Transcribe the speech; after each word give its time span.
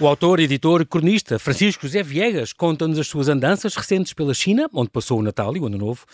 O 0.00 0.06
autor, 0.06 0.40
editor, 0.40 0.86
cronista 0.86 1.38
Francisco 1.38 1.82
José 1.86 2.02
Viegas 2.02 2.54
conta-nos 2.54 2.98
as 2.98 3.06
suas 3.06 3.28
andanças 3.28 3.74
recentes 3.74 4.14
pela 4.14 4.32
China, 4.32 4.66
onde 4.72 4.88
passou 4.88 5.18
o 5.18 5.22
Natal 5.22 5.54
e 5.54 5.60
o 5.60 5.66
Ano 5.66 5.76
Novo, 5.76 6.06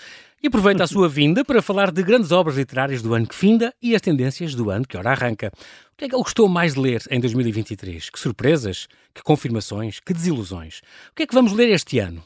e 0.43 0.49
aproveita 0.49 0.83
a 0.83 0.89
sua 0.89 1.09
vinda 1.09 1.45
para 1.45 1.63
falar 1.63 1.93
de 1.93 2.03
grandes 2.03 2.33
obras 2.33 2.57
literárias 2.57 3.01
do 3.01 3.15
ano 3.15 3.29
que 3.29 3.35
finda 3.37 3.73
e 3.81 3.95
as 3.95 4.03
tendências 4.03 4.57
do 4.57 4.71
ano 4.71 4.85
que 4.85 4.97
ora 4.97 5.13
arranca. 5.13 5.53
O 5.93 5.97
que 5.97 6.05
é 6.05 6.09
que 6.09 6.17
ele 6.17 6.23
gostou 6.25 6.49
mais 6.49 6.75
de 6.75 6.81
ler 6.81 7.01
em 7.09 7.21
2023? 7.21 8.11
Que 8.11 8.19
surpresas, 8.19 8.89
que 9.15 9.23
confirmações, 9.23 10.01
que 10.01 10.13
desilusões. 10.13 10.81
O 11.13 11.15
que 11.15 11.23
é 11.23 11.27
que 11.29 11.35
vamos 11.35 11.53
ler 11.53 11.69
este 11.69 12.01
ano? 12.01 12.25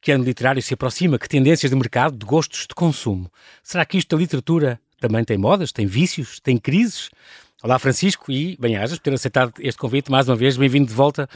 Que 0.00 0.12
ano 0.12 0.24
literário 0.24 0.62
se 0.62 0.72
aproxima? 0.72 1.18
Que 1.18 1.28
tendências 1.28 1.68
de 1.68 1.76
mercado, 1.76 2.16
de 2.16 2.24
gostos, 2.24 2.60
de 2.66 2.74
consumo? 2.74 3.30
Será 3.62 3.84
que 3.84 3.98
isto 3.98 4.16
da 4.16 4.20
literatura 4.20 4.80
também 4.98 5.22
tem 5.24 5.36
modas, 5.36 5.72
tem 5.72 5.84
vícios, 5.84 6.40
tem 6.40 6.56
crises? 6.56 7.10
Olá, 7.62 7.78
Francisco, 7.78 8.32
e 8.32 8.56
bem-ajas 8.58 8.98
por 8.98 9.04
ter 9.04 9.14
aceitado 9.14 9.52
este 9.60 9.78
convite 9.78 10.10
mais 10.10 10.28
uma 10.28 10.34
vez. 10.34 10.56
Bem-vindo 10.56 10.88
de 10.88 10.92
volta 10.92 11.28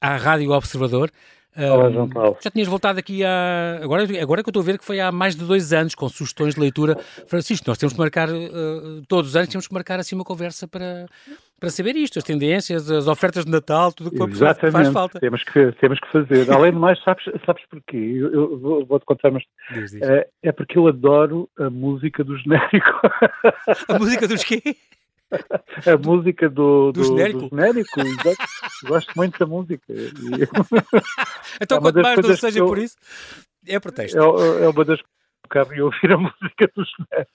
à 0.00 0.16
Rádio 0.16 0.50
Observador. 0.50 1.10
Olá, 1.54 1.90
João 1.90 2.08
Paulo. 2.08 2.38
Já 2.42 2.50
tinhas 2.50 2.66
voltado 2.66 2.98
aqui 2.98 3.22
há. 3.22 3.80
Agora, 3.82 4.02
agora 4.22 4.42
que 4.42 4.48
eu 4.48 4.50
estou 4.50 4.62
a 4.62 4.64
ver 4.64 4.78
que 4.78 4.84
foi 4.84 4.98
há 4.98 5.12
mais 5.12 5.36
de 5.36 5.44
dois 5.44 5.74
anos, 5.74 5.94
com 5.94 6.08
sugestões 6.08 6.54
de 6.54 6.60
leitura. 6.60 6.96
Francisco, 7.26 7.68
nós 7.68 7.76
temos 7.76 7.92
que 7.92 7.98
marcar, 7.98 8.30
uh, 8.30 9.02
todos 9.06 9.28
os 9.28 9.36
anos, 9.36 9.50
temos 9.50 9.68
que 9.68 9.74
marcar 9.74 10.00
assim 10.00 10.14
uma 10.14 10.24
conversa 10.24 10.66
para, 10.66 11.04
para 11.60 11.68
saber 11.68 11.94
isto, 11.96 12.18
as 12.18 12.24
tendências, 12.24 12.90
as 12.90 13.06
ofertas 13.06 13.44
de 13.44 13.50
Natal, 13.50 13.92
tudo 13.92 14.08
o 14.08 14.26
que 14.26 14.36
faz 14.72 14.88
falta. 14.88 15.20
Temos 15.20 15.44
que, 15.44 15.70
temos 15.72 16.00
que 16.00 16.10
fazer. 16.10 16.50
Além 16.50 16.72
de 16.72 16.78
mais, 16.78 16.98
sabes, 17.04 17.24
sabes 17.44 17.62
porquê? 17.68 17.98
Eu, 17.98 18.32
eu 18.32 18.86
vou-te 18.86 19.04
contar, 19.04 19.30
mas 19.30 19.42
é, 20.00 20.26
é 20.44 20.50
porque 20.50 20.78
eu 20.78 20.88
adoro 20.88 21.46
a 21.58 21.68
música 21.68 22.24
do 22.24 22.38
genérico. 22.38 23.00
A 23.86 23.98
música 23.98 24.26
dos 24.26 24.42
quê? 24.42 24.62
a 25.86 25.96
música 25.98 26.48
do, 26.48 26.92
do, 26.92 27.00
do 27.00 27.04
genérico. 27.04 27.40
Do 27.40 27.48
genérico 27.48 27.90
gosto 28.86 29.12
muito 29.16 29.38
da 29.38 29.46
música. 29.46 29.84
então, 31.60 31.78
é 31.78 31.80
quanto 31.80 32.00
mais 32.00 32.18
não 32.18 32.36
seja 32.36 32.58
eu, 32.58 32.66
por 32.66 32.78
isso, 32.78 32.96
é 33.66 33.78
pretexto. 33.80 34.18
É, 34.18 34.64
é 34.64 34.68
uma 34.68 34.84
das 34.84 35.00
e 35.76 35.80
ouvir 35.80 36.10
a 36.10 36.16
música 36.16 36.70
do 36.74 36.84
genérico. 36.84 37.32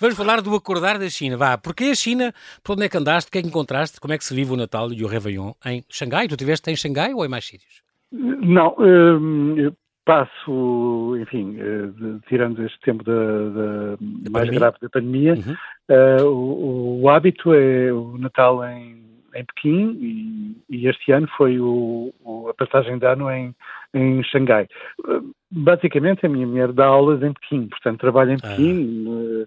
vamos 0.00 0.16
falar 0.16 0.40
do 0.40 0.54
acordar 0.54 0.98
da 0.98 1.08
China. 1.10 1.36
Vá, 1.36 1.58
porque 1.58 1.84
a 1.84 1.94
China, 1.94 2.32
por 2.62 2.74
onde 2.74 2.84
é 2.84 2.88
que 2.88 2.96
andaste, 2.96 3.28
o 3.28 3.32
que 3.32 3.38
é 3.38 3.42
que 3.42 3.48
encontraste, 3.48 4.00
como 4.00 4.14
é 4.14 4.18
que 4.18 4.24
se 4.24 4.34
vive 4.34 4.52
o 4.52 4.56
Natal 4.56 4.92
e 4.92 5.04
o 5.04 5.08
Réveillon 5.08 5.52
em 5.66 5.84
Xangai? 5.90 6.28
Tu 6.28 6.34
estiveste 6.34 6.70
em 6.70 6.76
Xangai 6.76 7.12
ou 7.12 7.24
em 7.24 7.28
mais 7.28 7.44
sítios? 7.44 7.82
Não, 8.12 8.76
hum, 8.78 9.72
passo, 10.04 11.16
enfim, 11.20 11.56
uh, 11.60 12.20
tirando 12.28 12.64
este 12.64 12.78
tempo 12.80 13.04
da, 13.04 13.96
mais 14.30 14.50
grave 14.50 14.76
da 14.80 14.88
pandemia, 14.88 15.34
uhum. 15.34 15.54
uh, 15.90 16.26
o, 16.26 17.02
o, 17.02 17.08
hábito 17.08 17.54
é 17.54 17.92
o 17.92 18.18
Natal 18.18 18.64
em, 18.64 19.02
em 19.34 19.44
Pequim 19.44 19.96
e, 20.00 20.76
e 20.76 20.88
este 20.88 21.12
ano 21.12 21.28
foi 21.36 21.58
o, 21.60 22.12
o, 22.24 22.48
a 22.48 22.54
passagem 22.54 22.98
de 22.98 23.06
ano 23.06 23.30
em, 23.30 23.54
em 23.94 24.22
Xangai. 24.24 24.68
Uh, 25.06 25.32
basicamente, 25.50 26.26
a 26.26 26.28
minha 26.28 26.46
mulher 26.46 26.72
dá 26.72 26.86
aulas 26.86 27.22
em 27.22 27.32
Pequim, 27.32 27.68
portanto, 27.68 28.00
trabalha 28.00 28.32
em 28.32 28.38
ah. 28.42 29.46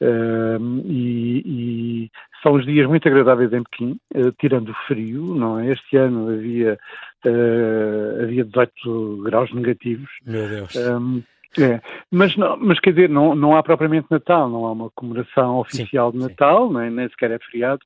Pequim. 0.00 0.82
E, 0.86 1.42
e, 1.46 2.10
são 2.42 2.52
os 2.52 2.66
dias 2.66 2.86
muito 2.86 3.08
agradáveis 3.08 3.52
em 3.52 3.62
Pequim, 3.62 3.98
tirando 4.38 4.70
o 4.70 4.74
frio, 4.86 5.34
não 5.34 5.58
é? 5.58 5.72
Este 5.72 5.96
ano 5.96 6.28
havia 6.30 6.78
uh, 7.26 8.22
havia 8.22 8.44
18 8.44 9.22
graus 9.22 9.52
negativos. 9.52 10.10
Meu 10.26 10.48
Deus. 10.48 10.76
Um, 10.76 11.22
é, 11.58 11.80
mas, 12.10 12.36
não, 12.36 12.56
mas 12.56 12.80
quer 12.80 12.90
dizer, 12.90 13.08
não, 13.08 13.34
não 13.34 13.56
há 13.56 13.62
propriamente 13.62 14.08
Natal, 14.10 14.48
não 14.48 14.66
há 14.66 14.72
uma 14.72 14.90
comemoração 14.90 15.58
oficial 15.58 16.10
sim, 16.10 16.18
de 16.18 16.24
Natal, 16.24 16.72
nem, 16.72 16.90
nem 16.90 17.08
sequer 17.08 17.30
é 17.30 17.38
feriado, 17.38 17.80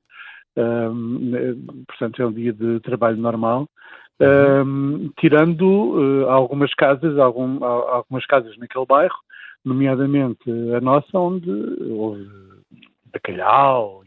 um, 0.56 1.84
portanto 1.86 2.22
é 2.22 2.26
um 2.26 2.32
dia 2.32 2.52
de 2.52 2.80
trabalho 2.80 3.16
normal. 3.16 3.68
Um, 4.20 4.26
uhum. 4.26 5.12
tirando 5.20 5.62
uh, 5.62 6.28
algumas 6.28 6.74
casas, 6.74 7.16
algum, 7.18 7.62
algumas 7.62 8.26
casas 8.26 8.56
naquele 8.56 8.84
bairro, 8.84 9.14
nomeadamente 9.68 10.50
a 10.76 10.80
nossa, 10.80 11.18
onde 11.18 11.50
houve 11.90 12.26
bacalhau 13.12 14.02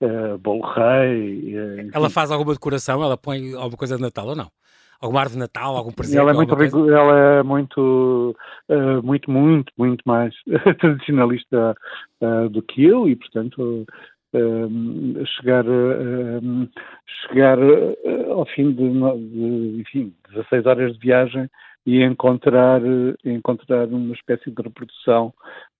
uh, 0.00 0.38
bolo 0.38 0.62
rei. 0.62 1.54
Uh, 1.56 1.90
ela 1.92 2.10
faz 2.10 2.30
alguma 2.30 2.52
decoração? 2.52 3.02
Ela 3.02 3.16
põe 3.16 3.54
alguma 3.54 3.76
coisa 3.76 3.96
de 3.96 4.02
Natal 4.02 4.26
ou 4.28 4.36
não? 4.36 4.50
Alguma 5.00 5.20
árvore 5.20 5.34
de 5.34 5.40
Natal, 5.40 5.76
algum 5.76 5.92
presente? 5.92 6.18
Ela 6.18 6.32
é 6.32 6.34
muito, 6.34 6.90
ela 6.90 7.18
é 7.18 7.42
muito, 7.42 8.36
uh, 8.68 9.02
muito, 9.02 9.30
muito, 9.30 9.72
muito 9.78 10.02
mais 10.04 10.34
tradicionalista 10.80 11.76
uh, 12.20 12.48
do 12.48 12.60
que 12.62 12.84
eu 12.84 13.08
e, 13.08 13.14
portanto, 13.14 13.86
chegar, 15.38 15.64
chegar 17.22 17.58
ao 18.30 18.44
fim 18.44 18.72
de, 18.72 18.90
de, 18.90 19.80
enfim, 19.80 20.12
16 20.34 20.66
horas 20.66 20.92
de 20.92 20.98
viagem 20.98 21.48
e 21.88 22.04
encontrar, 22.04 22.82
encontrar 23.24 23.86
uma 23.88 24.12
espécie 24.12 24.50
de 24.50 24.62
reprodução 24.62 25.32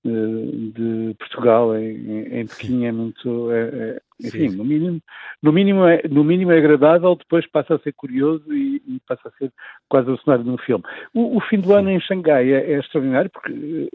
de 0.03 1.15
Portugal 1.19 1.77
em, 1.77 2.41
em 2.41 2.47
Pequim. 2.47 2.87
É 2.87 2.93
muito, 2.93 3.53
é, 3.53 3.61
é, 3.61 4.01
enfim, 4.19 4.49
no 4.57 4.65
mínimo, 4.65 5.03
no 5.43 5.53
mínimo 5.53 5.85
é, 5.85 6.01
no 6.09 6.25
mínimo 6.25 6.51
é 6.51 6.57
agradável, 6.57 7.15
depois 7.15 7.47
passa 7.47 7.75
a 7.75 7.79
ser 7.81 7.93
curioso 7.93 8.43
e, 8.51 8.83
e 8.87 9.01
passa 9.07 9.29
a 9.29 9.33
ser 9.33 9.53
quase 9.87 10.11
o 10.11 10.17
cenário 10.17 10.45
de 10.45 10.51
um 10.51 10.57
filme. 10.57 10.83
O, 11.13 11.37
o 11.37 11.41
fim 11.43 11.61
do 11.61 11.75
ano 11.75 11.91
em 11.91 12.01
Xangai 12.01 12.55
é, 12.55 12.73
é 12.73 12.79
extraordinário 12.79 13.29
porque 13.29 13.91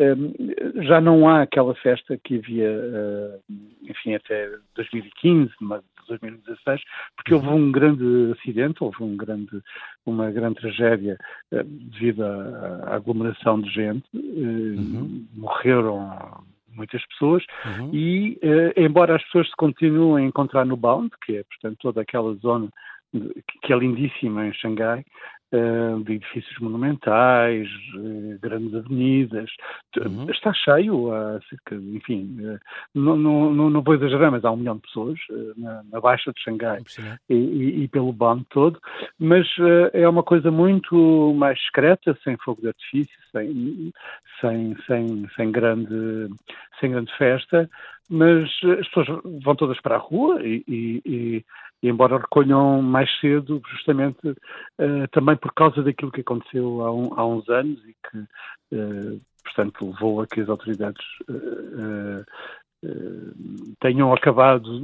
é, 0.00 0.82
já 0.82 0.98
não 0.98 1.28
há 1.28 1.42
aquela 1.42 1.74
festa 1.74 2.18
que 2.24 2.38
havia, 2.38 2.70
eh, 2.70 3.38
enfim, 3.82 4.14
até 4.14 4.48
2015, 4.74 5.52
mas 5.60 5.82
2016, 6.08 6.80
porque 7.14 7.34
houve 7.34 7.48
um 7.48 7.70
grande 7.70 8.32
acidente, 8.32 8.82
houve 8.82 9.02
um 9.02 9.14
grande, 9.14 9.60
uma 10.06 10.30
grande 10.30 10.54
tragédia 10.56 11.18
eh, 11.52 11.62
devido 11.62 12.24
à, 12.24 12.92
à 12.92 12.94
aglomeração 12.94 13.60
de 13.60 13.68
gente, 13.70 14.04
eh, 14.14 14.18
uhum. 14.18 15.26
morreram 15.34 16.44
muitas 16.74 17.04
pessoas 17.08 17.44
uhum. 17.66 17.90
e, 17.92 18.40
embora 18.76 19.16
as 19.16 19.24
pessoas 19.24 19.48
se 19.48 19.56
continuem 19.56 20.24
a 20.24 20.28
encontrar 20.28 20.64
no 20.64 20.78
Bound, 20.78 21.10
que 21.26 21.36
é, 21.36 21.42
portanto, 21.42 21.76
toda 21.78 22.00
aquela 22.00 22.32
zona 22.36 22.70
que 23.62 23.72
é 23.72 23.76
lindíssima 23.76 24.46
em 24.46 24.52
Xangai, 24.54 25.04
de 26.04 26.14
edifícios 26.14 26.56
monumentais, 26.60 27.68
uh, 27.96 28.38
grandes 28.40 28.74
avenidas. 28.74 29.50
Uhum. 29.98 30.30
Está 30.30 30.52
cheio, 30.52 31.12
há 31.12 31.40
cerca, 31.48 31.74
enfim, 31.74 32.36
uh, 32.40 32.58
não, 32.94 33.16
não, 33.16 33.70
não 33.70 33.82
vou 33.82 33.94
exagerar, 33.94 34.30
mas 34.30 34.44
há 34.44 34.50
um 34.50 34.56
milhão 34.56 34.76
de 34.76 34.82
pessoas 34.82 35.18
na, 35.56 35.82
na, 35.90 36.00
Baixa 36.00 36.32
de 36.32 36.40
Xangai 36.40 36.82
e, 37.28 37.34
e, 37.34 37.82
e, 37.84 37.88
pelo 37.88 38.12
bando 38.12 38.44
todo, 38.50 38.80
mas 39.18 39.46
é 39.92 40.08
uma 40.08 40.22
coisa 40.22 40.50
muito 40.50 41.34
mais 41.34 41.58
discreta, 41.58 42.16
sem 42.22 42.36
fogo 42.38 42.62
de 42.62 42.68
artifício, 42.68 43.18
sem, 43.32 43.92
sem, 44.40 44.76
sem, 44.86 45.28
sem, 45.36 45.52
grande, 45.52 46.28
sem 46.80 46.92
grande 46.92 47.12
festa, 47.16 47.68
mas 48.10 48.50
as 48.78 48.88
pessoas 48.88 49.22
vão 49.42 49.54
todas 49.54 49.80
para 49.80 49.94
a 49.94 49.98
rua 49.98 50.42
e, 50.42 50.64
e, 50.66 51.44
e 51.80 51.88
embora 51.88 52.18
recolham 52.18 52.82
mais 52.82 53.08
cedo, 53.20 53.62
justamente 53.70 54.28
uh, 54.28 55.08
também 55.12 55.36
por 55.36 55.54
causa 55.54 55.82
daquilo 55.82 56.10
que 56.10 56.20
aconteceu 56.20 56.82
há, 56.84 56.92
um, 56.92 57.14
há 57.14 57.24
uns 57.24 57.48
anos 57.48 57.78
e 57.86 57.94
que, 58.10 58.18
uh, 58.76 59.20
portanto, 59.44 59.86
levou 59.86 60.20
a 60.20 60.26
que 60.26 60.40
as 60.40 60.48
autoridades 60.48 61.04
uh, 61.28 62.26
tenham 63.78 64.12
acabado 64.12 64.80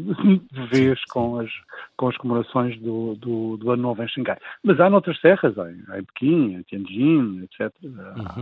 de 0.52 0.66
vez 0.68 1.02
com 1.06 1.38
as, 1.38 1.50
com 1.96 2.08
as 2.08 2.16
comemorações 2.18 2.78
do, 2.80 3.14
do, 3.14 3.56
do 3.56 3.70
Ano 3.70 3.82
Novo 3.82 4.02
em 4.02 4.08
Xangai. 4.08 4.36
Mas 4.62 4.78
há 4.80 4.90
noutras 4.90 5.18
serras, 5.20 5.56
em, 5.56 5.98
em 5.98 6.04
Pequim, 6.04 6.54
em 6.54 6.62
Tianjin, 6.62 7.44
etc. 7.44 7.74
Uhum, 7.82 7.92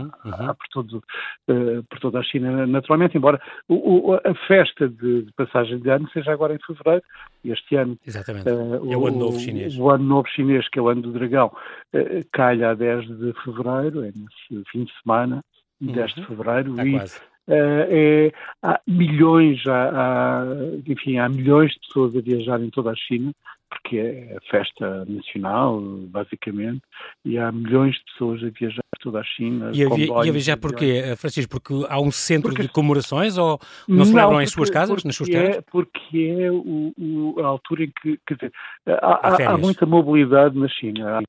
uhum. 0.03 0.11
Há, 0.25 0.49
há 0.49 0.53
por, 0.53 0.67
todo, 0.71 1.03
uh, 1.49 1.83
por 1.89 1.99
toda 1.99 2.19
a 2.19 2.23
China, 2.23 2.67
naturalmente, 2.67 3.17
embora 3.17 3.41
o, 3.67 4.11
o, 4.11 4.13
a 4.15 4.35
festa 4.47 4.89
de, 4.89 5.23
de, 5.23 5.31
passagem 5.33 5.79
de 5.79 5.89
ano 5.89 6.09
seja 6.09 6.33
agora 6.33 6.53
em 6.53 6.59
fevereiro, 6.59 7.03
este 7.45 7.77
ano. 7.77 7.97
Exatamente. 8.05 8.49
Uh, 8.49 8.91
é 8.91 8.97
o 8.97 9.07
Ano 9.07 9.19
Novo 9.19 9.39
Chinês. 9.39 9.77
O 9.77 9.89
Ano 9.89 10.03
Novo 10.03 10.27
Chinês, 10.29 10.67
que 10.67 10.79
é 10.79 10.81
o 10.81 10.89
Ano 10.89 11.01
do 11.01 11.13
Dragão, 11.13 11.47
uh, 11.47 12.25
calha 12.33 12.71
a 12.71 12.73
10 12.73 13.07
de 13.07 13.33
fevereiro, 13.43 14.03
é 14.03 14.07
nesse 14.07 14.69
fim 14.69 14.83
de 14.83 14.91
semana, 15.01 15.41
10 15.79 15.97
uhum. 15.97 16.21
de 16.21 16.27
fevereiro. 16.27 16.87
e, 16.87 16.91
quase 16.91 17.34
é, 17.47 18.31
há 18.63 18.79
milhões, 18.87 19.65
há, 19.67 19.89
há, 19.89 20.45
enfim, 20.87 21.17
há 21.17 21.29
milhões 21.29 21.71
de 21.71 21.79
pessoas 21.87 22.15
a 22.15 22.21
viajar 22.21 22.61
em 22.61 22.69
toda 22.69 22.91
a 22.91 22.95
China, 22.95 23.31
porque 23.69 23.97
é 23.97 24.37
a 24.37 24.41
festa 24.49 25.05
nacional, 25.05 25.81
basicamente, 26.07 26.81
e 27.23 27.37
há 27.37 27.51
milhões 27.51 27.95
de 27.95 28.03
pessoas 28.05 28.43
a 28.43 28.49
viajar 28.49 28.81
toda 29.01 29.19
a 29.19 29.23
China. 29.23 29.71
E 29.73 29.83
a, 29.83 29.89
vi, 29.89 30.07
e 30.07 30.29
a 30.29 30.31
viajar 30.31 30.57
porquê, 30.57 31.03
eh, 31.05 31.15
Francisco? 31.15 31.51
Porque 31.51 31.85
há 31.87 32.01
um 32.01 32.11
centro 32.11 32.49
porque, 32.49 32.63
de 32.63 32.69
comemorações 32.69 33.37
ou 33.37 33.59
não, 33.87 34.05
celebram 34.05 34.41
em 34.41 34.47
suas 34.47 34.69
casas, 34.69 35.03
nas 35.03 35.15
suas 35.15 35.29
terras? 35.29 35.57
É, 35.57 35.61
porque 35.61 36.35
é 36.39 36.51
o, 36.51 36.91
o, 36.97 37.35
a 37.39 37.45
altura 37.45 37.83
em 37.83 37.91
que, 38.01 38.19
quer 38.25 38.35
dizer, 38.35 38.51
há, 38.87 39.29
há, 39.29 39.53
há 39.53 39.57
muita 39.57 39.85
mobilidade 39.85 40.57
na 40.57 40.67
China 40.67 41.21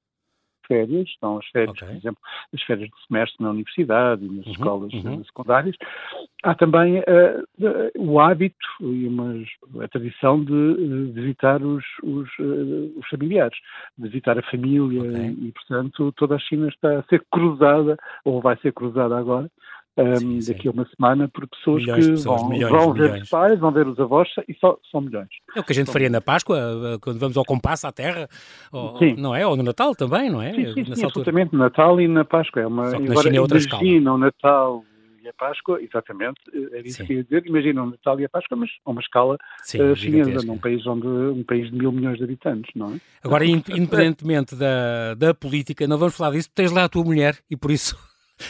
férias, 0.67 1.09
são 1.21 1.39
as 1.39 1.47
férias, 1.49 1.71
okay. 1.71 1.89
por 1.89 1.97
exemplo, 1.97 2.23
as 2.55 2.63
férias 2.63 2.89
de 2.89 3.07
semestre 3.07 3.43
na 3.43 3.51
universidade 3.51 4.25
e 4.25 4.29
nas 4.29 4.47
uhum, 4.47 4.53
escolas 4.53 4.93
uhum. 4.93 5.25
secundárias. 5.25 5.77
Há 6.43 6.55
também 6.55 6.99
uh, 7.01 7.05
o 7.99 8.21
hábito 8.21 8.57
e 8.81 9.07
uma, 9.07 9.35
a 9.83 9.89
tradição 9.89 10.45
de 10.45 11.13
visitar 11.13 11.63
os, 11.63 11.85
os, 12.03 12.29
uh, 12.39 12.99
os 12.99 13.09
familiares, 13.09 13.59
visitar 13.99 14.39
a 14.39 14.43
família 14.43 15.03
okay. 15.03 15.37
e, 15.41 15.53
portanto, 15.53 16.13
toda 16.13 16.37
a 16.37 16.39
China 16.39 16.69
está 16.69 16.99
a 16.99 17.03
ser 17.05 17.25
cruzada, 17.33 17.97
ou 18.25 18.41
vai 18.41 18.57
ser 18.59 18.73
cruzada 18.73 19.17
agora, 19.17 19.51
um, 19.99 20.17
sim, 20.17 20.41
sim. 20.41 20.53
daqui 20.53 20.69
a 20.69 20.71
uma 20.71 20.87
semana 20.95 21.29
por 21.29 21.47
pessoas 21.49 21.83
milhões 21.83 22.05
que 22.05 22.11
pessoas, 22.13 22.41
vão, 22.41 22.51
milhões, 22.51 22.73
vão 22.73 22.93
ver 22.93 23.23
os 23.23 23.29
pais, 23.29 23.59
vão 23.59 23.73
ver 23.73 23.87
os 23.87 23.99
avós 23.99 24.29
e 24.49 24.55
só, 24.55 24.79
são 24.91 25.01
milhões. 25.01 25.29
É 25.55 25.61
o 25.61 25.65
que 25.65 25.73
a 25.73 25.75
gente 25.75 25.91
faria 25.91 26.11
na 26.11 26.21
Páscoa, 26.21 26.59
eh, 26.59 26.99
quando 27.01 27.19
vamos 27.19 27.37
ao 27.37 27.45
compasso 27.45 27.87
à 27.87 27.93
terra, 27.93 28.29
ou, 28.71 28.99
sim. 28.99 29.15
não 29.17 29.35
é? 29.35 29.47
Ou 29.47 29.57
no 29.57 29.63
Natal 29.63 29.95
também, 29.95 30.31
não 30.31 30.43
é? 30.43 30.53
Sim, 30.53 30.75
sim, 30.75 30.95
sim 30.95 31.05
absolutamente, 31.05 31.53
no 31.53 31.59
Natal 31.59 32.01
e 32.01 32.09
na 32.09 32.25
Páscoa. 32.25 32.63
É 32.63 32.67
uma, 32.67 32.91
só 32.91 32.99
que 32.99 33.09
na 33.09 33.23
China 33.23 33.37
é 33.37 33.41
outra 33.41 33.59
imagina 33.59 34.13
o 34.13 34.19
Natal 34.19 34.85
e 35.27 35.29
a 35.29 35.33
Páscoa, 35.33 35.83
exatamente, 35.83 36.41
é 36.73 36.81
isso 36.83 37.05
que 37.05 37.13
eu 37.13 37.17
ia 37.17 37.25
dizer, 37.25 37.47
imagina 37.47 37.83
o 37.83 37.91
Natal 37.91 38.21
e 38.21 38.25
a 38.25 38.29
Páscoa, 38.29 38.57
mas 38.57 38.71
a 38.85 38.91
uma 38.91 39.01
escala 39.01 39.37
Sim, 39.63 39.83
uh, 39.83 39.97
chinesa, 39.97 40.47
num 40.47 40.57
país, 40.57 40.87
onde, 40.87 41.07
um 41.07 41.43
país 41.43 41.69
de 41.69 41.77
mil 41.77 41.91
milhões 41.91 42.19
de 42.19 42.25
habitantes, 42.25 42.71
não 42.77 42.95
é? 42.95 43.01
Agora, 43.25 43.45
independentemente 43.45 44.55
da, 44.55 45.15
da 45.15 45.35
política, 45.35 45.87
não 45.89 45.99
vamos 45.99 46.17
falar 46.17 46.31
disso, 46.31 46.49
tens 46.55 46.71
lá 46.71 46.85
a 46.85 46.89
tua 46.89 47.03
mulher 47.03 47.37
e 47.51 47.57
por 47.57 47.73
isso 47.73 47.97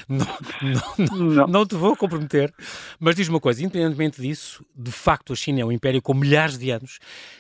não, 0.09 0.27
não, 0.99 1.29
não, 1.29 1.47
não, 1.47 1.67
te 1.67 1.75
vou 1.75 1.97
comprometer, 1.97 2.53
mas 2.99 3.15
diz 3.15 3.29
uma 3.29 3.41
coisa: 3.41 3.63
independentemente 3.63 4.21
disso, 4.21 4.65
de 4.75 4.91
facto 4.91 5.33
a 5.33 5.37
China 5.37 5.61
é 5.61 5.65
um 5.65 5.73
império 5.73 6.03
com 6.03 6.15
milhares 6.15 6.59
de 6.59 6.71
anos 6.71 6.99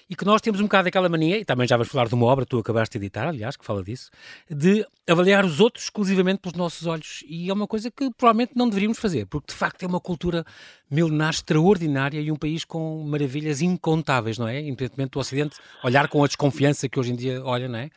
e 0.08 0.14
que 0.14 0.24
nós 0.24 0.40
temos 0.40 0.60
um 0.60 0.64
bocado 0.64 0.88
aquela 0.88 1.08
mania, 1.08 1.38
e 1.38 1.44
também 1.44 1.66
já 1.66 1.76
vais 1.76 1.88
falar 1.88 2.06
de 2.06 2.14
uma 2.14 2.26
obra, 2.26 2.46
tu 2.46 2.58
acabaste 2.58 2.96
de 2.96 3.04
editar, 3.04 3.26
aliás, 3.28 3.56
que 3.56 3.64
fala 3.64 3.82
disso, 3.82 4.10
de 4.48 4.86
avaliar 5.08 5.44
os 5.44 5.58
outros 5.58 5.84
exclusivamente 5.84 6.40
pelos 6.40 6.56
nossos 6.56 6.86
olhos. 6.86 7.24
E 7.26 7.50
é 7.50 7.52
uma 7.52 7.66
coisa 7.66 7.90
que 7.90 8.10
provavelmente 8.16 8.52
não 8.54 8.68
deveríamos 8.68 8.98
fazer, 8.98 9.26
porque 9.26 9.52
de 9.52 9.58
facto 9.58 9.82
é 9.82 9.86
uma 9.86 10.00
cultura 10.00 10.44
milenar 10.90 11.30
extraordinária 11.30 12.20
e 12.20 12.30
um 12.30 12.36
país 12.36 12.64
com 12.64 13.02
maravilhas 13.04 13.60
incontáveis, 13.60 14.38
não 14.38 14.46
é? 14.46 14.60
Independentemente 14.60 15.10
do 15.10 15.18
Ocidente 15.18 15.56
olhar 15.82 16.08
com 16.08 16.22
a 16.22 16.26
desconfiança 16.26 16.88
que 16.88 17.00
hoje 17.00 17.12
em 17.12 17.16
dia 17.16 17.42
olha, 17.44 17.68
não 17.68 17.78
é? 17.78 17.90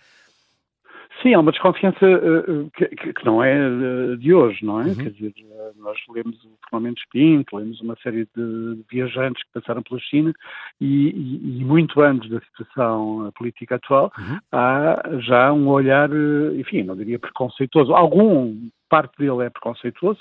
Sim, 1.21 1.33
há 1.33 1.39
uma 1.39 1.51
desconfiança 1.51 2.05
uh, 2.05 2.71
que, 2.71 2.87
que, 2.87 3.25
não 3.25 3.43
é 3.43 4.15
de 4.17 4.33
hoje, 4.33 4.63
não 4.63 4.81
é? 4.81 4.85
Uhum. 4.85 4.95
Quer 4.95 5.11
dizer, 5.11 5.33
nós 5.77 5.97
lemos 6.09 6.37
o 6.45 6.49
Fernando 6.69 6.95
Pinto, 7.11 7.57
lemos 7.57 7.81
uma 7.81 7.95
série 8.01 8.27
de 8.35 8.83
viajantes 8.89 9.43
que 9.43 9.59
passaram 9.59 9.83
pela 9.83 9.99
China 9.99 10.33
e, 10.79 11.09
e, 11.09 11.59
e 11.59 11.65
muito 11.65 12.01
antes 12.01 12.29
da 12.29 12.39
situação 12.41 13.31
política 13.35 13.75
atual, 13.75 14.11
uhum. 14.17 14.39
há 14.51 15.01
já 15.19 15.51
um 15.51 15.67
olhar, 15.67 16.09
enfim, 16.57 16.83
não 16.83 16.95
diria 16.95 17.19
preconceituoso. 17.19 17.93
Algum 17.93 18.69
parte 18.89 19.17
dele 19.17 19.45
é 19.45 19.49
preconceituoso, 19.49 20.19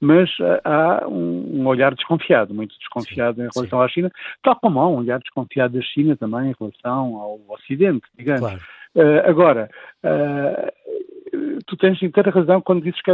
mas 0.00 0.30
há 0.64 1.06
um, 1.08 1.66
olhar 1.66 1.94
desconfiado, 1.94 2.54
muito 2.54 2.76
desconfiado 2.78 3.36
sim, 3.36 3.42
em 3.42 3.48
relação 3.54 3.78
sim. 3.78 3.84
à 3.84 3.88
China, 3.88 4.12
tal 4.42 4.56
como 4.56 4.80
há 4.80 4.88
um 4.88 4.96
olhar 4.96 5.18
desconfiado 5.18 5.74
da 5.74 5.82
China 5.82 6.16
também 6.16 6.50
em 6.50 6.54
relação 6.58 7.16
ao 7.16 7.40
Ocidente, 7.48 8.06
digamos. 8.16 8.40
Claro. 8.40 8.60
Uh, 8.94 9.28
agora, 9.28 9.70
uh, 10.04 11.60
tu 11.66 11.76
tens 11.76 12.02
inteira 12.02 12.30
razão 12.30 12.60
quando 12.60 12.82
dizes 12.82 13.00
que 13.02 13.10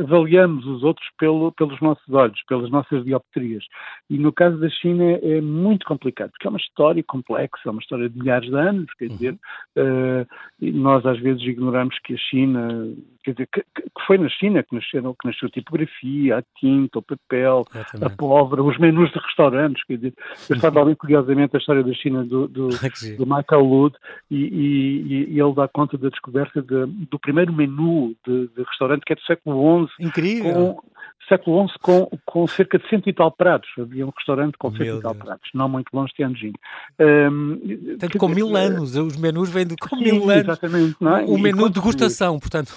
avaliamos 0.00 0.66
os 0.66 0.82
outros 0.82 1.06
pelo, 1.18 1.52
pelos 1.52 1.80
nossos 1.80 2.12
olhos, 2.12 2.42
pelas 2.48 2.70
nossas 2.70 3.04
dioptrias. 3.04 3.64
E 4.10 4.18
no 4.18 4.32
caso 4.32 4.58
da 4.58 4.68
China 4.68 5.04
é 5.22 5.40
muito 5.40 5.86
complicado, 5.86 6.30
porque 6.30 6.46
é 6.46 6.50
uma 6.50 6.58
história 6.58 7.02
complexa, 7.02 7.62
é 7.66 7.70
uma 7.70 7.80
história 7.80 8.08
de 8.08 8.18
milhares 8.18 8.48
de 8.48 8.56
anos, 8.56 8.92
quer 8.94 9.08
dizer, 9.08 9.34
uh, 9.34 10.26
nós 10.60 11.04
às 11.06 11.18
vezes 11.20 11.42
ignoramos 11.42 11.98
que 12.00 12.14
a 12.14 12.18
China, 12.18 12.92
quer 13.26 13.32
dizer, 13.32 13.48
que, 13.52 13.60
que 13.74 14.06
foi 14.06 14.18
na 14.18 14.28
China 14.28 14.62
que, 14.62 14.74
nasceram, 14.74 15.14
que 15.20 15.26
nasceu 15.26 15.48
a 15.48 15.50
tipografia, 15.50 16.38
a 16.38 16.42
tinta, 16.60 17.00
o 17.00 17.02
papel, 17.02 17.64
Exatamente. 17.74 18.12
a 18.12 18.16
pólvora, 18.16 18.62
os 18.62 18.78
menus 18.78 19.10
de 19.10 19.18
restaurantes, 19.18 19.84
quer 19.84 19.96
dizer, 19.96 20.14
eu 20.48 20.54
estava 20.56 20.80
ali 20.80 20.94
curiosamente 20.94 21.56
a 21.56 21.58
história 21.58 21.82
da 21.82 21.92
China 21.92 22.24
do, 22.24 22.46
do, 22.46 22.68
do 23.18 23.26
Michael 23.26 23.66
Wood 23.66 23.96
e, 24.30 24.36
e, 24.36 25.34
e, 25.34 25.40
ele 25.40 25.54
dá 25.54 25.66
conta 25.66 25.98
da 25.98 26.08
descoberta 26.08 26.62
de, 26.62 26.86
do 26.86 27.18
primeiro 27.18 27.52
menu 27.52 28.14
de, 28.24 28.48
de, 28.48 28.62
restaurante 28.62 29.02
que 29.04 29.12
é 29.12 29.16
do 29.16 29.22
século 29.22 29.88
XI. 29.88 30.06
Incrível! 30.06 30.52
Com, 30.54 30.96
século 31.28 31.68
XI 31.68 31.78
com, 31.80 32.08
com 32.24 32.46
cerca 32.46 32.78
de 32.78 32.88
cento 32.88 33.08
e 33.08 33.12
tal 33.12 33.30
pratos. 33.30 33.68
Havia 33.78 34.06
um 34.06 34.12
restaurante 34.16 34.56
com 34.58 34.70
cento 34.72 34.98
e 34.98 35.02
tal 35.02 35.14
pratos, 35.14 35.50
não 35.54 35.68
muito 35.68 35.88
longe 35.92 36.10
de 36.10 36.16
Tianjin. 36.16 36.52
Um, 37.00 37.96
Tanto 37.98 38.18
com 38.18 38.28
mil 38.28 38.56
anos, 38.56 38.96
os 38.96 39.16
menus 39.16 39.50
vêm 39.50 39.66
de 39.66 39.76
com 39.76 39.96
sim, 39.96 40.04
mil 40.04 40.30
anos. 40.30 40.44
Exatamente. 40.44 40.96
É? 41.02 41.24
O 41.26 41.38
menu 41.38 41.68
de 41.68 41.74
degustação, 41.74 42.38
portanto. 42.38 42.72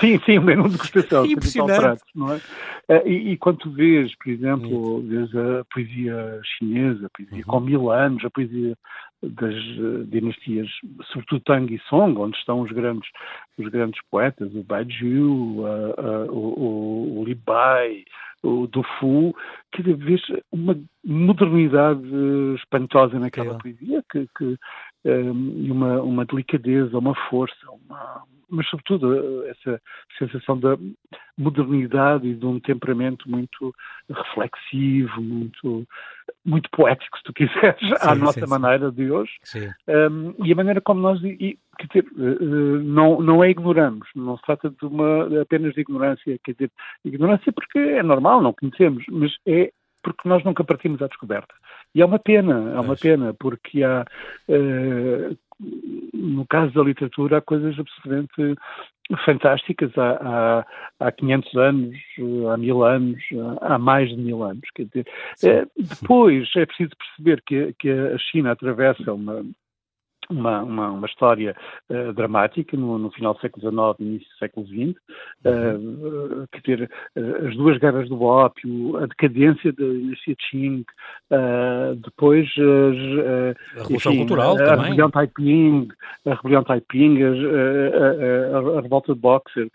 Sim, 0.00 0.20
sim, 0.24 0.38
o 0.38 0.42
menu 0.42 0.64
de 0.64 0.72
degustação. 0.72 1.24
Impressionante. 1.26 1.80
Pratos, 1.80 2.10
não 2.14 2.32
é? 2.32 2.36
Uh, 2.88 3.08
e, 3.08 3.32
e, 3.32 3.36
quando 3.36 3.70
vês, 3.72 4.14
por 4.16 4.30
exemplo, 4.30 5.02
vês 5.02 5.34
a 5.34 5.64
poesia 5.72 6.40
chinesa, 6.44 7.06
a 7.06 7.10
poesia 7.10 7.38
uhum. 7.38 7.42
com 7.44 7.60
mil 7.60 7.90
anos, 7.90 8.24
a 8.24 8.30
poesia 8.30 8.76
das 9.22 9.54
uh, 9.78 10.04
dinastias, 10.06 10.68
sobretudo 11.12 11.40
Tang 11.40 11.74
e 11.74 11.80
Song, 11.88 12.18
onde 12.18 12.36
estão 12.36 12.60
os 12.60 12.70
grandes, 12.70 13.08
os 13.58 13.68
grandes 13.68 14.00
poetas, 14.10 14.54
o 14.54 14.62
Baijiu, 14.62 15.32
uh, 15.32 15.94
uh, 15.98 16.32
o, 16.32 17.18
o, 17.18 17.20
o 17.20 17.24
Li 17.24 17.34
Bai, 17.34 18.04
o 18.42 18.66
Du 18.66 18.82
Fu, 18.98 19.34
que 19.72 19.82
vês 19.82 20.20
uma 20.52 20.78
modernidade 21.04 22.06
espantosa 22.56 23.18
naquela 23.18 23.54
é. 23.54 23.58
poesia, 23.58 24.04
que, 24.10 24.26
que 24.36 24.56
um, 25.04 25.64
e 25.64 25.70
uma, 25.70 26.02
uma 26.02 26.24
delicadeza, 26.24 26.98
uma 26.98 27.14
força, 27.28 27.56
uma, 27.70 28.22
mas 28.48 28.68
sobretudo 28.68 29.44
essa 29.46 29.80
sensação 30.18 30.58
da 30.58 30.76
modernidade 31.36 32.26
e 32.26 32.34
de 32.34 32.46
um 32.46 32.58
temperamento 32.60 33.28
muito 33.28 33.74
reflexivo, 34.08 35.20
muito, 35.20 35.86
muito 36.44 36.70
poético, 36.70 37.18
se 37.18 37.24
tu 37.24 37.32
quiseres, 37.32 37.78
sim, 37.80 37.94
à 38.00 38.14
nossa 38.14 38.40
sim, 38.40 38.50
maneira 38.50 38.90
de 38.90 39.10
hoje. 39.10 39.32
Um, 39.88 40.34
e 40.44 40.52
a 40.52 40.56
maneira 40.56 40.80
como 40.80 41.00
nós 41.00 41.22
e, 41.22 41.58
quer 41.78 41.86
dizer, 41.88 42.06
eh, 42.18 42.38
eh, 42.40 42.82
não, 42.82 43.20
não 43.20 43.44
é 43.44 43.50
ignoramos, 43.50 44.08
não 44.14 44.36
se 44.36 44.42
trata 44.44 44.70
de 44.70 44.86
uma, 44.86 45.42
apenas 45.42 45.74
de 45.74 45.80
ignorância, 45.80 46.38
quer 46.42 46.52
dizer, 46.52 46.70
ignorância 47.04 47.52
porque 47.52 47.78
é 47.78 48.02
normal, 48.02 48.40
não 48.42 48.52
conhecemos, 48.52 49.04
mas 49.10 49.36
é 49.46 49.72
porque 50.02 50.28
nós 50.28 50.44
nunca 50.44 50.62
partimos 50.62 51.02
à 51.02 51.08
descoberta. 51.08 51.52
E 51.92 52.00
é 52.00 52.04
uma 52.06 52.18
pena, 52.18 52.72
é 52.76 52.80
uma 52.80 52.96
pena, 52.96 53.34
porque 53.34 53.82
há, 53.82 54.06
uh, 54.48 55.36
no 55.58 56.46
caso 56.46 56.72
da 56.74 56.82
literatura, 56.82 57.38
há 57.38 57.40
coisas 57.40 57.78
absolutamente 57.78 58.60
fantásticas 59.24 59.96
há, 59.96 60.64
há, 61.00 61.06
há 61.06 61.12
500 61.12 61.54
anos, 61.56 61.96
há 62.52 62.56
mil 62.56 62.84
anos, 62.84 63.22
há 63.60 63.78
mais 63.78 64.08
de 64.08 64.16
mil 64.16 64.42
anos. 64.42 64.62
Quer 64.74 64.86
dizer, 64.86 65.06
é, 65.44 65.66
depois 65.76 66.48
é 66.56 66.66
preciso 66.66 66.90
perceber 66.96 67.42
que, 67.46 67.72
que 67.78 67.90
a 67.90 68.18
China 68.18 68.52
atravessa 68.52 69.12
uma, 69.12 69.44
uma, 70.30 70.62
uma, 70.62 70.90
uma 70.90 71.06
história 71.06 71.54
uh, 71.88 72.12
dramática 72.12 72.76
no, 72.76 72.98
no, 72.98 73.10
final 73.10 73.34
do 73.34 73.40
século 73.40 73.70
XIX 73.70 74.00
e 74.00 74.04
início 74.04 74.28
do 74.28 74.38
século 74.38 74.66
XX, 74.66 74.96
uh, 75.44 76.60
dizer, 76.62 76.90
uh, 77.16 77.46
as 77.46 77.56
duas 77.56 77.78
guerras 77.78 78.08
do 78.08 78.22
ópio, 78.22 78.96
a 78.96 79.06
decadência 79.06 79.72
da 79.72 79.84
dinastia 79.84 80.36
Qing, 80.36 80.84
depois 82.02 82.48
a 82.58 83.78
Revolução 83.80 84.12
enfim, 84.12 84.18
Cultural 84.18 84.54
a, 84.54 84.58
também. 84.58 84.72
A 84.72 84.82
rebelião 84.82 85.10
Taiping, 85.10 85.88
a 86.26 86.34
rebelião 86.34 86.64
Taiping, 86.64 87.18
a, 87.22 87.28
a, 87.28 88.78
a, 88.78 88.80
revolta 88.80 89.14
de 89.14 89.20
Boxer, 89.20 89.68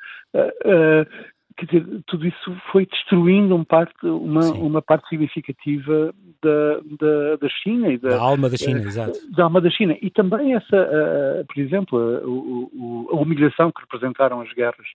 quer 1.57 1.65
dizer, 1.65 2.01
tudo 2.07 2.27
isso 2.27 2.55
foi 2.71 2.85
destruindo 2.85 3.55
um 3.55 3.63
parte, 3.63 3.93
uma, 4.05 4.51
uma 4.51 4.81
parte 4.81 5.07
significativa 5.09 6.13
da, 6.41 6.79
da, 6.99 7.35
da 7.37 7.49
China 7.49 7.89
e 7.89 7.97
da, 7.97 8.09
da 8.09 8.19
alma 8.19 8.49
da 8.49 8.57
China, 8.57 8.79
uh, 8.79 8.87
exato. 8.87 9.19
Da 9.31 9.43
alma 9.43 9.61
da 9.61 9.69
China. 9.69 9.95
E 10.01 10.09
também 10.09 10.53
essa, 10.53 10.75
uh, 10.75 11.45
por 11.45 11.59
exemplo, 11.59 11.99
a, 11.99 12.17
a, 12.17 13.17
a, 13.17 13.21
humilhação 13.21 13.71
que 13.71 13.81
representaram 13.81 14.41
as 14.41 14.51
guerras, 14.53 14.87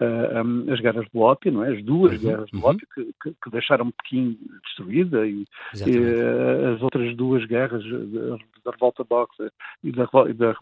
uh, 0.00 0.44
um, 0.44 0.72
as 0.72 0.80
guerras 0.80 1.06
do 1.12 1.20
ópio, 1.20 1.52
não 1.52 1.64
é? 1.64 1.72
As 1.72 1.84
duas 1.84 2.12
uhum, 2.14 2.28
guerras 2.28 2.50
do 2.50 2.58
uhum. 2.58 2.64
ópio 2.64 2.86
que, 2.94 3.04
que, 3.22 3.34
que, 3.42 3.50
deixaram 3.50 3.90
Pequim 3.90 4.38
destruída 4.64 5.26
e, 5.26 5.44
e 5.74 6.74
as 6.74 6.82
outras 6.82 7.16
duas 7.16 7.44
guerras 7.46 7.82
da, 7.84 8.70
revolta 8.70 9.04
boxer 9.04 9.50
e 9.82 9.90
da, 9.90 10.08
e 10.28 10.32
da 10.34 10.54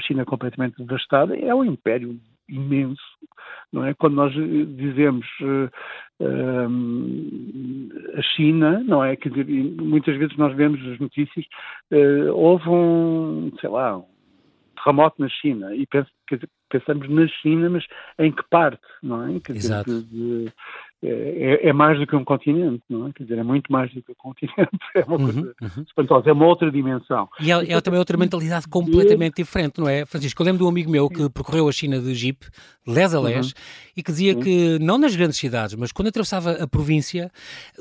China 0.00 0.24
completamente 0.24 0.76
devastada, 0.78 1.36
é 1.36 1.54
um 1.54 1.64
império 1.64 2.18
imenso, 2.50 3.02
não 3.72 3.84
é? 3.84 3.94
Quando 3.94 4.14
nós 4.14 4.32
dizemos 4.32 5.26
uh, 5.40 5.70
uh, 6.20 8.18
a 8.18 8.22
China, 8.22 8.82
não 8.86 9.04
é? 9.04 9.16
Quer 9.16 9.30
dizer, 9.30 9.46
muitas 9.80 10.16
vezes 10.16 10.36
nós 10.36 10.54
vemos 10.56 10.80
as 10.88 10.98
notícias, 10.98 11.46
uh, 11.92 12.32
houve 12.34 12.68
um, 12.68 13.52
sei 13.60 13.70
lá, 13.70 13.98
um 13.98 14.04
terremoto 14.76 15.20
na 15.20 15.28
China 15.28 15.74
e 15.74 15.86
penso, 15.86 16.10
dizer, 16.30 16.48
pensamos 16.68 17.08
na 17.08 17.26
China, 17.28 17.70
mas 17.70 17.84
em 18.18 18.32
que 18.32 18.42
parte, 18.50 18.80
não 19.02 19.28
é? 19.28 19.40
Quer 19.40 19.56
Exato. 19.56 19.90
Dizer, 19.90 20.06
de, 20.06 20.52
é, 21.02 21.68
é, 21.68 21.72
mais 21.72 21.98
do 21.98 22.06
que 22.06 22.14
um 22.14 22.24
continente, 22.24 22.82
não 22.88 23.06
é? 23.06 23.12
Quer 23.12 23.22
dizer, 23.22 23.38
é 23.38 23.42
muito 23.42 23.72
mais 23.72 23.92
do 23.92 24.02
que 24.02 24.12
um 24.12 24.14
continente, 24.14 24.68
é 24.94 25.02
uma 25.04 25.16
uhum, 25.16 25.24
coisa 25.24 25.54
uhum. 25.62 25.82
espantosa, 25.82 26.28
é 26.28 26.32
uma 26.32 26.46
outra 26.46 26.70
dimensão. 26.70 27.28
E 27.40 27.50
é, 27.50 27.72
é 27.72 27.80
também 27.80 27.98
outra 27.98 28.18
mentalidade 28.18 28.68
completamente 28.68 29.36
diferente, 29.36 29.80
não 29.80 29.88
é, 29.88 30.04
Francisco? 30.04 30.42
Eu 30.42 30.46
lembro 30.46 30.58
de 30.58 30.64
um 30.64 30.68
amigo 30.68 30.90
meu 30.90 31.08
que 31.08 31.30
percorreu 31.30 31.68
a 31.68 31.72
China 31.72 31.98
de 31.98 32.14
Jeep, 32.14 32.46
les 32.86 33.14
a 33.14 33.20
les, 33.20 33.46
uhum. 33.46 33.52
e 33.96 34.02
que 34.02 34.10
dizia 34.10 34.34
que, 34.34 34.78
não 34.78 34.98
nas 34.98 35.16
grandes 35.16 35.38
cidades, 35.38 35.74
mas 35.74 35.90
quando 35.90 36.08
atravessava 36.08 36.52
a 36.52 36.68
província, 36.68 37.30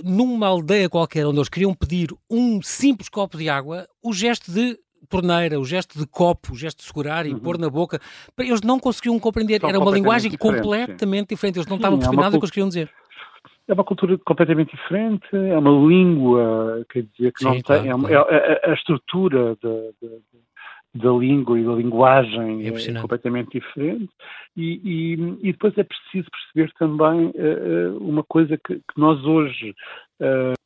numa 0.02 0.48
aldeia 0.48 0.90
qualquer 0.90 1.26
onde 1.28 1.40
eles 1.40 1.50
queriam 1.50 1.74
pedir 1.74 2.14
um 2.30 2.62
simples 2.62 3.10
copo 3.10 3.38
de 3.38 3.50
água, 3.50 3.86
o 4.02 4.14
gesto 4.14 4.50
de 4.50 4.80
torneira, 5.10 5.60
o 5.60 5.66
gesto 5.66 5.98
de 5.98 6.06
copo, 6.06 6.54
o 6.54 6.56
gesto 6.56 6.80
de 6.80 6.86
segurar 6.86 7.26
e 7.26 7.34
uhum. 7.34 7.40
pôr 7.40 7.58
na 7.58 7.70
boca, 7.70 8.00
eles 8.38 8.62
não 8.62 8.80
conseguiam 8.80 9.20
compreender. 9.20 9.60
São 9.60 9.70
Era 9.70 9.80
uma 9.80 9.92
linguagem 9.92 10.32
completamente 10.38 11.30
sim. 11.30 11.36
diferente. 11.36 11.58
Eles 11.58 11.68
não 11.68 11.78
estavam 11.78 11.98
a 11.98 12.00
perceber 12.00 12.18
é 12.18 12.24
nada 12.24 12.32
do 12.32 12.40
que 12.40 12.46
eles 12.46 12.52
queriam 12.52 12.68
dizer. 12.68 12.90
É 13.70 13.74
uma 13.74 13.84
cultura 13.84 14.18
completamente 14.18 14.76
diferente, 14.76 15.28
é 15.32 15.56
uma 15.56 15.70
língua, 15.88 16.84
quer 16.90 17.04
dizer, 17.04 17.32
que 17.32 17.40
sim, 17.40 17.46
não 17.46 17.62
claro, 17.62 17.82
tem. 17.84 17.92
É 17.92 17.96
uma, 17.96 18.08
claro. 18.10 18.28
é, 18.34 18.62
a, 18.66 18.72
a, 18.72 18.74
estrutura 18.74 19.56
da, 19.62 19.70
da, 20.02 20.10
da, 20.96 21.12
língua 21.12 21.60
e 21.60 21.64
da 21.64 21.74
linguagem 21.74 22.66
é, 22.66 22.70
é 22.70 23.00
completamente 23.00 23.60
diferente. 23.60 24.10
E, 24.58 24.82
e, 24.84 25.14
e, 25.44 25.52
depois 25.52 25.78
é 25.78 25.84
preciso 25.84 26.28
perceber 26.32 26.74
também 26.80 27.28
uh, 27.28 27.98
uma 28.02 28.24
coisa 28.24 28.58
que, 28.58 28.76
que 28.78 29.00
nós 29.00 29.24
hoje. 29.24 29.76
Uh, 30.20 30.59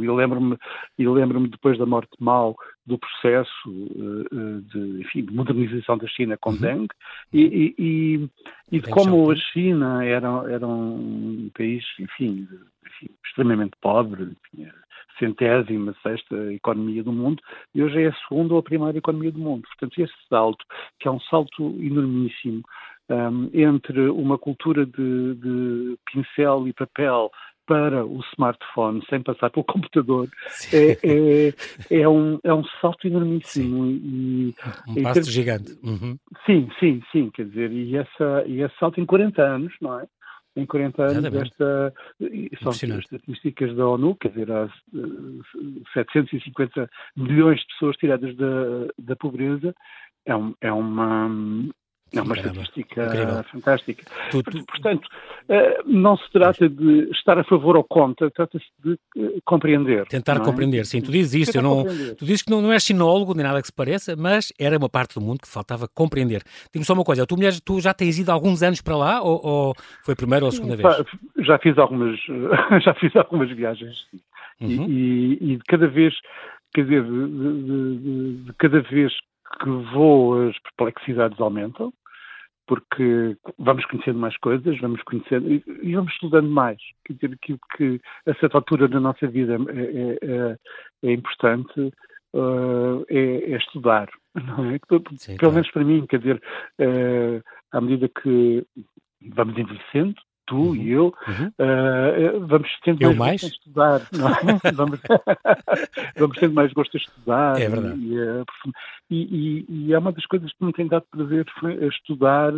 eu 0.00 0.14
lembro-me, 0.14 0.56
eu 0.98 1.12
lembro-me 1.12 1.48
depois 1.48 1.78
da 1.78 1.86
morte 1.86 2.10
de 2.18 2.24
Mao 2.24 2.56
do 2.86 2.98
processo 2.98 3.68
uh, 3.68 4.60
de, 4.62 5.00
enfim, 5.02 5.24
de, 5.24 5.32
modernização 5.32 5.98
da 5.98 6.06
China 6.08 6.36
com 6.38 6.50
uhum. 6.50 6.56
Deng 6.56 6.88
e, 7.32 7.74
e, 7.78 8.30
e, 8.70 8.80
de 8.80 8.90
como 8.90 9.30
a 9.30 9.36
China 9.36 10.04
era, 10.04 10.28
era 10.50 10.66
um 10.66 11.50
país, 11.54 11.84
enfim, 12.00 12.48
enfim 12.86 13.14
extremamente 13.24 13.76
pobre, 13.80 14.32
tinha 14.50 14.72
centésima, 15.18 15.94
sexta 16.02 16.52
economia 16.52 17.04
do 17.04 17.12
mundo, 17.12 17.40
e 17.74 17.82
hoje 17.82 18.02
é 18.02 18.08
a 18.08 18.14
segunda 18.28 18.54
ou 18.54 18.60
a 18.60 18.62
primeira 18.62 18.98
economia 18.98 19.30
do 19.30 19.38
mundo. 19.38 19.62
Portanto, 19.68 20.00
esse 20.00 20.14
salto, 20.28 20.64
que 20.98 21.06
é 21.06 21.10
um 21.10 21.20
salto 21.20 21.76
enormíssimo, 21.80 22.62
um, 23.08 23.50
entre 23.52 24.08
uma 24.08 24.38
cultura 24.38 24.86
de, 24.86 25.34
de 25.34 25.98
pincel 26.10 26.66
e 26.66 26.72
papel 26.72 27.30
para 27.66 28.04
o 28.04 28.20
smartphone 28.32 29.04
sem 29.08 29.22
passar 29.22 29.50
pelo 29.50 29.64
computador 29.66 30.28
é, 30.72 30.98
é, 31.02 31.54
é, 32.00 32.08
um, 32.08 32.38
é 32.42 32.52
um 32.52 32.64
salto 32.80 33.06
enormíssimo. 33.06 33.86
E, 33.86 34.54
um 34.88 34.98
e, 34.98 35.02
passo 35.02 35.30
gigante. 35.30 35.78
Uhum. 35.82 36.18
Sim, 36.46 36.68
sim, 36.78 37.02
sim, 37.12 37.30
quer 37.30 37.46
dizer, 37.46 37.72
e, 37.72 37.96
essa, 37.96 38.44
e 38.46 38.62
esse 38.62 38.74
salto 38.78 39.00
em 39.00 39.06
40 39.06 39.42
anos, 39.42 39.72
não 39.80 40.00
é? 40.00 40.06
Em 40.54 40.66
40 40.66 41.02
anos, 41.02 41.34
esta, 41.34 41.94
são 42.62 42.72
estatísticas 42.98 43.74
da 43.74 43.88
ONU, 43.88 44.14
quer 44.16 44.28
dizer, 44.28 44.52
há 44.52 44.68
750 45.94 46.90
milhões 47.16 47.58
de 47.60 47.66
pessoas 47.68 47.96
tiradas 47.96 48.36
da, 48.36 48.86
da 48.98 49.16
pobreza, 49.16 49.74
é, 50.26 50.36
um, 50.36 50.54
é 50.60 50.70
uma, 50.70 51.30
é 52.14 52.20
uma 52.20 52.34
Caramba, 52.34 52.62
estatística 52.62 53.06
incrível. 53.06 53.44
fantástica. 53.44 54.04
Tu, 54.30 54.42
tu... 54.42 54.64
Portanto, 54.66 55.08
eh, 55.48 55.80
não 55.86 56.16
se 56.16 56.30
trata 56.30 56.68
de 56.68 57.10
estar 57.10 57.38
a 57.38 57.44
favor 57.44 57.76
ou 57.76 57.84
contra, 57.84 58.30
trata-se 58.30 58.66
de 58.84 58.98
eh, 59.16 59.38
compreender. 59.44 60.06
Tentar 60.06 60.36
é? 60.36 60.40
compreender, 60.40 60.84
sim. 60.84 61.00
Tu 61.00 61.10
dizes 61.10 61.48
isso, 61.48 61.58
eu 61.58 61.62
não, 61.62 61.84
tu 62.16 62.24
dizes 62.24 62.42
que 62.42 62.50
não, 62.50 62.60
não 62.60 62.72
és 62.72 62.82
sinólogo, 62.84 63.34
nem 63.34 63.44
nada 63.44 63.60
que 63.60 63.66
se 63.66 63.72
pareça, 63.72 64.14
mas 64.14 64.52
era 64.58 64.76
uma 64.76 64.88
parte 64.88 65.14
do 65.14 65.20
mundo 65.20 65.40
que 65.40 65.48
faltava 65.48 65.88
compreender. 65.88 66.42
Digo 66.72 66.84
só 66.84 66.92
uma 66.92 67.04
coisa, 67.04 67.26
tu, 67.26 67.36
mulher, 67.36 67.52
tu 67.64 67.80
já 67.80 67.94
tens 67.94 68.18
ido 68.18 68.30
alguns 68.30 68.62
anos 68.62 68.82
para 68.82 68.96
lá 68.96 69.22
ou, 69.22 69.40
ou 69.42 69.74
foi 70.04 70.12
a 70.12 70.16
primeira 70.16 70.44
ou 70.44 70.50
a 70.50 70.52
segunda 70.52 70.76
vez? 70.76 71.04
Já 71.38 71.58
fiz 71.58 71.78
algumas, 71.78 72.20
já 72.84 72.94
fiz 72.94 73.16
algumas 73.16 73.50
viagens, 73.50 74.06
uhum. 74.60 74.86
e, 74.88 75.38
e, 75.40 75.56
de 75.56 75.64
cada 75.64 75.86
vez, 75.86 76.14
quer 76.74 76.84
dizer, 76.84 77.04
de, 77.04 77.28
de, 77.28 77.96
de, 77.96 78.44
de 78.44 78.52
cada 78.58 78.80
vez 78.82 79.12
que 79.60 79.70
vou 79.92 80.48
as 80.48 80.56
perplexidades 80.58 81.40
aumentam, 81.40 81.92
porque 82.66 83.36
vamos 83.58 83.84
conhecendo 83.86 84.18
mais 84.18 84.36
coisas, 84.38 84.78
vamos 84.80 85.02
conhecendo 85.02 85.52
e, 85.52 85.94
vamos 85.94 86.12
estudando 86.12 86.48
mais. 86.48 86.78
Quer 87.04 87.14
dizer, 87.14 87.34
aquilo 87.34 87.58
que 87.76 88.00
a 88.26 88.34
certa 88.34 88.58
altura 88.58 88.88
da 88.88 89.00
nossa 89.00 89.26
vida 89.26 89.56
é, 89.68 89.80
é, 89.80 90.18
é, 90.22 90.58
é 91.10 91.12
importante 91.12 91.92
uh, 92.34 93.04
é, 93.08 93.56
estudar, 93.56 94.08
não 94.34 94.70
é? 94.70 94.78
Sim, 95.16 95.36
Pelo 95.36 95.38
claro. 95.38 95.54
menos 95.54 95.70
para 95.70 95.84
mim, 95.84 96.06
quer 96.06 96.18
dizer, 96.18 96.42
uh, 96.80 97.42
à 97.72 97.80
medida 97.80 98.08
que 98.08 98.64
vamos 99.34 99.56
envelhecendo, 99.58 100.14
tu 100.46 100.56
uhum. 100.56 100.76
e 100.76 100.90
eu, 100.90 101.14
uhum. 101.26 101.46
uh, 101.46 102.46
vamos 102.46 102.68
tendo 102.84 103.02
eu 103.02 103.14
mais, 103.14 103.42
mais? 103.42 103.44
a 103.44 103.46
estudar. 103.46 104.02
É? 104.64 104.72
vamos, 104.72 105.00
vamos 106.16 106.38
tendo 106.38 106.54
mais 106.54 106.72
gosto 106.72 106.96
a 106.96 107.00
estudar. 107.00 107.60
É 107.60 107.68
verdade. 107.68 108.00
E, 109.10 109.16
e, 109.16 109.66
e, 109.68 109.92
é 109.92 109.98
uma 109.98 110.12
das 110.12 110.26
coisas 110.26 110.52
que 110.52 110.64
me 110.64 110.72
tem 110.72 110.86
dado 110.86 111.04
prazer 111.10 111.46
foi 111.58 111.74
estudar 111.86 112.52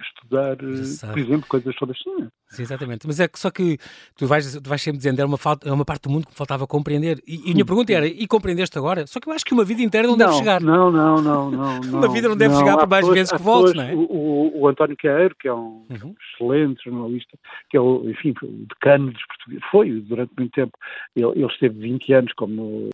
estudar, 0.00 0.56
eh, 0.62 1.06
por 1.12 1.18
exemplo, 1.18 1.48
coisas 1.48 1.74
sobre 1.76 1.96
a 1.96 1.98
China. 1.98 2.32
Sim, 2.48 2.62
exatamente. 2.62 3.06
Mas 3.06 3.20
é 3.20 3.28
que 3.28 3.38
só 3.38 3.50
que 3.50 3.78
tu 4.16 4.26
vais, 4.26 4.54
tu 4.60 4.68
vais 4.68 4.80
sempre 4.80 4.98
dizendo, 4.98 5.18
era 5.18 5.26
uma, 5.26 5.36
falta, 5.36 5.68
é 5.68 5.72
uma 5.72 5.84
parte 5.84 6.02
do 6.02 6.10
mundo 6.10 6.24
que 6.24 6.32
me 6.32 6.36
faltava 6.36 6.66
compreender. 6.66 7.22
E, 7.26 7.48
e 7.48 7.50
a 7.50 7.54
minha 7.54 7.64
pergunta 7.64 7.92
era, 7.92 8.06
e 8.06 8.26
compreendeste 8.26 8.78
agora? 8.78 9.06
Só 9.06 9.20
que 9.20 9.28
eu 9.28 9.32
acho 9.32 9.44
que 9.44 9.52
uma 9.52 9.64
vida 9.64 9.82
inteira 9.82 10.06
não, 10.06 10.16
não 10.16 10.26
deve 10.26 10.38
chegar. 10.38 10.60
Não, 10.60 10.90
não, 10.90 11.20
não, 11.20 11.50
não. 11.50 11.80
uma 11.98 12.08
vida 12.08 12.28
não 12.28 12.36
deve 12.36 12.54
não, 12.54 12.60
chegar 12.60 12.76
por 12.76 12.88
mais 12.88 13.08
vezes 13.08 13.32
que 13.32 13.42
voltes, 13.42 13.74
não 13.74 13.82
é? 13.82 13.94
O, 13.94 14.00
o, 14.00 14.60
o, 14.60 14.68
António 14.68 14.96
Queiro, 14.96 15.34
que 15.38 15.48
é 15.48 15.52
um 15.52 15.86
uhum. 15.90 16.14
excelente 16.34 16.84
jornalista, 16.84 17.38
que 17.70 17.76
é 17.76 17.80
o, 17.80 18.08
enfim, 18.08 18.34
o 18.42 18.66
decano 18.68 19.12
dos 19.12 19.26
portugueses, 19.26 19.64
foi 19.70 20.00
durante 20.00 20.32
muito 20.38 20.52
tempo, 20.52 20.72
ele, 21.16 21.32
ele 21.36 21.46
esteve 21.46 21.78
20 21.78 22.12
anos 22.12 22.32
como 22.34 22.90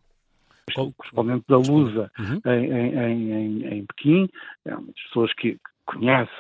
correspondente 0.97 1.45
da 1.49 1.59
Lusa 1.59 2.11
uhum. 2.19 2.41
em, 2.47 2.73
em, 2.73 3.33
em, 3.33 3.75
em, 3.75 3.87
Pequim, 3.87 4.29
é 4.65 4.75
uma 4.75 4.87
das 4.87 5.03
pessoas 5.09 5.33
que, 5.35 5.59
conhece 5.85 6.31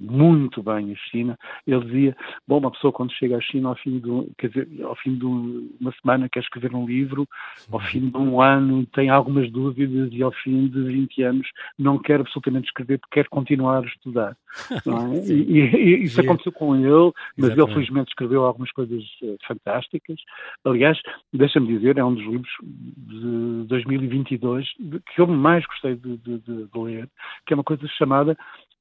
muito 0.00 0.62
bem 0.62 0.92
a 0.92 0.96
China, 1.10 1.38
ele 1.66 1.84
dizia, 1.84 2.16
bom, 2.46 2.58
uma 2.58 2.70
pessoa 2.70 2.92
quando 2.92 3.12
chega 3.12 3.36
à 3.36 3.40
China 3.40 3.70
ao 3.70 3.76
fim 3.76 3.98
de, 3.98 4.32
quer 4.38 4.48
dizer, 4.48 4.68
ao 4.82 4.96
fim 4.96 5.16
de 5.16 5.24
uma 5.24 5.92
semana 6.00 6.28
quer 6.28 6.40
escrever 6.40 6.74
um 6.74 6.86
livro, 6.86 7.26
ao 7.70 7.80
fim 7.80 8.08
de 8.08 8.16
um 8.16 8.40
ano 8.40 8.86
tem 8.86 9.08
algumas 9.08 9.50
dúvidas 9.50 10.10
e 10.12 10.22
ao 10.22 10.32
fim 10.32 10.68
de 10.68 10.82
20 10.82 11.22
anos 11.22 11.48
não 11.78 11.98
quer 11.98 12.20
absolutamente 12.20 12.66
escrever 12.66 12.98
porque 12.98 13.20
quer 13.20 13.28
continuar 13.28 13.82
a 13.82 13.86
estudar. 13.86 14.36
É? 14.90 15.32
e, 15.32 15.60
e, 15.60 16.04
isso 16.04 16.20
aconteceu 16.20 16.50
com 16.50 16.74
ele, 16.74 17.12
mas 17.36 17.50
Exatamente. 17.50 17.60
ele 17.60 17.72
felizmente 17.72 18.08
escreveu 18.08 18.44
algumas 18.44 18.70
coisas 18.72 19.02
uh, 19.22 19.36
fantásticas. 19.46 20.18
Aliás, 20.64 20.98
deixa-me 21.32 21.68
dizer, 21.68 21.98
é 21.98 22.04
um 22.04 22.14
dos 22.14 22.24
livros 22.24 22.50
de 22.62 23.64
2022 23.68 24.66
que 25.14 25.20
eu 25.20 25.26
mais 25.28 25.64
gostei 25.66 25.94
de, 25.94 26.16
de, 26.18 26.38
de 26.38 26.68
ler, 26.74 27.08
que 27.46 27.52
é 27.52 27.56
uma 27.56 27.64
coisa 27.64 27.86
chamada 27.96 28.36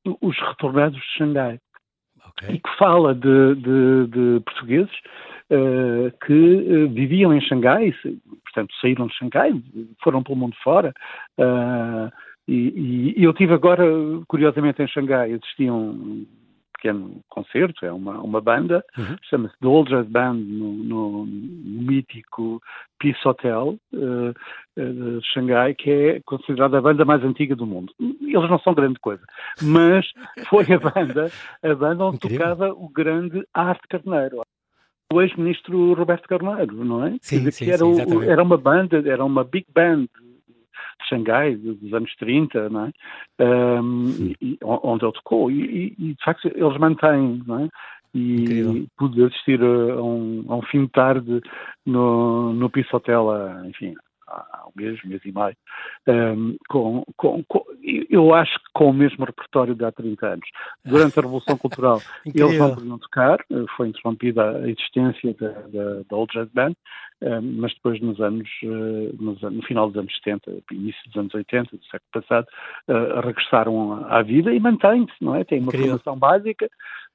os 0.06 0.38
retornados 0.40 1.00
de 1.00 1.18
Xangai. 1.18 1.60
Okay. 2.30 2.56
E 2.56 2.60
que 2.60 2.78
fala 2.78 3.14
de, 3.14 3.56
de, 3.56 4.08
de 4.08 4.40
portugueses 4.46 4.94
uh, 5.52 6.12
que 6.26 6.34
uh, 6.34 6.90
viviam 6.90 7.34
em 7.34 7.42
Xangai, 7.42 7.94
portanto 8.44 8.74
saíram 8.80 9.08
de 9.08 9.16
Xangai, 9.16 9.52
foram 10.04 10.24
pelo 10.24 10.38
mundo 10.38 10.56
fora. 10.64 10.94
Uh, 11.38 12.12
e, 12.48 13.14
e, 13.18 13.24
eu 13.24 13.34
tive 13.34 13.54
agora, 13.54 13.84
curiosamente, 14.28 14.82
em 14.82 14.88
Xangai, 14.88 15.34
assisti 15.34 15.70
um 15.70 16.26
pequeno 16.80 17.22
concerto, 17.28 17.86
é 17.86 17.92
uma, 17.92 18.20
uma 18.22 18.40
banda, 18.40 18.84
uhum. 18.98 19.16
chama-se 19.30 19.58
The 19.60 19.68
Old 19.68 19.90
Jazz 19.90 20.08
Band, 20.08 20.36
no, 20.36 20.74
no, 20.74 21.26
no 21.26 21.82
mítico 21.82 22.62
Peace 22.98 23.28
Hotel 23.28 23.78
uh, 23.94 24.30
uh, 24.30 25.20
de 25.20 25.28
Xangai, 25.34 25.76
que 25.76 25.92
é 25.92 26.22
considerada 26.26 26.78
a 26.78 26.82
banda 26.82 27.04
mais 27.04 27.24
antiga 27.24 27.56
do 27.56 27.66
mundo. 27.66 27.94
Eles 28.00 28.50
não 28.50 28.60
são 28.60 28.74
grande 28.74 29.00
coisa, 29.00 29.24
mas 29.62 30.06
foi 30.50 30.66
a 30.74 30.80
banda, 30.80 31.32
a 31.62 31.76
banda 31.76 32.06
onde 32.06 32.18
Incrível. 32.18 32.40
tocava 32.40 32.74
o 32.74 32.90
grande 32.90 33.46
Arte 33.54 33.88
Carneiro 33.90 34.42
o 35.12 35.22
ex-ministro 35.24 35.96
Roberto 35.96 36.28
Carneiro, 36.28 36.86
não 36.86 37.04
é? 37.04 37.18
Sim, 37.20 37.40
dizer, 37.40 37.52
sim, 37.52 37.66
que 37.66 37.72
era, 37.72 37.80
sim, 37.80 38.16
o, 38.16 38.22
era 38.22 38.44
uma 38.44 38.58
banda, 38.58 39.02
era 39.04 39.26
uma 39.26 39.44
big 39.44 39.66
band 39.74 40.06
de 41.00 41.08
Xangai, 41.08 41.56
dos 41.56 41.94
anos 41.94 42.14
30, 42.16 42.70
não 42.70 42.86
é? 42.86 42.92
Um, 43.44 44.34
e, 44.42 44.58
onde 44.64 45.06
ele 45.06 45.14
tocou. 45.14 45.52
E, 45.52 45.96
e, 45.98 46.14
de 46.14 46.24
facto, 46.24 46.48
eles 46.54 46.78
mantêm, 46.78 47.42
não 47.46 47.60
é? 47.60 47.70
E 48.14 48.42
Incrível. 48.42 48.88
pude 48.98 49.24
assistir 49.24 49.62
a 49.62 50.02
um, 50.02 50.46
a 50.50 50.56
um 50.56 50.62
fim 50.64 50.86
de 50.86 50.92
tarde 50.92 51.42
no, 51.86 52.54
no 52.54 52.72
Hotel, 52.92 53.28
enfim, 53.66 53.94
há 54.30 54.64
um 54.68 54.72
mês, 54.82 55.00
mês 55.04 55.22
e 55.26 55.32
meio, 55.32 55.56
um, 56.08 56.56
com, 56.70 57.04
com, 57.16 57.44
com, 57.48 57.66
eu 58.10 58.34
acho 58.34 58.54
que 58.60 58.70
com 58.74 58.90
o 58.90 58.94
mesmo 58.94 59.26
repertório 59.26 59.76
de 59.76 59.84
há 59.84 59.92
30 59.92 60.28
anos. 60.28 60.50
Durante 60.86 61.20
a 61.20 61.22
Revolução 61.22 61.58
Cultural, 61.60 62.02
eles 62.26 62.60
não 62.60 62.76
podiam 62.76 63.00
tocar, 63.00 63.40
foi 63.76 63.90
interrompida 63.90 64.58
a 64.58 64.70
existência 64.70 65.34
da, 65.40 65.50
da, 65.50 66.04
da 66.10 66.16
Old 66.16 66.32
Jazz 66.34 66.50
Band, 66.54 66.74
mas 67.42 67.74
depois 67.74 68.00
nos 68.02 68.20
anos, 68.22 68.48
eh, 68.64 69.12
nos, 69.20 69.42
no 69.42 69.62
final 69.64 69.88
dos 69.88 69.98
anos 69.98 70.16
70, 70.24 70.64
início 70.72 71.02
dos 71.08 71.18
anos 71.18 71.34
80, 71.34 71.76
do 71.76 71.84
século 71.84 72.10
passado, 72.14 72.48
uh, 72.88 73.20
regressaram 73.20 74.06
à 74.06 74.22
vida 74.22 74.54
e 74.54 74.60
mantêm-se, 74.60 75.14
não 75.20 75.36
é? 75.36 75.44
Têm 75.44 75.60
uma 75.60 75.68
Incrível. 75.68 76.00
formação 76.00 76.18
básica, 76.18 76.70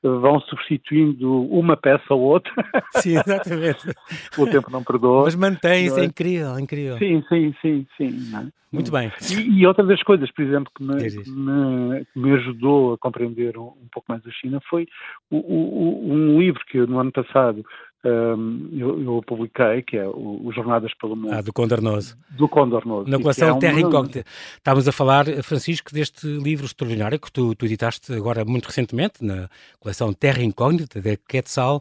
vão 0.04 0.38
substituindo 0.40 1.42
uma 1.50 1.76
peça 1.76 2.12
ou 2.12 2.20
outra. 2.20 2.52
Sim, 2.96 3.18
exatamente. 3.18 3.90
o 4.36 4.46
tempo 4.46 4.70
não 4.70 4.84
perdoa. 4.84 5.24
Mas 5.24 5.34
mantém-se, 5.34 5.98
é 5.98 6.04
incrível, 6.04 6.58
incrível. 6.58 6.98
Sim, 6.98 7.24
sim, 7.28 7.54
sim, 7.62 7.86
sim. 7.96 8.36
É? 8.36 8.46
Muito 8.70 8.90
bem. 8.90 9.10
E, 9.30 9.60
e, 9.60 9.66
outra 9.66 9.84
das 9.84 10.02
coisas, 10.02 10.30
por 10.32 10.44
exemplo, 10.44 10.70
que 10.76 10.82
me, 10.82 11.10
que 11.10 11.30
me, 11.30 12.04
que 12.04 12.18
me 12.18 12.32
ajudou 12.32 12.94
a 12.94 12.98
compreender 12.98 13.56
um, 13.56 13.68
um, 13.68 13.88
pouco 13.90 14.06
mais 14.08 14.26
a 14.26 14.30
China 14.30 14.60
foi 14.68 14.86
o, 15.30 15.36
o, 15.36 16.12
um 16.12 16.38
livro 16.40 16.60
que 16.66 16.78
no 16.78 16.98
ano 16.98 17.12
passado 17.12 17.64
um, 18.04 18.68
eu, 18.72 19.02
eu, 19.02 19.22
publiquei, 19.26 19.82
que 19.82 19.96
é 19.96 20.06
o, 20.06 20.40
o, 20.44 20.52
Jornadas 20.52 20.92
pelo 20.94 21.16
Mundo. 21.16 21.32
Ah, 21.32 21.40
do 21.40 21.52
Condornoso. 21.52 22.16
Do 22.30 22.46
Condornoso. 22.46 23.08
Na 23.08 23.18
coleção 23.18 23.56
é 23.56 23.58
Terra 23.58 23.80
Incógnita. 23.80 24.24
Estávamos 24.56 24.86
a 24.86 24.92
falar, 24.92 25.24
Francisco, 25.42 25.92
deste 25.92 26.26
livro 26.26 26.66
extraordinário 26.66 27.18
que 27.18 27.32
tu, 27.32 27.54
tu, 27.54 27.64
editaste 27.64 28.12
agora 28.12 28.44
muito 28.44 28.66
recentemente, 28.66 29.24
na 29.24 29.48
coleção 29.80 30.12
Terra 30.12 30.42
Incógnita, 30.42 31.00
da 31.00 31.16
Quetzal, 31.16 31.80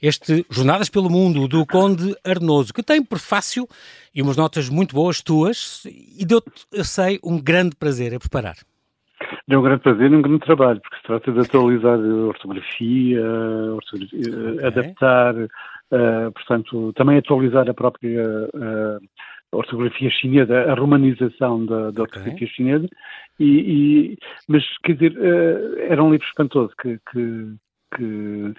este 0.00 0.46
Jornadas 0.48 0.88
pelo 0.88 1.10
Mundo, 1.10 1.48
do 1.48 1.66
Conde 1.66 2.14
Arnoso, 2.24 2.72
que 2.72 2.82
tem 2.82 3.02
prefácio 3.02 3.66
e 4.14 4.22
umas 4.22 4.36
notas 4.36 4.68
muito 4.68 4.94
boas 4.94 5.22
tuas, 5.22 5.84
e 5.86 6.24
deu-te, 6.24 6.66
eu 6.72 6.84
sei, 6.84 7.18
um 7.24 7.40
grande 7.40 7.74
prazer 7.74 8.14
a 8.14 8.20
preparar. 8.20 8.56
Deu 9.46 9.60
um 9.60 9.62
grande 9.62 9.82
prazer 9.82 10.10
e 10.10 10.16
um 10.16 10.22
grande 10.22 10.40
trabalho, 10.40 10.80
porque 10.80 10.96
se 10.96 11.02
trata 11.02 11.30
de 11.30 11.40
atualizar 11.40 11.98
a 11.98 12.26
ortografia, 12.26 13.22
ortografia 13.74 14.52
okay. 14.54 14.66
adaptar, 14.66 15.34
uh, 15.36 16.32
portanto, 16.32 16.92
também 16.94 17.18
atualizar 17.18 17.68
a 17.68 17.74
própria 17.74 18.22
uh, 18.22 18.98
ortografia 19.52 20.08
chinesa, 20.10 20.72
a 20.72 20.74
romanização 20.74 21.66
da, 21.66 21.90
da 21.90 22.02
ortografia 22.02 22.32
okay. 22.32 22.48
chinesa, 22.48 22.88
e, 23.38 23.44
e, 23.44 24.18
mas, 24.48 24.64
quer 24.82 24.94
dizer, 24.94 25.12
uh, 25.18 25.78
era 25.90 26.02
um 26.02 26.10
livro 26.10 26.26
espantoso 26.26 26.72
que... 26.80 26.98
que, 27.12 27.54
que 27.94 28.54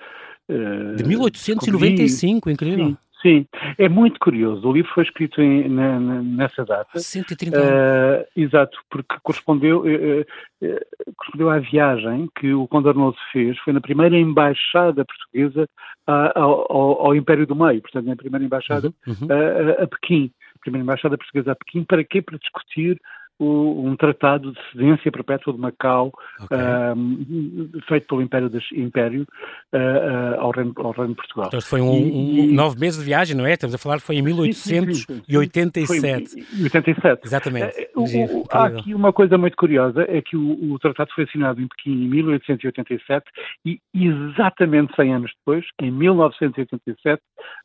de 0.48 1.04
1895, 1.04 2.51
incrível. 2.51 2.89
Sim, 2.89 2.98
Sim, 3.22 3.48
é 3.77 3.89
muito 3.89 4.19
curioso. 4.19 4.67
O 4.67 4.74
livro 4.74 4.91
foi 4.93 5.03
escrito 5.03 5.41
em, 5.41 5.67
na, 5.69 6.00
na, 6.00 6.22
nessa 6.22 6.63
data. 6.63 7.00
130 7.00 7.57
anos. 7.57 7.69
Uh, 7.72 8.27
exato, 8.36 8.77
porque 8.89 9.15
correspondeu, 9.24 9.79
uh, 9.79 10.22
uh, 10.22 10.79
correspondeu 11.15 11.50
à 11.50 11.60
viagem 11.60 12.29
que 12.39 12.53
o 12.53 12.67
Condornoso 12.67 13.17
fez. 13.31 13.57
Foi 13.60 13.74
na 13.74 13.81
primeira 13.81 14.17
embaixada 14.17 15.05
portuguesa 15.05 15.67
ao, 16.05 16.72
ao, 16.72 17.05
ao, 17.07 17.15
Império 17.15 17.48
do 17.48 17.55
Meio, 17.55 17.81
portanto, 17.81 18.05
na 18.05 18.15
primeira 18.15 18.45
embaixada 18.45 18.93
uhum, 19.07 19.15
uhum. 19.22 19.84
a 19.84 19.88
Pequim. 19.88 20.31
A 20.55 20.60
primeira 20.60 20.84
embaixada 20.84 21.17
portuguesa 21.17 21.53
a 21.53 21.55
Pequim. 21.55 21.84
Para 21.84 22.03
quê? 22.03 22.22
Para 22.22 22.38
discutir 22.38 23.01
um 23.39 23.96
tratado 23.98 24.54
de 24.54 24.60
cedência 24.72 25.12
perpétua 25.12 25.54
de 25.54 25.60
Macau, 25.60 26.12
okay. 26.42 26.58
uh, 26.58 27.82
feito 27.88 28.08
pelo 28.08 28.22
Império, 28.22 28.50
das, 28.50 28.63
Império 28.72 29.27
uh, 29.74 29.77
uh, 29.77 30.39
ao, 30.39 30.51
Reino, 30.51 30.74
ao 30.77 30.92
Reino 30.92 31.10
de 31.10 31.15
Portugal. 31.15 31.48
Então 31.48 31.62
foi 31.62 31.82
um, 31.82 31.92
um, 31.92 32.39
um, 32.42 32.54
nove 32.54 32.80
meses 32.80 33.00
de 33.00 33.06
viagem, 33.06 33.36
não 33.36 33.46
é? 33.46 33.54
Estamos 33.54 33.75
a 33.75 33.77
falar, 33.77 34.00
foi 34.00 34.15
em 34.15 34.22
1887. 34.22 36.46
Foi 36.46 36.63
87. 36.63 37.25
Exatamente. 37.25 37.77
Eh, 37.77 37.89
o, 37.96 38.46
há 38.50 38.68
aqui 38.68 38.94
uma 38.94 39.12
coisa 39.12 39.38
muito 39.38 39.58
curiosa, 39.58 40.06
é 40.08 40.22
que 40.22 40.38
o, 40.38 40.74
o, 40.74 40.80
tratado 40.80 41.12
foi 41.13 41.25
assinado 41.25 41.62
em 41.62 41.68
Pequim 41.68 41.92
em 41.92 42.08
1887 42.08 43.25
e 43.65 43.82
exatamente 43.94 44.96
100 44.96 45.13
anos 45.13 45.32
depois, 45.39 45.65
em 45.82 45.92
1987, 45.92 47.22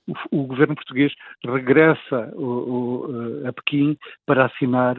o, 0.08 0.40
o 0.40 0.46
governo 0.46 0.74
português 0.74 1.12
regressa 1.44 2.32
a 3.46 3.52
Pequim 3.52 3.96
para 4.26 4.46
assinar 4.46 4.96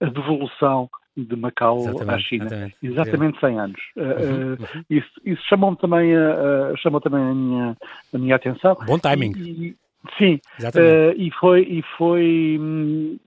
a 0.00 0.06
devolução 0.06 0.88
de 1.16 1.36
Macau 1.36 1.78
exatamente, 1.78 2.10
à 2.10 2.18
China. 2.18 2.44
Exatamente, 2.46 2.76
exatamente 2.82 3.40
100 3.40 3.58
anos. 3.60 3.80
Uhum, 3.96 4.04
uh, 4.04 4.50
uhum. 4.50 4.84
Isso, 4.88 5.10
isso 5.24 5.42
chamou 5.48 5.76
também, 5.76 6.14
a, 6.16 6.76
chamou 6.76 7.00
também 7.00 7.22
a 7.22 7.34
minha, 7.34 7.76
a 8.14 8.18
minha 8.18 8.36
atenção. 8.36 8.76
Bom 8.86 8.98
timing. 8.98 9.32
E, 9.36 9.76
Sim, 10.18 10.40
uh, 10.60 11.14
e, 11.16 11.30
foi, 11.38 11.62
e, 11.62 11.82
foi, 11.96 12.58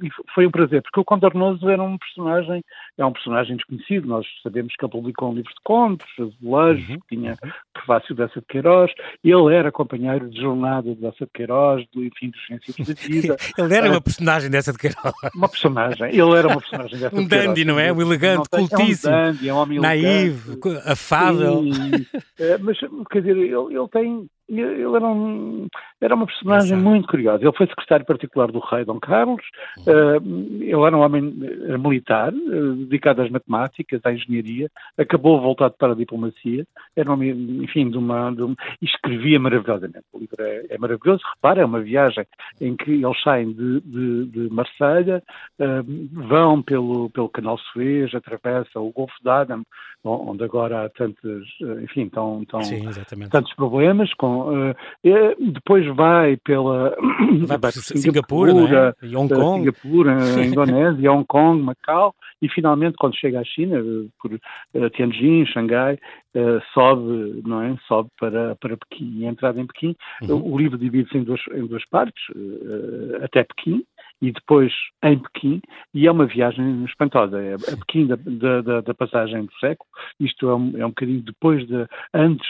e 0.04 0.10
foi 0.34 0.46
um 0.46 0.52
prazer, 0.52 0.82
porque 0.82 1.00
o 1.00 1.06
Condornoso 1.06 1.70
era 1.70 1.82
um 1.82 1.98
personagem, 1.98 2.62
é 2.98 3.06
um 3.06 3.14
personagem 3.14 3.56
desconhecido, 3.56 4.08
nós 4.08 4.26
sabemos 4.44 4.74
que 4.76 4.84
ele 4.84 4.92
publicou 4.92 5.32
um 5.32 5.36
livro 5.36 5.50
de 5.50 5.62
contos, 5.64 6.08
Azulejos, 6.20 6.90
uhum. 6.90 7.00
que 7.00 7.16
tinha 7.16 7.32
uhum. 7.32 7.52
prefácio 7.74 8.14
dessa 8.14 8.42
de 8.42 8.46
Queiroz, 8.48 8.92
ele 9.24 9.56
era 9.56 9.72
companheiro 9.72 10.30
de 10.30 10.42
jornada 10.42 10.94
dessa 10.96 11.26
de 11.26 11.32
Queiroz, 11.34 11.86
do 11.94 12.04
enfim, 12.04 12.30
dos 12.30 12.46
Ciências 12.46 12.76
da 12.76 12.94
Vida. 12.94 13.38
ele 13.58 13.74
era 13.74 13.88
uh, 13.88 13.92
uma 13.92 14.02
personagem 14.02 14.50
dessa 14.50 14.74
de 14.74 14.78
Queiroz. 14.78 15.14
Uma 15.34 15.48
personagem, 15.48 16.10
ele 16.10 16.38
era 16.38 16.48
uma 16.50 16.60
personagem 16.60 17.00
dessa 17.00 17.16
um 17.16 17.24
de 17.24 17.30
Queiroz. 17.30 17.46
Um 17.46 17.54
dandy, 17.54 17.66
não 17.66 17.80
é? 17.80 17.94
Um 17.94 18.02
elegante, 18.02 18.50
tem, 18.50 18.68
cultíssimo, 18.68 19.14
é 19.14 19.18
um 19.18 19.24
dandy, 19.32 19.50
é 19.50 19.54
um 19.54 19.58
homem 19.58 19.78
elegante. 19.78 20.80
afável. 20.86 21.64
Sim, 21.74 21.96
uh, 22.02 22.60
mas, 22.60 22.78
quer 23.10 23.22
dizer, 23.22 23.38
ele, 23.38 23.54
ele 23.54 23.88
tem 23.90 24.30
ele 24.48 24.96
era, 24.96 25.08
um, 25.08 25.68
era 26.00 26.16
uma 26.16 26.26
personagem 26.26 26.74
Exato. 26.74 26.84
muito 26.84 27.08
curiosa. 27.08 27.44
Ele 27.44 27.54
foi 27.54 27.68
secretário 27.68 28.06
particular 28.06 28.52
do 28.52 28.60
rei 28.60 28.86
Dom 28.86 29.00
Carlos, 29.00 29.44
uh, 29.80 30.62
ele 30.62 30.72
era 30.72 30.96
um 30.96 31.02
homem 31.02 31.34
era 31.68 31.78
militar, 31.78 32.32
uh, 32.32 32.76
dedicado 32.76 33.22
às 33.22 33.30
matemáticas, 33.30 34.02
à 34.04 34.14
engenharia, 34.14 34.70
acabou 34.98 35.42
voltado 35.42 35.76
para 35.78 35.94
a 35.94 35.96
diplomacia, 35.96 36.66
era 36.96 37.10
um 37.10 37.14
homem, 37.14 37.32
enfim, 37.64 37.90
de 37.90 37.98
uma, 37.98 38.32
de 38.32 38.44
uma, 38.44 38.56
e 38.82 38.86
escrevia 38.86 39.40
maravilhosamente. 39.40 40.06
O 40.14 40.20
livro 40.20 40.36
é, 40.40 40.66
é, 40.70 40.78
maravilhoso, 40.78 41.24
repara, 41.36 41.62
é 41.62 41.66
uma 41.66 41.82
viagem 41.82 42.26
em 42.62 42.76
que 42.76 42.92
eles 42.92 43.22
saem 43.24 43.52
de, 43.52 43.82
de, 43.82 44.26
de 44.26 44.54
Marselha, 44.54 45.24
uh, 45.60 46.28
vão 46.28 46.62
pelo, 46.62 47.10
pelo 47.10 47.30
canal 47.30 47.58
Suez, 47.58 48.14
atravessam 48.14 48.86
o 48.86 48.92
Golfo 48.92 49.16
de 49.24 49.30
Adam, 49.30 49.64
onde 50.04 50.44
agora 50.44 50.86
há 50.86 50.90
tantos, 50.90 51.48
enfim, 51.82 52.08
tão, 52.10 52.46
tão, 52.46 52.62
Sim, 52.62 52.84
tantos 53.32 53.52
problemas, 53.56 54.14
com 54.14 54.35
Uh, 54.42 55.52
depois 55.52 55.86
vai 55.96 56.38
pela 56.38 56.96
vai 57.46 57.58
para 57.60 57.72
Singapura, 57.72 58.52
Singapura 58.54 58.96
é? 59.02 59.18
Hong 59.18 59.34
Kong, 59.34 59.60
Singapura, 59.60 60.14
Indonésia, 60.46 61.12
Hong 61.12 61.26
Kong, 61.26 61.62
Macau 61.62 62.14
e 62.42 62.50
finalmente 62.50 62.96
quando 62.98 63.16
chega 63.16 63.40
à 63.40 63.44
China 63.44 63.82
por 64.22 64.38
Tianjin, 64.92 65.46
Xangai, 65.46 65.98
sobe, 66.74 67.42
não 67.46 67.62
é, 67.62 67.76
sobe 67.88 68.10
para 68.20 68.56
para 68.56 68.78
Pequim. 68.78 69.20
E 69.20 69.26
a 69.26 69.30
entrada 69.30 69.60
em 69.60 69.66
Pequim, 69.66 69.96
uhum. 70.22 70.54
o 70.54 70.58
livro 70.58 70.78
divide-se 70.78 71.18
em 71.18 71.24
duas 71.24 71.42
em 71.54 71.66
duas 71.66 71.86
partes, 71.86 72.24
até 73.24 73.44
Pequim 73.44 73.84
e 74.22 74.32
depois 74.32 74.72
em 75.04 75.20
Pequim, 75.20 75.62
e 75.94 76.08
é 76.08 76.12
uma 76.12 76.26
viagem 76.26 76.84
espantosa. 76.86 77.42
É 77.42 77.56
a 77.56 77.78
Pequim 77.78 78.08
da, 78.08 78.16
da, 78.62 78.82
da 78.82 78.94
passagem 78.94 79.46
do 79.46 79.54
século, 79.60 79.90
isto 80.20 80.50
é 80.50 80.56
um, 80.56 80.78
é 80.78 80.86
um 80.86 80.90
bocadinho 80.90 81.22
depois 81.22 81.66
de, 81.68 81.88
antes, 82.14 82.48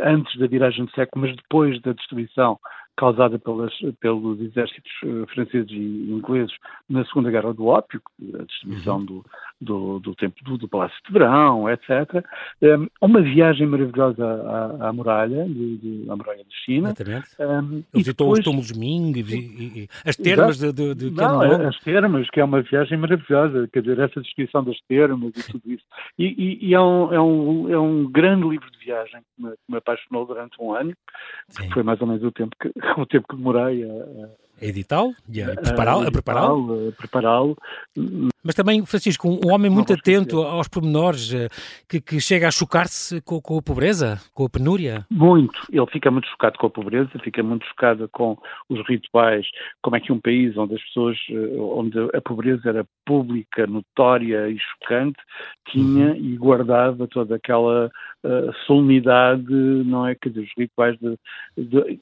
antes 0.00 0.38
da 0.38 0.46
viragem 0.46 0.84
do 0.84 0.90
século, 0.92 1.26
mas 1.26 1.36
depois 1.36 1.80
da 1.82 1.92
destruição 1.92 2.58
causada 2.96 3.38
pelas, 3.38 3.72
pelos 4.00 4.40
exércitos 4.40 4.92
uh, 5.04 5.26
franceses 5.28 5.70
e 5.70 6.10
ingleses 6.10 6.54
na 6.88 7.04
Segunda 7.06 7.30
Guerra 7.30 7.54
do 7.54 7.66
Ópio, 7.66 8.00
a 8.34 8.44
destruição 8.44 8.98
uhum. 8.98 9.04
do, 9.04 9.24
do, 9.62 9.98
do 10.00 10.14
templo 10.14 10.42
do, 10.44 10.58
do, 10.58 10.68
Palácio 10.68 10.96
de 11.06 11.12
Verão, 11.12 11.68
etc. 11.68 12.24
Um, 12.60 12.88
uma 13.00 13.22
viagem 13.22 13.66
maravilhosa 13.66 14.24
à, 14.24 14.88
à 14.88 14.92
muralha, 14.92 15.44
de, 15.44 15.76
de, 15.78 16.10
à 16.10 16.16
muralha 16.16 16.44
de 16.44 16.54
China. 16.64 16.90
Exatamente. 16.90 17.28
Um, 17.40 17.84
visitou 17.94 18.26
depois... 18.26 18.38
os 18.38 18.44
túmulos 18.44 18.72
Ming, 18.72 19.12
e, 19.16 19.20
e, 19.22 19.88
as 20.04 20.16
termas 20.16 20.62
Exato. 20.62 20.72
de, 20.72 20.94
de, 20.94 21.10
de 21.10 21.16
Não, 21.16 21.68
As 21.68 21.78
termas, 21.80 22.28
que 22.30 22.40
é 22.40 22.44
uma 22.44 22.62
viagem 22.62 22.98
maravilhosa, 22.98 23.68
quer 23.72 23.82
dizer, 23.82 23.98
essa 23.98 24.20
descrição 24.20 24.64
das 24.64 24.80
termas 24.88 25.32
e 25.36 25.52
tudo 25.52 25.72
isso. 25.72 25.84
E, 26.18 26.26
e, 26.26 26.68
e 26.68 26.74
é, 26.74 26.80
um, 26.80 27.12
é, 27.12 27.20
um, 27.20 27.72
é 27.72 27.78
um 27.78 28.10
grande 28.10 28.48
livro 28.48 28.70
de 28.70 28.78
viagem 28.78 29.20
que 29.20 29.42
me, 29.42 29.50
que 29.50 29.70
me 29.70 29.78
apaixonou 29.78 30.26
durante 30.26 30.60
um 30.60 30.74
ano, 30.74 30.92
que 31.56 31.72
foi 31.72 31.82
mais 31.82 32.00
ou 32.00 32.06
menos 32.06 32.22
o 32.22 32.32
tempo 32.32 32.56
que, 32.60 32.72
o 33.00 33.06
tempo 33.06 33.26
que 33.28 33.36
demorei 33.36 33.84
a, 33.84 33.92
a 33.92 34.41
editá-lo 34.62 35.14
e 35.28 35.42
a 35.42 35.54
prepará-lo. 35.54 36.06
A 36.06 36.10
prepará-lo. 36.10 36.92
prepará-lo. 36.92 37.56
Mas 38.44 38.56
também, 38.56 38.84
Francisco, 38.84 39.28
um 39.28 39.52
homem 39.52 39.70
muito 39.70 39.92
atento 39.92 40.42
aos 40.42 40.66
pormenores, 40.66 41.32
eh, 41.32 41.48
que, 41.88 42.00
que 42.00 42.20
chega 42.20 42.48
a 42.48 42.50
chocar-se 42.50 43.20
com, 43.20 43.40
com, 43.40 43.56
a 43.56 43.62
pobreza, 43.62 44.20
com 44.34 44.44
a 44.44 44.50
penúria. 44.50 45.06
Muito. 45.08 45.60
Ele 45.70 45.86
fica 45.86 46.10
muito 46.10 46.26
chocado 46.28 46.58
com 46.58 46.66
a 46.66 46.70
pobreza, 46.70 47.10
fica 47.22 47.40
muito 47.40 47.64
chocado 47.66 48.08
com 48.08 48.36
os 48.68 48.84
rituais, 48.88 49.46
como 49.80 49.94
é 49.94 50.00
que 50.00 50.12
um 50.12 50.20
país 50.20 50.56
onde 50.56 50.74
as 50.74 50.82
pessoas, 50.82 51.16
eh, 51.30 51.56
onde 51.60 51.96
a 52.12 52.20
pobreza 52.20 52.68
era 52.68 52.84
pública, 53.06 53.64
notória 53.66 54.48
e 54.48 54.58
chocante, 54.58 55.18
tinha 55.68 56.08
uhum. 56.08 56.16
e 56.16 56.36
guardava 56.36 57.06
toda 57.06 57.36
aquela 57.36 57.90
uh, 58.24 58.52
solenidade, 58.66 59.52
não 59.52 60.06
é? 60.06 60.14
Quer 60.14 60.30
dizer, 60.30 60.42
os 60.42 60.52
rituais 60.56 60.98
de, 60.98 61.16
de 61.56 62.00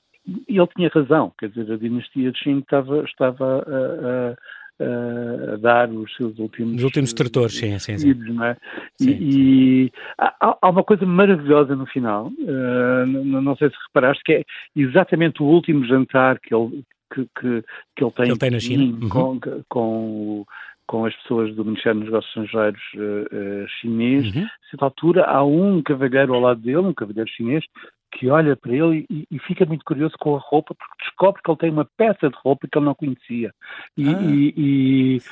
e 0.48 0.58
ele 0.58 0.68
tinha 0.76 0.90
razão, 0.92 1.32
quer 1.38 1.48
dizer, 1.50 1.72
a 1.72 1.76
dinastia 1.76 2.32
de 2.32 2.40
Qing 2.40 2.58
estava, 2.58 3.02
estava 3.04 3.64
a, 3.66 4.34
a, 4.82 5.54
a 5.54 5.56
dar 5.56 5.90
os 5.90 6.14
seus 6.16 6.38
últimos... 6.38 6.76
Os 6.76 6.84
últimos 6.84 7.12
tratores, 7.12 7.56
sim, 7.56 7.78
sim, 7.78 7.98
sim. 7.98 8.14
Não 8.14 8.44
é? 8.44 8.56
sim, 8.96 9.10
e, 9.10 9.84
e 9.84 9.92
há, 10.18 10.56
há, 10.62 10.70
uma 10.70 10.84
coisa 10.84 11.04
maravilhosa 11.04 11.74
no 11.76 11.86
final, 11.86 12.26
uh, 12.26 13.06
não, 13.06 13.42
não, 13.42 13.56
sei 13.56 13.70
se 13.70 13.76
reparaste, 13.88 14.22
que 14.24 14.32
é 14.32 14.44
exatamente 14.76 15.42
o 15.42 15.46
último 15.46 15.84
jantar 15.84 16.38
que 16.40 16.54
ele, 16.54 16.82
que, 17.12 17.26
que, 17.38 17.64
que 17.96 18.04
ele 18.04 18.12
tem, 18.12 18.28
ele 18.28 18.38
tem 18.38 18.50
na 18.50 18.60
China. 18.60 19.08
Com, 19.08 19.18
uhum. 19.18 19.40
com, 19.40 19.64
com 19.68 20.44
com 20.90 21.04
as 21.04 21.14
pessoas 21.18 21.54
do 21.54 21.64
Ministério 21.64 22.00
dos 22.00 22.08
Negócios 22.08 22.36
Estrangeiros 22.36 22.82
uh, 22.96 23.62
uh, 23.62 23.68
chinês. 23.80 24.34
Uhum. 24.34 24.42
A 24.42 24.70
certa 24.70 24.84
altura 24.86 25.24
há 25.24 25.44
um 25.44 25.80
cavalheiro 25.82 26.34
ao 26.34 26.40
lado 26.40 26.60
dele, 26.60 26.78
um 26.78 26.92
cavalheiro 26.92 27.30
chinês, 27.30 27.64
que 28.12 28.28
olha 28.28 28.56
para 28.56 28.72
ele 28.72 29.06
e, 29.08 29.26
e, 29.30 29.38
fica 29.40 29.64
muito 29.64 29.84
curioso 29.84 30.14
com 30.18 30.36
a 30.36 30.38
roupa, 30.38 30.74
porque 30.74 31.04
descobre 31.04 31.40
que 31.42 31.50
ele 31.50 31.58
tem 31.58 31.70
uma 31.70 31.84
peça 31.96 32.28
de 32.28 32.36
roupa 32.42 32.66
que 32.70 32.78
ele 32.78 32.86
não 32.86 32.94
conhecia. 32.94 33.52
E, 33.96 34.08
ah. 34.08 34.18
e, 34.22 35.22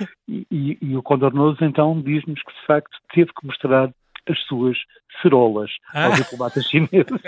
e, 0.50 0.78
e 0.80 0.96
o 0.96 1.02
Condornoso 1.02 1.64
então 1.64 2.00
diz-nos 2.00 2.42
que 2.42 2.52
de 2.52 2.66
facto 2.66 2.96
teve 3.12 3.32
que 3.32 3.46
mostrar 3.46 3.90
as 4.28 4.40
suas 4.44 4.76
cerolas 5.22 5.70
ah. 5.92 6.06
aos 6.06 6.16
diplomatas 6.16 6.64
chineses. 6.64 7.20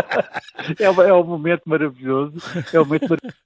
é, 0.80 0.84
é 0.84 1.12
um 1.12 1.24
momento 1.24 1.62
maravilhoso, 1.66 2.36
é 2.72 2.80
um 2.80 2.84
momento 2.84 3.08
maravilhoso 3.08 3.45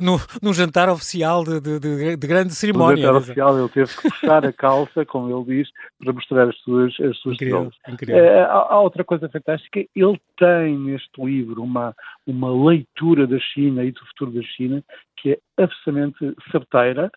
no, 0.00 0.18
num 0.42 0.52
jantar 0.52 0.88
oficial 0.88 1.44
de, 1.44 1.60
de, 1.60 1.78
de, 1.78 2.16
de 2.16 2.26
grande 2.26 2.54
cerimónia. 2.54 2.96
No 2.96 3.02
jantar 3.02 3.16
oficial 3.16 3.58
ele 3.58 3.68
teve 3.68 3.94
que 3.94 4.02
puxar 4.10 4.46
a 4.46 4.52
calça, 4.52 5.04
como 5.04 5.30
ele 5.34 5.62
diz, 5.62 5.68
para 5.98 6.12
mostrar 6.12 6.48
as 6.48 6.56
suas, 6.58 6.94
as 7.00 7.16
suas 7.18 7.34
incrível, 7.34 7.70
incrível. 7.88 8.24
É, 8.24 8.42
há, 8.42 8.66
há, 8.70 8.80
outra 8.80 9.04
coisa 9.04 9.28
fantástica, 9.28 9.80
ele 9.94 10.20
tem 10.38 10.78
neste 10.78 11.22
livro 11.22 11.62
uma, 11.62 11.94
uma 12.26 12.70
leitura 12.70 13.26
da 13.26 13.38
China 13.38 13.84
e 13.84 13.92
do 13.92 14.00
futuro 14.06 14.32
da 14.32 14.42
China 14.42 14.82
que 15.16 15.32
é 15.32 15.38
absolutamente 15.56 16.36
certeira 16.50 17.10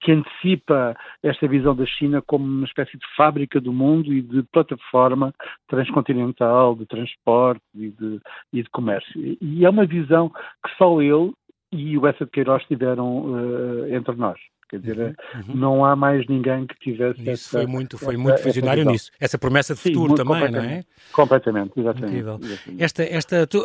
que 0.00 0.12
antecipa 0.12 0.96
esta 1.22 1.46
visão 1.46 1.74
da 1.74 1.84
China 1.84 2.22
como 2.22 2.44
uma 2.44 2.64
espécie 2.64 2.96
de 2.96 3.06
fábrica 3.16 3.60
do 3.60 3.72
mundo 3.72 4.12
e 4.12 4.22
de 4.22 4.42
plataforma 4.44 5.34
transcontinental 5.68 6.74
de 6.74 6.86
transporte 6.86 7.62
e 7.74 7.90
de, 7.90 8.20
e 8.52 8.62
de 8.62 8.70
comércio. 8.70 9.36
E 9.40 9.64
é 9.64 9.70
uma 9.70 9.86
visão 9.86 10.30
que 10.30 10.76
só 10.78 11.00
ele 11.02 11.32
e 11.72 11.98
o 11.98 12.06
Essa 12.06 12.24
de 12.24 12.30
Queiroz 12.30 12.64
tiveram 12.64 13.32
uh, 13.32 13.94
entre 13.94 14.14
nós. 14.14 14.38
Quer 14.68 14.80
dizer, 14.80 14.98
uhum, 14.98 15.40
uhum. 15.48 15.54
não 15.54 15.84
há 15.84 15.94
mais 15.94 16.26
ninguém 16.26 16.66
que 16.66 16.74
tivesse 16.78 17.20
Isso 17.20 17.30
essa, 17.30 17.58
foi 17.58 17.66
muito, 17.66 17.98
foi 17.98 18.16
muito 18.16 18.42
visionário 18.42 18.84
nisso. 18.84 19.10
Essa 19.20 19.38
promessa 19.38 19.74
de 19.74 19.80
Sim, 19.80 19.92
futuro 19.92 20.14
também, 20.14 20.50
não 20.50 20.60
é? 20.60 20.84
Completamente, 21.12 21.78
exatamente. 21.78 22.16
exatamente. 22.16 22.76
Esta, 22.78 23.04
esta, 23.04 23.46
tu, 23.46 23.62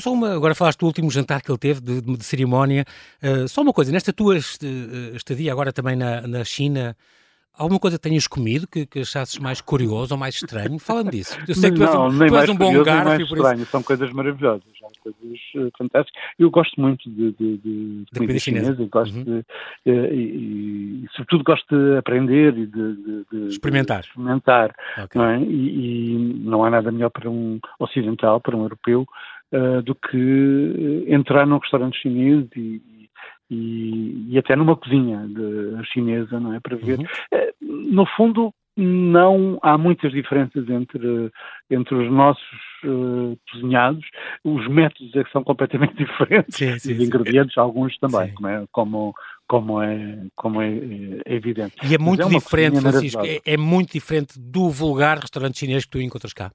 só 0.00 0.12
uma, 0.12 0.34
agora 0.34 0.54
falaste 0.54 0.78
do 0.78 0.86
último 0.86 1.10
jantar 1.10 1.42
que 1.42 1.50
ele 1.50 1.58
teve 1.58 1.80
de, 1.80 2.00
de 2.00 2.24
cerimónia. 2.24 2.84
Uh, 3.22 3.48
só 3.48 3.62
uma 3.62 3.72
coisa, 3.72 3.92
nesta 3.92 4.12
tua 4.12 4.36
eh, 4.36 4.40
estadia 5.14 5.52
agora 5.52 5.72
também 5.72 5.96
na, 5.96 6.22
na 6.22 6.44
China, 6.44 6.96
Alguma 7.58 7.80
coisa 7.80 7.96
que 7.96 8.02
tenhas 8.02 8.26
comido 8.26 8.66
que, 8.66 8.84
que 8.84 9.00
achasses 9.00 9.38
mais 9.38 9.62
curioso 9.62 10.12
ou 10.12 10.18
mais 10.18 10.34
estranho? 10.34 10.78
Fala-me 10.78 11.10
disso. 11.10 11.38
Eu 11.48 11.54
sei 11.54 11.70
que 11.70 11.76
tu 11.76 11.84
és 11.84 11.94
um, 11.94 12.18
tu 12.18 12.36
és 12.36 12.48
um 12.50 12.56
bom 12.56 12.82
garfo 12.82 13.28
por 13.28 13.38
estranho. 13.38 13.62
isso... 13.62 13.70
São 13.70 13.82
coisas 13.82 14.12
maravilhosas, 14.12 14.64
são 14.78 14.90
coisas 15.02 15.40
uh, 15.54 15.72
fantásticas. 15.78 16.22
Eu 16.38 16.50
gosto 16.50 16.78
muito 16.78 17.08
de, 17.08 17.32
de, 17.32 17.56
de, 17.56 18.04
de 18.04 18.18
comida 18.18 18.38
chinesa, 18.38 18.74
chinesa 18.74 18.88
gosto 18.90 19.16
uhum. 19.16 19.24
de, 19.24 19.30
uh, 19.90 20.14
e, 20.14 21.04
e, 21.04 21.08
sobretudo 21.12 21.44
gosto 21.44 21.66
de 21.74 21.96
aprender 21.96 22.58
e 22.58 22.66
de, 22.66 23.48
experimentar. 23.48 24.00
experimentar 24.00 24.74
okay. 25.04 25.18
não 25.18 25.26
é? 25.26 25.40
e, 25.40 26.14
e, 26.14 26.18
não 26.44 26.62
há 26.62 26.70
nada 26.70 26.92
melhor 26.92 27.10
para 27.10 27.30
um 27.30 27.58
ocidental, 27.78 28.38
para 28.38 28.54
um 28.54 28.64
europeu, 28.64 29.06
uh, 29.52 29.80
do 29.80 29.94
que 29.94 31.06
entrar 31.08 31.46
num 31.46 31.58
restaurante 31.58 31.98
chinês 32.02 32.46
e 32.54 32.82
e, 33.50 34.26
e 34.28 34.38
até 34.38 34.56
numa 34.56 34.76
cozinha 34.76 35.26
de, 35.28 35.86
chinesa, 35.92 36.40
não 36.40 36.54
é? 36.54 36.60
Para 36.60 36.76
ver. 36.76 36.98
Uhum. 36.98 37.06
No 37.60 38.06
fundo, 38.16 38.52
não 38.76 39.58
há 39.62 39.78
muitas 39.78 40.12
diferenças 40.12 40.68
entre, 40.68 41.30
entre 41.70 41.94
os 41.94 42.12
nossos 42.12 42.44
uh, 42.84 43.38
cozinhados. 43.50 44.04
Os 44.44 44.68
métodos 44.68 45.14
é 45.16 45.24
que 45.24 45.32
são 45.32 45.42
completamente 45.42 45.94
diferentes. 46.04 46.56
Sim, 46.56 46.78
sim, 46.78 46.92
os 46.92 47.00
ingredientes, 47.00 47.54
sim. 47.54 47.60
alguns 47.60 47.96
também, 47.98 48.34
como 48.34 48.48
é, 48.48 48.64
como, 48.70 49.14
como 49.48 49.82
é, 49.82 50.18
como 50.34 50.60
é, 50.60 50.68
é 51.24 51.34
evidente. 51.34 51.74
E 51.82 51.94
é 51.94 51.98
muito 51.98 52.22
é 52.22 52.28
diferente, 52.28 52.80
Francisco, 52.80 53.24
é, 53.24 53.40
é, 53.46 53.56
muito 53.56 53.92
diferente 53.92 54.38
do 54.38 54.68
vulgar 54.68 55.18
restaurante 55.18 55.58
chinês 55.58 55.84
que 55.84 55.90
tu 55.90 56.00
encontras 56.00 56.34
cá. 56.34 56.50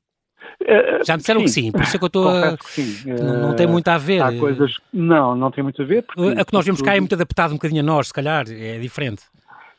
Uh, 0.61 1.03
Já 1.05 1.13
me 1.13 1.19
disseram 1.19 1.39
sim, 1.41 1.45
que 1.45 1.51
sim, 1.51 1.71
por 1.71 1.81
isso 1.81 1.95
é 1.95 1.99
que 1.99 2.05
eu 2.05 2.07
estou 2.07 2.29
a... 2.29 2.57
Não, 3.05 3.41
não, 3.41 3.55
tem 3.55 3.67
muito 3.67 3.87
a 3.87 3.97
ver. 3.97 4.21
Há 4.21 4.37
coisas... 4.37 4.77
Não, 4.93 5.35
não 5.35 5.51
tem 5.51 5.63
muito 5.63 5.81
a 5.81 5.85
ver. 5.85 6.03
Porque, 6.03 6.39
a 6.39 6.45
que 6.45 6.53
nós 6.53 6.65
vemos 6.65 6.81
cá 6.81 6.95
é 6.95 6.99
muito 6.99 7.15
adaptado 7.15 7.51
um 7.51 7.55
bocadinho 7.55 7.81
a 7.81 7.83
nós, 7.83 8.07
se 8.07 8.13
calhar, 8.13 8.45
é 8.49 8.77
diferente. 8.79 9.23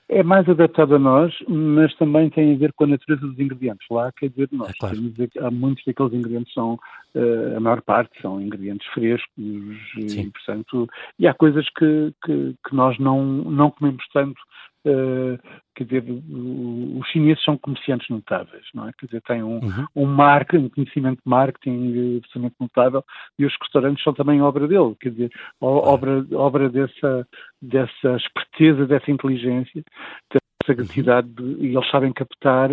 É 0.09 0.23
mais 0.23 0.47
adaptado 0.47 0.95
a 0.95 0.99
nós, 0.99 1.33
mas 1.49 1.95
também 1.95 2.29
tem 2.29 2.55
a 2.55 2.59
ver 2.59 2.73
com 2.75 2.85
a 2.85 2.88
natureza 2.88 3.27
dos 3.27 3.38
ingredientes. 3.38 3.87
Lá, 3.90 4.12
quer 4.12 4.29
dizer, 4.29 4.49
nós 4.53 4.68
é 4.68 4.73
claro. 4.79 4.97
temos, 4.97 5.14
há 5.40 5.51
muitos 5.51 5.83
daqueles 5.87 6.12
ingredientes 6.12 6.53
são, 6.53 6.75
uh, 7.14 7.57
a 7.57 7.61
maior 7.61 7.81
parte 7.81 8.11
são 8.21 8.38
ingredientes 8.38 8.87
frescos, 8.88 9.33
Sim. 9.37 10.21
e, 10.21 10.31
portanto, 10.31 10.87
e 11.18 11.27
há 11.27 11.33
coisas 11.33 11.66
que, 11.79 12.12
que, 12.27 12.55
que 12.68 12.75
nós 12.75 12.99
não, 12.99 13.25
não 13.25 13.71
comemos 13.71 14.05
tanto 14.12 14.38
Uh, 14.85 15.38
quer 15.77 15.85
dizer, 15.85 16.05
os 16.11 17.07
chineses 17.09 17.42
são 17.45 17.57
comerciantes 17.57 18.09
notáveis, 18.11 18.64
não 18.75 18.88
é? 18.88 18.92
Quer 18.99 19.07
dizer, 19.07 19.23
têm 19.23 19.42
um, 19.42 19.61
uhum. 19.61 19.87
um 19.95 20.07
marketing, 20.07 20.64
um 20.64 20.68
conhecimento 20.68 21.18
de 21.25 21.31
marketing 21.31 22.16
absolutamente 22.16 22.57
notável 22.61 23.05
e 23.38 23.47
os 23.47 23.55
restaurantes 23.61 24.03
são 24.03 24.12
também 24.12 24.42
obra 24.42 24.66
dele, 24.66 24.97
quer 25.01 25.11
dizer, 25.11 25.31
obra, 25.61 26.27
obra 26.33 26.68
dessa, 26.68 27.27
dessa 27.61 28.16
esperteza, 28.16 28.87
dessa 28.87 29.11
inteligência, 29.11 29.85
dessa 30.31 30.73
agressividade 30.73 31.29
e 31.38 31.77
eles 31.77 31.90
sabem 31.90 32.12
captar 32.12 32.71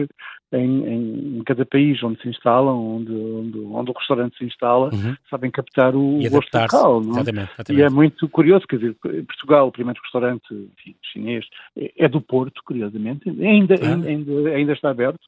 em, 0.51 0.85
em, 0.85 1.37
em, 1.37 1.43
cada 1.43 1.65
país 1.65 2.01
onde 2.01 2.21
se 2.21 2.29
instalam, 2.29 2.75
onde, 2.75 3.11
onde, 3.13 3.59
onde 3.59 3.91
o 3.91 3.93
restaurante 3.93 4.37
se 4.37 4.45
instala, 4.45 4.89
uhum. 4.93 5.15
sabem 5.29 5.51
captar 5.51 5.95
o 5.95 6.19
gosto 6.29 6.57
local. 6.57 7.01
Não? 7.01 7.09
É? 7.09 7.21
Exatamente, 7.21 7.51
exatamente. 7.53 7.79
E 7.79 7.83
é 7.83 7.89
muito 7.89 8.27
curioso, 8.29 8.65
quer 8.67 8.77
dizer, 8.77 8.95
Portugal, 8.95 9.67
o 9.67 9.71
primeiro 9.71 9.99
restaurante 10.01 10.43
enfim, 10.51 10.95
chinês, 11.11 11.45
é, 11.77 11.91
é, 11.97 12.07
do 12.07 12.19
Porto, 12.19 12.61
curiosamente, 12.65 13.29
ainda, 13.29 13.75
ah. 13.75 13.87
ainda, 13.87 14.09
ainda, 14.09 14.49
ainda, 14.49 14.73
está 14.73 14.89
aberto. 14.89 15.19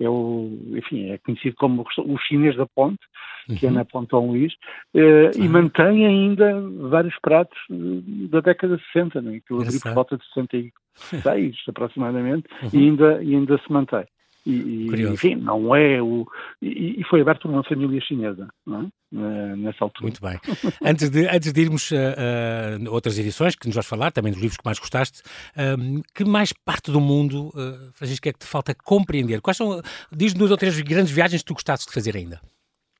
É 0.00 0.08
o, 0.08 0.56
enfim, 0.76 1.10
é 1.10 1.18
conhecido 1.18 1.56
como 1.56 1.84
o 1.98 2.18
chinês 2.18 2.56
da 2.56 2.66
Ponte, 2.66 3.00
uhum. 3.48 3.56
que 3.56 3.66
é 3.66 3.68
uhum. 3.68 3.74
na 3.74 3.84
Ponte 3.84 4.10
Dom 4.10 4.28
Luís, 4.28 4.52
eh, 4.94 5.32
e 5.36 5.48
mantém 5.48 6.06
ainda 6.06 6.54
vários 6.88 7.18
pratos 7.20 7.58
da 7.68 8.40
década 8.40 8.76
de 8.76 8.82
60, 8.92 9.20
né, 9.20 9.40
que 9.44 9.52
eu 9.52 9.60
abri 9.60 9.80
por 9.80 9.92
volta 9.92 10.16
de 10.16 10.24
66 10.26 11.56
aproximadamente, 11.68 12.46
uhum. 12.62 12.70
e, 12.72 12.76
ainda, 12.76 13.22
e 13.24 13.34
ainda 13.34 13.58
se 13.58 13.72
mantém. 13.72 14.04
E, 14.50 14.86
enfim, 15.02 15.34
não 15.34 15.76
é 15.76 16.00
o. 16.00 16.26
E, 16.62 17.00
e, 17.00 17.04
foi 17.04 17.20
aberto 17.20 17.42
por 17.42 17.50
uma 17.50 17.62
família 17.62 18.00
chinesa, 18.00 18.48
não 18.66 18.90
é? 19.12 19.56
Nessa 19.56 19.84
altura. 19.84 20.04
Muito 20.04 20.22
bem. 20.22 20.40
Antes 20.82 21.10
de, 21.10 21.26
antes 21.28 21.52
de 21.52 21.60
irmos 21.60 21.92
a 21.92 21.96
uh, 21.96 22.88
uh, 22.88 22.92
outras 22.94 23.18
edições, 23.18 23.54
que 23.54 23.66
nos 23.66 23.74
vais 23.74 23.86
falar, 23.86 24.10
também 24.10 24.32
dos 24.32 24.40
livros 24.40 24.56
que 24.56 24.64
mais 24.64 24.78
gostaste, 24.78 25.20
uh, 25.52 26.02
que 26.14 26.24
mais 26.24 26.52
parte 26.52 26.90
do 26.90 26.98
mundo, 26.98 27.48
uh, 27.48 27.92
Francisco, 27.92 28.26
é 28.26 28.32
que 28.32 28.38
te 28.38 28.46
falta 28.46 28.74
compreender? 28.74 29.42
Quais 29.42 29.58
são. 29.58 29.82
Diz 30.10 30.32
duas 30.32 30.50
ou 30.50 30.56
três 30.56 30.80
grandes 30.80 31.10
viagens 31.12 31.42
que 31.42 31.46
tu 31.46 31.52
gostasses 31.52 31.86
de 31.86 31.92
fazer 31.92 32.16
ainda? 32.16 32.40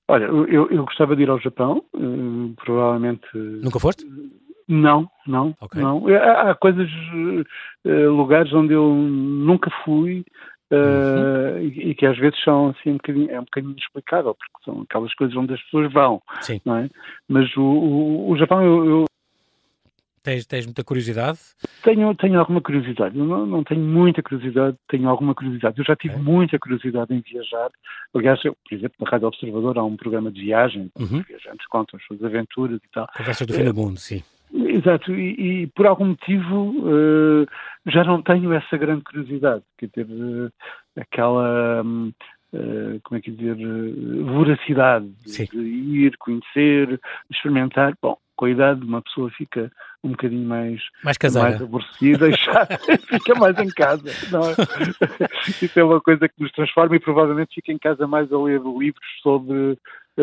Olha, 0.06 0.24
eu, 0.24 0.70
eu 0.70 0.84
gostava 0.84 1.16
de 1.16 1.22
ir 1.22 1.30
ao 1.30 1.40
Japão, 1.40 1.82
uh, 1.94 2.54
provavelmente. 2.62 3.26
Nunca 3.34 3.80
foste? 3.80 4.04
Não, 4.68 5.08
não, 5.26 5.56
okay. 5.62 5.80
não. 5.80 6.06
Há, 6.08 6.50
há 6.50 6.54
coisas, 6.54 6.90
uh, 6.90 8.10
lugares 8.10 8.52
onde 8.52 8.74
eu 8.74 8.92
nunca 8.92 9.70
fui, 9.82 10.26
Uh, 10.70 11.58
e, 11.60 11.90
e, 11.90 11.94
que 11.94 12.04
às 12.04 12.18
vezes 12.18 12.38
são 12.44 12.68
assim 12.68 12.90
um 12.90 12.96
bocadinho, 12.96 13.30
é 13.30 13.40
um 13.40 13.44
bocadinho 13.44 13.72
inexplicável, 13.72 14.34
porque 14.34 14.64
são 14.64 14.82
aquelas 14.82 15.14
coisas 15.14 15.34
onde 15.34 15.54
as 15.54 15.62
pessoas 15.62 15.90
vão, 15.90 16.20
Sim. 16.42 16.60
não 16.62 16.76
é? 16.76 16.90
Mas 17.26 17.56
o, 17.56 17.62
o, 17.62 18.30
o 18.30 18.36
Japão 18.36 18.62
eu, 18.62 18.84
eu... 18.84 19.04
Tens, 20.22 20.44
tens 20.44 20.66
muita 20.66 20.84
curiosidade? 20.84 21.38
Tenho, 21.82 22.14
tenho 22.16 22.38
alguma 22.38 22.60
curiosidade. 22.60 23.16
Não, 23.16 23.46
não 23.46 23.64
tenho 23.64 23.80
muita 23.80 24.22
curiosidade, 24.22 24.76
tenho 24.88 25.08
alguma 25.08 25.34
curiosidade. 25.34 25.78
Eu 25.78 25.84
já 25.86 25.96
tive 25.96 26.16
é. 26.16 26.18
muita 26.18 26.58
curiosidade 26.58 27.14
em 27.14 27.20
viajar. 27.20 27.70
Aliás, 28.14 28.44
eu, 28.44 28.54
por 28.68 28.74
exemplo, 28.76 28.96
na 29.00 29.08
Rádio 29.08 29.28
Observador 29.28 29.78
há 29.78 29.84
um 29.84 29.96
programa 29.96 30.30
de 30.30 30.42
viagem, 30.42 30.90
uhum. 30.98 31.20
os 31.20 31.26
viajantes 31.26 31.66
contam 31.68 31.98
as 31.98 32.04
suas 32.04 32.22
aventuras 32.22 32.78
e 32.84 32.90
tal. 32.92 33.08
Conversas 33.16 33.46
do 33.46 33.54
fim 33.54 33.64
do 33.64 33.74
mundo, 33.74 33.98
sim. 33.98 34.22
Exato, 34.68 35.12
e, 35.14 35.62
e, 35.62 35.66
por 35.68 35.86
algum 35.86 36.06
motivo 36.06 36.70
uh, 36.80 37.46
já 37.86 38.04
não 38.04 38.22
tenho 38.22 38.52
essa 38.52 38.76
grande 38.76 39.02
curiosidade, 39.02 39.62
quer 39.78 39.86
dizer, 39.86 40.06
uh, 40.12 40.52
aquela, 41.00 41.82
uh, 41.82 43.00
como 43.02 43.18
é 43.18 43.20
que 43.20 43.30
dizer, 43.30 43.56
voracidade 44.24 45.08
de, 45.24 45.46
de 45.46 45.58
ir, 45.58 46.16
conhecer, 46.18 47.00
experimentar. 47.30 47.94
Bom, 48.00 48.18
com 48.36 48.44
a 48.44 48.50
idade 48.50 48.84
uma 48.84 49.02
pessoa 49.02 49.30
fica 49.30 49.70
um 50.02 50.10
bocadinho 50.10 50.46
mais, 50.46 50.80
mais, 51.02 51.18
caseira. 51.18 51.48
mais 51.48 51.62
aborrecida 51.62 52.28
e 52.28 52.36
chata, 52.36 52.78
fica 53.08 53.34
mais 53.34 53.58
em 53.58 53.68
casa. 53.68 54.10
Não 54.30 54.42
é? 54.42 54.54
Isso 55.60 55.78
é 55.78 55.82
uma 55.82 56.00
coisa 56.00 56.28
que 56.28 56.40
nos 56.40 56.52
transforma 56.52 56.94
e 56.94 57.00
provavelmente 57.00 57.54
fica 57.56 57.72
em 57.72 57.78
casa 57.78 58.06
mais 58.06 58.32
a 58.32 58.38
ler 58.38 58.60
livros 58.60 59.06
sobre 59.22 59.76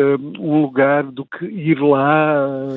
um 0.04 0.62
lugar 0.62 1.04
do 1.04 1.24
que 1.24 1.44
ir 1.44 1.80
lá 1.80 2.34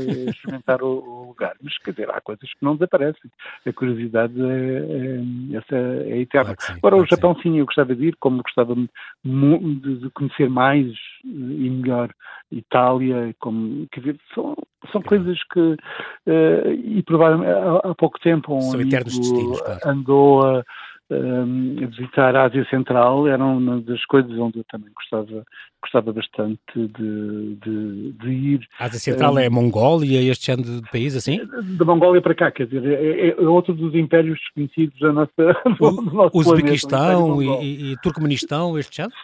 eh, 0.08 0.30
experimentar 0.32 0.82
o, 0.82 1.20
lugar. 1.40 1.56
Mas, 1.62 1.78
quer 1.80 1.92
dizer, 1.92 2.10
há 2.10 2.20
coisas 2.20 2.50
que 2.50 2.64
não 2.64 2.74
desaparecem. 2.74 3.32
A 3.66 3.74
curiosidade 3.74 4.34
é, 4.42 5.54
é, 5.54 5.58
essa 5.58 5.76
é 5.76 6.20
eterna. 6.20 6.56
Claro 6.56 6.62
sim, 6.62 6.74
Agora, 6.74 6.96
claro 6.96 7.04
o 7.04 7.08
Japão, 7.08 7.36
sim. 7.36 7.42
sim. 7.44 7.60
eu 7.60 7.66
gostava 7.66 7.96
de 7.96 8.08
ir, 8.08 8.16
como 8.20 8.44
gostava 8.44 8.76
de, 8.76 10.10
conhecer 10.14 10.50
mais 10.50 10.88
e 11.24 11.70
melhor 11.70 12.10
Itália, 12.52 13.34
como, 13.40 13.88
quer 13.92 14.00
dizer, 14.00 14.20
são, 14.34 14.56
são 14.92 15.02
coisas 15.02 15.38
que, 15.54 15.60
uh, 15.60 16.72
e 16.84 17.04
provavelmente 17.04 17.52
há, 17.52 17.92
há, 17.92 17.96
pouco 17.96 18.20
tempo 18.20 18.56
um 18.56 18.62
são 18.62 18.82
eternos 18.82 19.20
destinos, 19.20 19.62
claro. 19.62 19.80
andou 19.86 20.44
a, 20.44 20.64
um, 21.12 21.76
visitar 21.88 22.36
a 22.36 22.44
Ásia 22.44 22.66
Central 22.70 23.28
era 23.28 23.44
uma 23.44 23.82
das 23.82 24.04
coisas 24.06 24.32
onde 24.38 24.60
eu 24.60 24.64
também 24.66 24.92
gostava, 24.94 25.44
gostava 25.82 26.14
bastante 26.14 26.60
de, 26.76 27.56
de, 27.56 28.12
de 28.14 28.30
ir. 28.30 28.68
A 28.80 28.86
Ásia 28.86 29.00
Central 29.00 29.34
um, 29.34 29.40
é 29.40 29.48
a 29.48 29.50
Mongólia, 29.50 30.22
este 30.30 30.48
género 30.48 30.82
de 30.82 30.92
país 30.92 31.16
assim? 31.16 31.40
Da 31.78 31.86
Mongólia 31.86 32.22
para 32.22 32.36
cá, 32.36 32.52
quer 32.52 32.68
dizer, 32.68 32.86
é, 32.86 33.30
é 33.30 33.42
outro 33.42 33.74
dos 33.74 33.96
impérios 33.96 34.40
desconhecidos 34.40 35.00
da 35.00 35.12
nossa, 35.12 35.32
o, 35.80 35.92
do 35.92 36.14
nosso 36.14 36.38
Uzbequistão 36.38 37.38
planeta, 37.38 37.64
e, 37.64 37.92
e, 37.92 38.02
Turcomenistão, 38.02 38.78
este 38.78 38.98
género? 38.98 39.16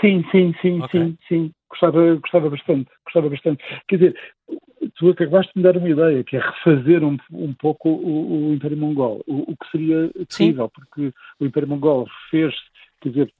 Sim, 0.00 0.24
sim, 0.30 0.54
sim, 0.60 0.82
okay. 0.82 1.00
sim, 1.00 1.18
sim. 1.28 1.52
Gostava, 1.70 2.14
gostava 2.16 2.50
bastante, 2.50 2.90
gostava 3.04 3.28
bastante. 3.28 3.64
Quer 3.88 3.96
dizer, 3.96 4.16
tu 4.90 5.10
acabaste 5.10 5.52
de 5.54 5.58
me 5.58 5.64
dar 5.64 5.76
uma 5.76 5.88
ideia, 5.88 6.24
que 6.24 6.36
é 6.36 6.40
refazer 6.40 7.04
um, 7.04 7.16
um 7.32 7.52
pouco 7.54 7.88
o, 7.88 8.50
o 8.50 8.54
Império 8.54 8.76
Mongol, 8.76 9.22
o, 9.26 9.52
o, 9.52 9.56
que 9.56 9.70
seria 9.70 10.10
possível, 10.26 10.68
porque 10.68 11.12
o 11.40 11.44
Império 11.44 11.68
Mongol 11.68 12.06
fez, 12.30 12.54
quer 13.00 13.08
dizer, 13.10 13.32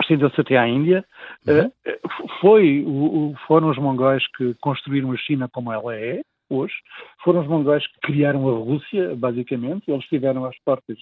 estendeu-se 0.00 0.40
até 0.40 0.56
à 0.56 0.68
Índia, 0.68 1.04
uhum. 1.46 1.66
uh, 1.66 2.30
foi, 2.40 2.84
o, 2.86 3.34
foram 3.46 3.70
os 3.70 3.78
mongóis 3.78 4.24
que 4.36 4.54
construíram 4.60 5.12
a 5.12 5.16
China 5.16 5.48
como 5.52 5.72
ela 5.72 5.94
é, 5.94 6.22
hoje, 6.50 6.74
foram 7.22 7.40
os 7.40 7.48
mongóis 7.48 7.86
que 7.86 8.00
criaram 8.00 8.48
a 8.48 8.52
Rússia, 8.52 9.14
basicamente. 9.16 9.90
Eles 9.90 10.02
estiveram 10.04 10.44
às 10.44 10.56
portas 10.64 10.96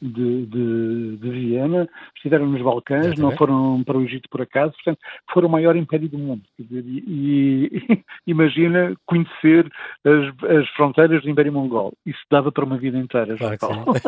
de, 0.00 0.46
de, 0.46 1.16
de 1.16 1.30
Viena, 1.30 1.88
estiveram 2.14 2.46
nos 2.46 2.62
Balcãs, 2.62 3.18
não 3.18 3.32
foram 3.36 3.82
para 3.84 3.98
o 3.98 4.02
Egito 4.02 4.28
por 4.30 4.42
acaso, 4.42 4.72
portanto, 4.72 4.98
foram 5.32 5.48
o 5.48 5.52
maior 5.52 5.76
império 5.76 6.08
do 6.08 6.18
mundo. 6.18 6.42
Dizer, 6.58 6.84
e, 6.86 7.70
e 7.72 8.04
imagina 8.26 8.94
conhecer 9.06 9.70
as, 10.04 10.50
as, 10.50 10.68
fronteiras 10.70 11.22
do 11.22 11.30
Império 11.30 11.52
Mongol. 11.52 11.92
Isso 12.04 12.20
dava 12.30 12.52
para 12.52 12.64
uma 12.64 12.78
vida 12.78 12.98
inteira. 12.98 13.36
Claro 13.36 13.56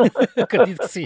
Acredito 0.41 0.79
que 0.79 0.87
sim. 0.87 1.05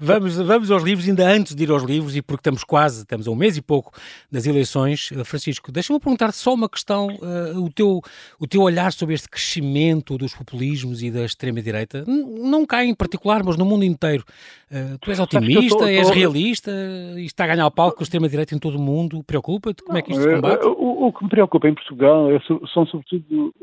Vamos, 0.00 0.36
vamos 0.36 0.70
aos 0.70 0.82
livros, 0.82 1.08
ainda 1.08 1.28
antes 1.28 1.54
de 1.54 1.62
ir 1.62 1.70
aos 1.70 1.82
livros, 1.82 2.16
e 2.16 2.22
porque 2.22 2.40
estamos 2.40 2.64
quase, 2.64 3.00
estamos 3.00 3.26
a 3.26 3.30
um 3.30 3.34
mês 3.34 3.56
e 3.56 3.62
pouco 3.62 3.92
das 4.30 4.46
eleições, 4.46 5.10
eh, 5.12 5.24
Francisco, 5.24 5.70
deixa-me 5.70 6.00
perguntar 6.00 6.32
só 6.32 6.54
uma 6.54 6.68
questão, 6.68 7.08
uh, 7.08 7.62
o, 7.62 7.70
teu, 7.70 8.00
o 8.38 8.46
teu 8.46 8.62
olhar 8.62 8.92
sobre 8.92 9.14
este 9.14 9.28
crescimento 9.28 10.16
dos 10.16 10.34
populismos 10.34 11.02
e 11.02 11.10
da 11.10 11.24
extrema-direita, 11.24 12.04
não 12.06 12.64
cá 12.66 12.84
em 12.84 12.94
particular, 12.94 13.42
mas 13.44 13.56
no 13.56 13.64
mundo 13.64 13.84
inteiro. 13.84 14.24
Uh, 14.70 14.98
tu 14.98 15.10
és 15.10 15.18
otimista, 15.18 15.78
tô, 15.78 15.86
és 15.86 16.08
realista, 16.10 16.70
e 17.16 17.24
está 17.24 17.44
a 17.44 17.48
ganhar 17.48 17.66
o 17.66 17.70
palco 17.70 17.96
com 17.96 18.02
a 18.02 18.04
extrema-direita 18.04 18.54
em 18.54 18.58
todo 18.58 18.76
o 18.76 18.80
mundo, 18.80 19.22
preocupa-te? 19.24 19.82
Como 19.82 19.98
é 19.98 20.02
que 20.02 20.12
isto 20.12 20.22
se 20.22 20.34
combate? 20.34 20.64
O, 20.64 21.06
o, 21.06 21.12
que 21.12 21.24
me 21.24 21.30
preocupa 21.30 21.68
em 21.68 21.74
Portugal 21.74 22.30
é, 22.30 22.40
são 22.72 22.86
sobretudo 22.86 23.54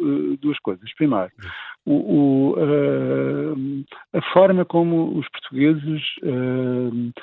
duas 0.41 0.59
coisas. 0.59 0.91
Primeiro, 0.95 1.31
o, 1.85 2.55
uh, 2.57 3.83
a 4.13 4.21
forma 4.33 4.65
como 4.65 5.17
os 5.17 5.27
portugueses 5.29 6.01
uh, 6.23 7.13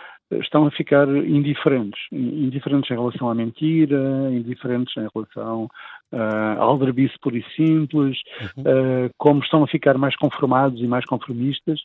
estão 0.40 0.66
a 0.66 0.70
ficar 0.70 1.08
indiferentes, 1.08 2.00
indiferentes 2.12 2.90
em 2.90 2.94
relação 2.94 3.28
à 3.28 3.34
mentira, 3.34 4.30
indiferentes 4.30 4.96
em 4.96 5.08
relação 5.14 5.64
uh, 6.12 6.16
à 6.16 6.62
aldrabice 6.62 7.14
pura 7.20 7.36
e 7.36 7.44
simples, 7.56 8.18
uhum. 8.56 8.62
uh, 8.62 9.10
como 9.18 9.42
estão 9.42 9.62
a 9.62 9.66
ficar 9.66 9.98
mais 9.98 10.16
conformados 10.16 10.80
e 10.80 10.86
mais 10.86 11.04
conformistas, 11.04 11.80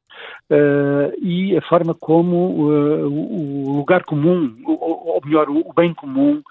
uh, 0.51 1.13
e 1.21 1.57
a 1.57 1.61
forma 1.61 1.93
como 1.93 2.67
o 2.67 3.77
lugar 3.77 4.03
comum, 4.03 4.55
ou, 4.65 5.15
ou 5.15 5.21
melhor, 5.25 5.49
o 5.49 5.73
bem 5.75 5.93
comum 5.93 6.41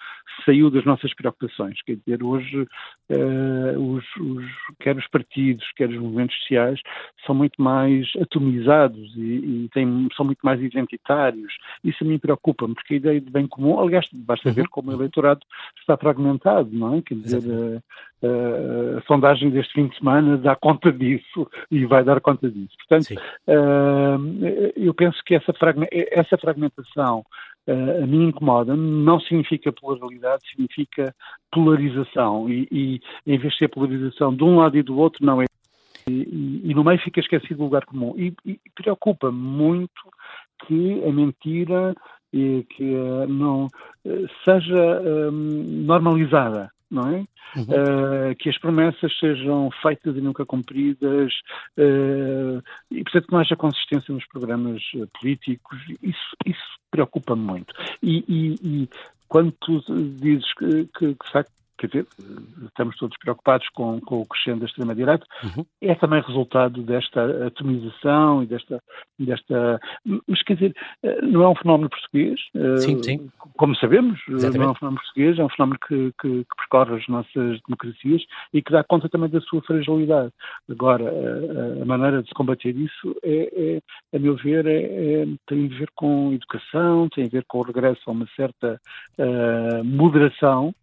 saiu 0.44 0.70
das 0.70 0.84
nossas 0.84 1.14
preocupações. 1.14 1.80
Quer 1.82 1.96
dizer, 1.96 2.22
hoje, 2.22 2.62
uh, 3.10 3.80
os, 3.80 4.04
os, 4.16 4.44
quer 4.80 4.96
os 4.96 5.06
partidos, 5.08 5.64
quer 5.76 5.88
os 5.88 5.98
movimentos 5.98 6.36
sociais, 6.40 6.80
são 7.24 7.34
muito 7.34 7.60
mais 7.60 8.06
atomizados 8.20 9.14
e, 9.16 9.64
e 9.64 9.68
têm, 9.72 10.08
são 10.16 10.26
muito 10.26 10.40
mais 10.42 10.60
identitários. 10.60 11.52
Isso 11.82 12.04
a 12.04 12.06
mim 12.06 12.18
preocupa-me, 12.18 12.74
porque 12.74 12.94
a 12.94 12.96
ideia 12.96 13.20
de 13.20 13.30
bem 13.30 13.46
comum, 13.46 13.78
aliás, 13.78 14.06
basta 14.12 14.52
ver 14.52 14.62
uhum. 14.62 14.68
como 14.70 14.90
o 14.90 14.94
eleitorado 14.94 15.40
está 15.78 15.96
fragmentado, 15.96 16.70
não 16.72 16.96
é? 16.96 17.02
Quer 17.02 17.14
dizer, 17.14 17.42
uh, 17.48 17.82
a 18.22 19.00
sondagem 19.06 19.50
deste 19.50 19.74
fim 19.74 19.88
de 19.88 19.98
semana 19.98 20.36
dá 20.36 20.56
conta 20.56 20.90
disso 20.90 21.48
e 21.70 21.84
vai 21.84 22.02
dar 22.02 22.20
conta 22.20 22.50
disso. 22.50 22.74
Portanto, 22.78 23.20
eu 24.74 24.94
penso 24.94 25.22
que 25.24 25.34
essa, 25.34 25.52
essa 26.12 26.38
fragmentação 26.38 27.24
uh, 27.66 28.02
a 28.02 28.06
mim 28.06 28.28
incomoda. 28.28 28.76
Não 28.76 29.20
significa 29.20 29.72
pluralidade, 29.72 30.48
significa 30.48 31.14
polarização. 31.50 32.48
E, 32.48 32.68
e, 32.70 33.00
em 33.26 33.38
vez 33.38 33.52
de 33.52 33.58
ser 33.58 33.68
polarização 33.68 34.34
de 34.34 34.44
um 34.44 34.56
lado 34.56 34.76
e 34.76 34.82
do 34.82 34.96
outro, 34.96 35.24
não 35.24 35.42
é. 35.42 35.46
E, 36.08 36.62
e 36.64 36.74
no 36.74 36.84
meio 36.84 37.00
fica 37.00 37.20
esquecido 37.20 37.60
o 37.60 37.64
lugar 37.64 37.84
comum. 37.84 38.14
E, 38.16 38.32
e 38.44 38.58
preocupa 38.74 39.30
muito 39.30 39.90
que 40.66 41.04
a 41.04 41.12
mentira 41.12 41.94
que 42.32 42.84
não 43.28 43.66
seja 44.44 45.00
um, 45.32 45.84
normalizada 45.86 46.70
não 46.90 47.08
é? 47.08 47.24
Uhum. 47.56 47.62
Uh, 47.62 48.36
que 48.38 48.48
as 48.48 48.58
promessas 48.58 49.12
sejam 49.18 49.70
feitas 49.82 50.16
e 50.16 50.20
nunca 50.20 50.44
cumpridas, 50.44 51.32
uh, 51.78 52.62
e 52.90 53.02
portanto 53.02 53.26
que 53.26 53.32
não 53.32 53.40
haja 53.40 53.56
consistência 53.56 54.14
nos 54.14 54.26
programas 54.26 54.82
uh, 54.94 55.08
políticos, 55.18 55.78
isso, 56.02 56.36
isso 56.44 56.78
preocupa-me 56.90 57.42
muito. 57.42 57.74
E, 58.02 58.24
e, 58.28 58.54
e, 58.62 58.88
quando 59.28 59.52
tu 59.60 59.82
dizes 60.20 60.54
que, 60.54 60.84
que, 60.86 61.14
que 61.14 61.26
de 61.26 61.32
facto 61.32 61.52
quer 61.78 61.86
dizer, 61.88 62.06
estamos 62.64 62.96
todos 62.96 63.16
preocupados 63.18 63.68
com, 63.70 64.00
com 64.00 64.20
o 64.20 64.26
crescendo 64.26 64.60
da 64.60 64.66
extrema-direita, 64.66 65.26
uhum. 65.44 65.64
é 65.80 65.94
também 65.94 66.22
resultado 66.22 66.82
desta 66.82 67.46
atomização 67.46 68.42
e 68.42 68.46
desta, 68.46 68.82
desta. 69.18 69.80
Mas 70.26 70.42
quer 70.42 70.54
dizer, 70.54 70.74
não 71.22 71.42
é 71.42 71.48
um 71.48 71.54
fenómeno 71.54 71.90
português, 71.90 72.40
sim, 72.78 73.02
sim. 73.02 73.30
como 73.56 73.76
sabemos, 73.76 74.20
Exatamente. 74.28 74.58
não 74.58 74.64
é 74.64 74.70
um 74.70 74.74
fenómeno 74.74 75.02
português, 75.02 75.38
é 75.38 75.44
um 75.44 75.48
fenómeno 75.48 75.78
que, 75.86 76.12
que, 76.20 76.28
que, 76.44 76.56
percorre 76.56 76.96
as 76.96 77.08
nossas 77.08 77.60
democracias 77.66 78.22
e 78.52 78.62
que 78.62 78.72
dá 78.72 78.82
conta 78.82 79.08
também 79.08 79.28
da 79.28 79.40
sua 79.40 79.62
fragilidade. 79.62 80.32
Agora, 80.70 81.04
a, 81.04 81.82
a 81.82 81.84
maneira 81.84 82.22
de 82.22 82.28
se 82.28 82.34
combater 82.34 82.74
isso, 82.76 83.16
é, 83.22 83.80
é 84.12 84.16
a 84.16 84.18
meu 84.18 84.36
ver, 84.36 84.66
é, 84.66 84.82
é, 84.82 85.26
tem 85.46 85.66
a 85.66 85.78
ver 85.78 85.90
com 85.94 86.32
educação, 86.32 87.08
tem 87.08 87.26
a 87.26 87.28
ver 87.28 87.44
com 87.46 87.58
o 87.58 87.62
regresso 87.62 88.02
a 88.06 88.12
uma 88.12 88.26
certa 88.36 88.80
uh, 89.18 89.84
moderação 89.84 90.74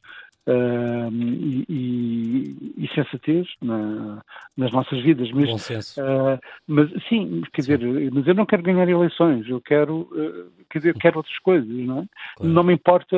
uh, 0.48 1.12
e, 1.12 1.66
e, 1.70 2.86
e, 2.86 2.88
sensatez 2.94 3.48
na, 3.62 4.22
nas 4.58 4.72
nossas 4.72 5.02
vidas. 5.02 5.32
Mas, 5.32 5.50
Bom 5.50 5.58
senso. 5.58 6.02
Uh, 6.02 6.40
mas 6.68 6.90
sim, 7.08 7.42
quer 7.54 7.64
sim. 7.64 7.78
dizer, 7.78 8.12
mas 8.12 8.28
eu 8.28 8.36
não 8.36 8.46
quero 8.46 8.64
ganhar 8.64 8.88
eleições, 8.88 9.48
eu 9.48 9.62
quero, 9.62 10.02
uh, 10.12 10.52
quer 10.70 10.80
dizer, 10.80 10.94
quero 10.96 11.18
outras 11.18 11.38
coisas, 11.40 11.68
não 11.68 12.00
é? 12.00 12.06
Claro. 12.38 12.54
Não 12.54 12.64
me 12.64 12.74
importa 12.74 13.16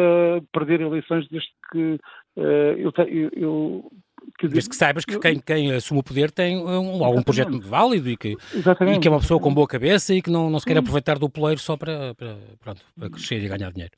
perder 0.52 0.82
eleições 0.82 1.28
desde 1.30 1.50
que 1.72 2.00
eu, 2.36 2.92
eu, 2.98 3.30
eu 3.34 3.92
Dizer, 4.42 4.54
Desde 4.54 4.70
que 4.70 4.76
saibas 4.76 5.06
que 5.06 5.20
quem, 5.20 5.40
quem 5.40 5.72
assume 5.72 6.00
o 6.00 6.04
poder 6.04 6.32
tem 6.32 6.58
um, 6.58 7.04
algum 7.04 7.22
projeto 7.22 7.60
válido 7.62 8.10
e 8.10 8.18
que, 8.18 8.30
e 8.32 9.00
que 9.00 9.08
é 9.08 9.12
uma 9.12 9.20
pessoa 9.20 9.40
com 9.40 9.54
boa 9.54 9.68
cabeça 9.68 10.14
e 10.14 10.22
que 10.22 10.32
não, 10.32 10.50
não 10.50 10.60
se 10.60 10.66
quer 10.66 10.78
aproveitar 10.78 11.20
do 11.20 11.30
poleiro 11.30 11.62
só 11.62 11.78
para, 11.78 12.14
para, 12.16 12.36
pronto, 12.60 12.82
para 13.00 13.10
crescer 13.10 13.42
e 13.44 13.48
ganhar 13.48 13.72
dinheiro. 13.72 13.94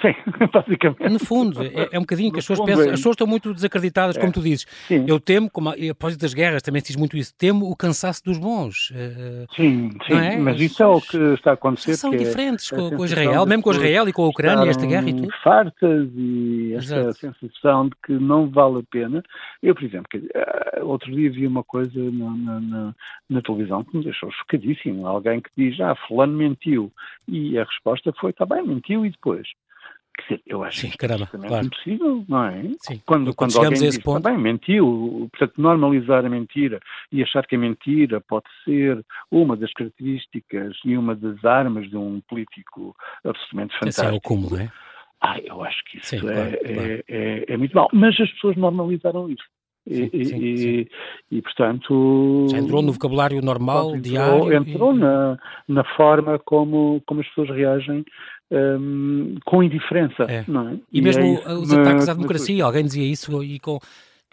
Sim, 0.00 0.14
basicamente. 0.52 1.08
No 1.08 1.18
fundo, 1.18 1.62
é, 1.62 1.88
é 1.92 1.98
um 1.98 2.02
bocadinho 2.02 2.32
que 2.32 2.38
as 2.38 2.46
pessoas 2.46 2.66
pensam, 2.66 2.84
é 2.84 2.88
as 2.90 3.00
pessoas 3.00 3.14
estão 3.14 3.26
muito 3.26 3.54
desacreditadas, 3.54 4.16
é. 4.16 4.20
como 4.20 4.32
tu 4.32 4.40
dizes. 4.40 4.66
Sim. 4.88 5.04
Eu 5.06 5.20
temo, 5.20 5.50
como 5.50 5.70
a, 5.70 5.74
após 5.90 6.16
das 6.16 6.34
guerras 6.34 6.62
também 6.62 6.80
se 6.80 6.88
diz 6.88 6.96
muito 6.96 7.16
isso, 7.16 7.34
temo 7.36 7.70
o 7.70 7.76
cansaço 7.76 8.22
dos 8.24 8.38
bons. 8.38 8.90
Uh, 8.90 9.46
sim, 9.54 9.90
sim, 10.06 10.14
é? 10.14 10.36
mas 10.36 10.60
isso 10.60 10.82
é 10.82 10.86
o 10.86 11.00
que 11.00 11.16
está 11.34 11.52
a 11.52 11.54
acontecer. 11.54 11.94
São 11.94 12.12
é 12.12 12.16
diferentes 12.16 12.70
com, 12.70 12.90
com 12.90 13.04
Israel, 13.04 13.46
mesmo 13.46 13.62
com 13.62 13.70
Israel 13.70 14.08
e 14.08 14.12
com 14.12 14.24
a 14.24 14.28
Ucrânia, 14.28 14.68
esta 14.68 14.86
guerra 14.86 15.08
e 15.08 15.14
tudo. 15.14 15.32
fartas 15.42 16.08
e 16.14 16.74
esta 16.74 17.00
Exato. 17.00 17.14
sensação 17.14 17.88
de 17.88 17.94
que 18.04 18.12
não 18.12 18.48
vale 18.50 18.80
a 18.80 18.82
pena. 18.90 19.22
Eu, 19.62 19.74
por 19.74 19.84
exemplo, 19.84 20.08
eh, 20.34 20.82
outro 20.82 21.10
dia 21.10 21.30
vi 21.30 21.46
uma 21.46 21.62
coisa 21.62 21.98
na, 21.98 22.60
na, 22.60 22.94
na 23.30 23.42
televisão 23.42 23.84
que 23.84 23.96
me 23.96 24.04
deixou 24.04 24.30
chocadíssimo. 24.32 25.06
Alguém 25.06 25.40
que 25.40 25.50
diz, 25.56 25.80
ah, 25.80 25.94
fulano 26.06 26.32
mentiu. 26.32 26.92
E 27.28 27.58
a 27.58 27.64
resposta 27.64 28.12
foi, 28.20 28.30
está 28.30 28.44
bem, 28.44 28.66
mentiu 28.66 29.06
e 29.06 29.10
depois? 29.10 29.48
Dizer, 30.22 30.40
eu 30.46 30.62
acho 30.62 30.80
Sim, 30.80 30.90
caramba, 30.96 31.26
claro. 31.26 31.66
impossível, 31.66 32.24
não 32.28 32.44
é? 32.44 32.62
Sim. 32.78 33.02
Quando, 33.04 33.34
quando, 33.34 33.52
quando 33.52 33.56
alguém 33.58 33.80
diz, 33.80 33.98
ponto... 33.98 34.38
mentiu, 34.38 35.28
portanto, 35.32 35.60
normalizar 35.60 36.24
a 36.24 36.28
mentira 36.28 36.78
e 37.10 37.22
achar 37.22 37.44
que 37.46 37.56
a 37.56 37.58
mentira 37.58 38.20
pode 38.20 38.46
ser 38.64 39.04
uma 39.30 39.56
das 39.56 39.72
características 39.72 40.76
e 40.84 40.96
uma 40.96 41.16
das 41.16 41.44
armas 41.44 41.90
de 41.90 41.96
um 41.96 42.20
político 42.28 42.94
absolutamente 43.24 43.74
fantástico. 43.74 44.06
Esse 44.06 44.14
é 44.14 44.16
o 44.16 44.20
cúmulo, 44.20 44.56
é? 44.56 44.70
Ah, 45.20 45.38
eu 45.40 45.64
acho 45.64 45.82
que 45.86 45.98
isso 45.98 46.08
Sim, 46.08 46.16
é, 46.16 46.20
claro, 46.20 46.38
é, 46.38 46.74
claro. 46.74 47.04
É, 47.08 47.44
é, 47.48 47.56
muito 47.56 47.74
mal. 47.74 47.88
Mas 47.92 48.20
as 48.20 48.30
pessoas 48.32 48.56
normalizaram 48.56 49.30
isso. 49.30 49.44
Sim, 49.86 50.08
e, 50.14 50.24
sim, 50.24 50.38
e, 50.38 50.58
sim. 50.58 50.86
e, 51.30 51.42
portanto. 51.42 52.46
Já 52.50 52.58
entrou 52.58 52.80
no 52.80 52.92
vocabulário 52.92 53.42
normal, 53.42 53.96
entrou, 53.96 54.00
diário? 54.00 54.52
Entrou 54.52 54.94
e... 54.94 54.98
na, 54.98 55.38
na 55.68 55.84
forma 55.96 56.38
como, 56.38 57.02
como 57.06 57.20
as 57.20 57.28
pessoas 57.28 57.50
reagem 57.50 58.04
um, 58.50 59.36
com 59.44 59.62
indiferença. 59.62 60.24
É. 60.28 60.36
É? 60.36 60.44
E, 60.92 60.98
e 60.98 61.02
mesmo 61.02 61.22
é 61.44 61.54
os 61.54 61.72
ataques 61.72 62.08
à 62.08 62.14
democracia, 62.14 62.64
alguém 62.64 62.84
dizia 62.84 63.04
isso 63.04 63.42
e 63.42 63.58
com. 63.58 63.78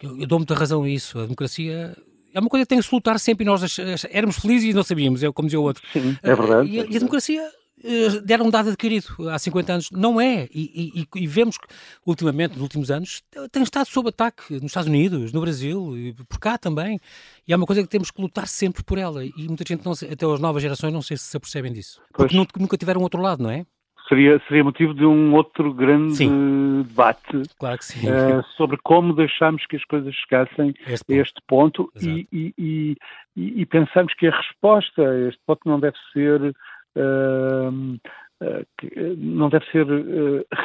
Eu 0.02 0.26
dou 0.26 0.38
muita 0.38 0.54
razão 0.54 0.82
a 0.82 0.88
isso. 0.88 1.18
A 1.18 1.22
democracia 1.22 1.96
é 2.34 2.40
uma 2.40 2.48
coisa 2.48 2.64
que 2.64 2.70
tem 2.70 2.78
que 2.78 2.84
se 2.84 2.94
lutar 2.94 3.18
sempre 3.20 3.44
e 3.44 3.46
nós 3.46 3.78
éramos 4.10 4.38
felizes 4.38 4.70
e 4.70 4.74
não 4.74 4.82
sabíamos, 4.82 5.22
é 5.22 5.30
como 5.30 5.46
dizia 5.46 5.60
o 5.60 5.62
outro. 5.62 5.82
Sim, 5.92 6.16
é 6.22 6.34
verdade. 6.34 6.68
E, 6.68 6.80
a, 6.80 6.84
e 6.84 6.96
a 6.96 6.98
democracia 6.98 7.48
eh, 7.84 8.20
deram 8.24 8.46
um 8.46 8.50
dado 8.50 8.68
adquirido 8.70 9.28
há 9.28 9.38
50 9.38 9.72
anos. 9.72 9.90
Não 9.90 10.20
é. 10.20 10.48
E, 10.52 11.04
e, 11.14 11.20
e, 11.22 11.26
vemos 11.26 11.58
que, 11.58 11.66
ultimamente, 12.06 12.52
nos 12.52 12.62
últimos 12.62 12.90
anos, 12.90 13.22
tem 13.50 13.62
estado 13.62 13.86
sob 13.86 14.08
ataque 14.08 14.54
nos 14.54 14.66
Estados 14.66 14.88
Unidos, 14.88 15.32
no 15.32 15.40
Brasil, 15.40 15.96
e 15.96 16.12
por 16.12 16.38
cá 16.38 16.56
também. 16.56 17.00
E 17.46 17.52
é 17.52 17.56
uma 17.56 17.66
coisa 17.66 17.82
que 17.82 17.88
temos 17.88 18.10
que 18.10 18.20
lutar 18.20 18.46
sempre 18.46 18.84
por 18.84 18.98
ela. 18.98 19.24
E 19.24 19.32
muita 19.48 19.64
gente, 19.66 19.84
não, 19.84 19.92
até 19.92 20.26
as 20.26 20.40
novas 20.40 20.62
gerações, 20.62 20.92
não 20.92 21.02
sei 21.02 21.16
se 21.16 21.24
se 21.24 21.36
apercebem 21.36 21.72
disso. 21.72 22.00
Porque 22.12 22.36
nunca, 22.36 22.58
nunca 22.58 22.76
tiveram 22.76 23.00
outro 23.02 23.20
lado, 23.20 23.42
não 23.42 23.50
é? 23.50 23.66
Seria, 24.12 24.38
seria 24.46 24.62
motivo 24.62 24.92
de 24.92 25.06
um 25.06 25.34
outro 25.34 25.72
grande 25.72 26.16
sim. 26.16 26.84
debate 26.86 27.42
claro 27.58 27.80
uh, 27.80 28.44
sobre 28.58 28.76
como 28.84 29.14
deixámos 29.14 29.64
que 29.64 29.76
as 29.76 29.84
coisas 29.86 30.14
chegassem 30.14 30.74
este 30.86 31.14
a 31.14 31.22
este 31.22 31.40
ponto 31.48 31.90
e, 31.98 32.28
e, 32.30 32.54
e, 32.58 33.62
e, 33.62 33.64
pensamos 33.64 34.12
que 34.12 34.26
a 34.26 34.36
resposta 34.36 35.00
a 35.00 35.28
este 35.28 35.40
ponto 35.46 35.66
não 35.66 35.80
deve 35.80 35.96
ser 36.12 36.42
uh, 36.42 37.98
uh, 38.42 39.16
não 39.16 39.48
deve 39.48 39.64
ser 39.70 39.86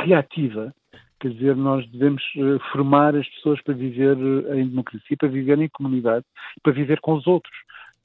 reativa. 0.03 0.73
Quer 1.17 1.29
dizer, 1.29 1.55
nós 1.55 1.89
devemos 1.89 2.21
formar 2.73 3.15
as 3.15 3.27
pessoas 3.29 3.61
para 3.63 3.73
viver 3.73 4.17
em 4.55 4.67
democracia, 4.67 5.17
para 5.17 5.29
viver 5.29 5.57
em 5.57 5.69
comunidade, 5.69 6.25
para 6.61 6.73
viver 6.73 6.99
com 6.99 7.13
os 7.13 7.25
outros. 7.25 7.55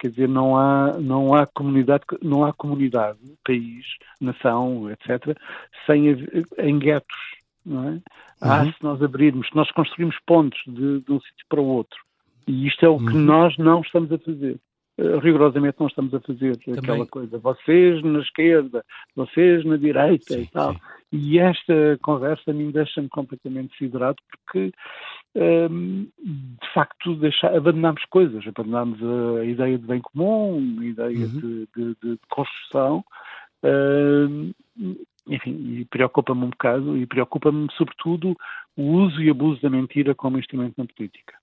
Quer 0.02 0.10
dizer, 0.10 0.28
não 0.28 0.56
há, 0.56 0.98
não 0.98 1.32
há 1.32 1.46
comunidade, 1.46 2.02
não 2.20 2.44
há 2.44 2.52
comunidade, 2.52 3.20
país, 3.46 3.86
nação, 4.20 4.90
etc., 4.90 5.38
sem, 5.86 6.08
em 6.58 6.78
guetos, 6.80 7.16
não 7.64 7.88
é? 7.88 8.00
Há, 8.40 8.62
uhum. 8.62 8.72
se 8.72 8.82
nós 8.82 9.00
abrirmos, 9.00 9.46
se 9.46 9.54
nós 9.54 9.70
construímos 9.70 10.16
pontos 10.26 10.60
de, 10.66 11.02
de 11.02 11.12
um 11.12 11.20
sítio 11.20 11.46
para 11.48 11.60
o 11.60 11.66
outro. 11.66 11.96
E 12.48 12.66
isto 12.66 12.84
é 12.84 12.88
o 12.88 12.98
que 12.98 13.14
uhum. 13.14 13.24
nós 13.24 13.56
não 13.58 13.80
estamos 13.80 14.10
a 14.10 14.18
fazer. 14.18 14.58
Uh, 14.98 15.18
rigorosamente 15.18 15.76
não 15.81 15.87
estamos 15.87 16.12
a 16.14 16.20
fazer 16.20 16.57
Também. 16.59 16.81
aquela 16.81 17.07
coisa. 17.07 17.38
Vocês 17.38 18.02
na 18.02 18.20
esquerda, 18.20 18.85
vocês 19.16 19.64
na 19.64 19.76
direita 19.76 20.35
sim, 20.35 20.42
e 20.42 20.46
tal. 20.48 20.74
Sim. 20.74 20.81
E 21.12 21.38
esta 21.38 21.98
conversa 22.02 22.50
a 22.50 22.55
mim 22.55 22.70
deixa-me 22.70 23.09
completamente 23.09 23.76
siderado 23.76 24.16
porque 24.31 24.72
um, 25.35 26.07
de 26.22 26.72
facto 26.74 27.14
deixar, 27.16 27.55
abandonamos 27.55 28.05
coisas, 28.07 28.46
abandonamos 28.46 28.98
a 29.40 29.44
ideia 29.44 29.78
de 29.78 29.87
bem 29.87 30.00
comum, 30.00 30.78
a 30.81 30.85
ideia 30.85 31.26
uhum. 31.26 31.40
de, 31.40 31.68
de, 31.74 31.96
de, 32.02 32.18
construção, 32.28 33.05
um, 33.62 34.52
enfim, 35.28 35.78
e 35.78 35.85
preocupa-me 35.87 36.44
um 36.44 36.50
bocado, 36.50 36.96
e 36.96 37.07
preocupa-me 37.07 37.68
sobretudo 37.76 38.37
o 38.76 38.83
uso 38.83 39.22
e 39.22 39.31
abuso 39.31 39.61
da 39.62 39.70
mentira 39.70 40.14
como 40.14 40.38
instrumento 40.38 40.74
na 40.76 40.87
política. 40.87 41.35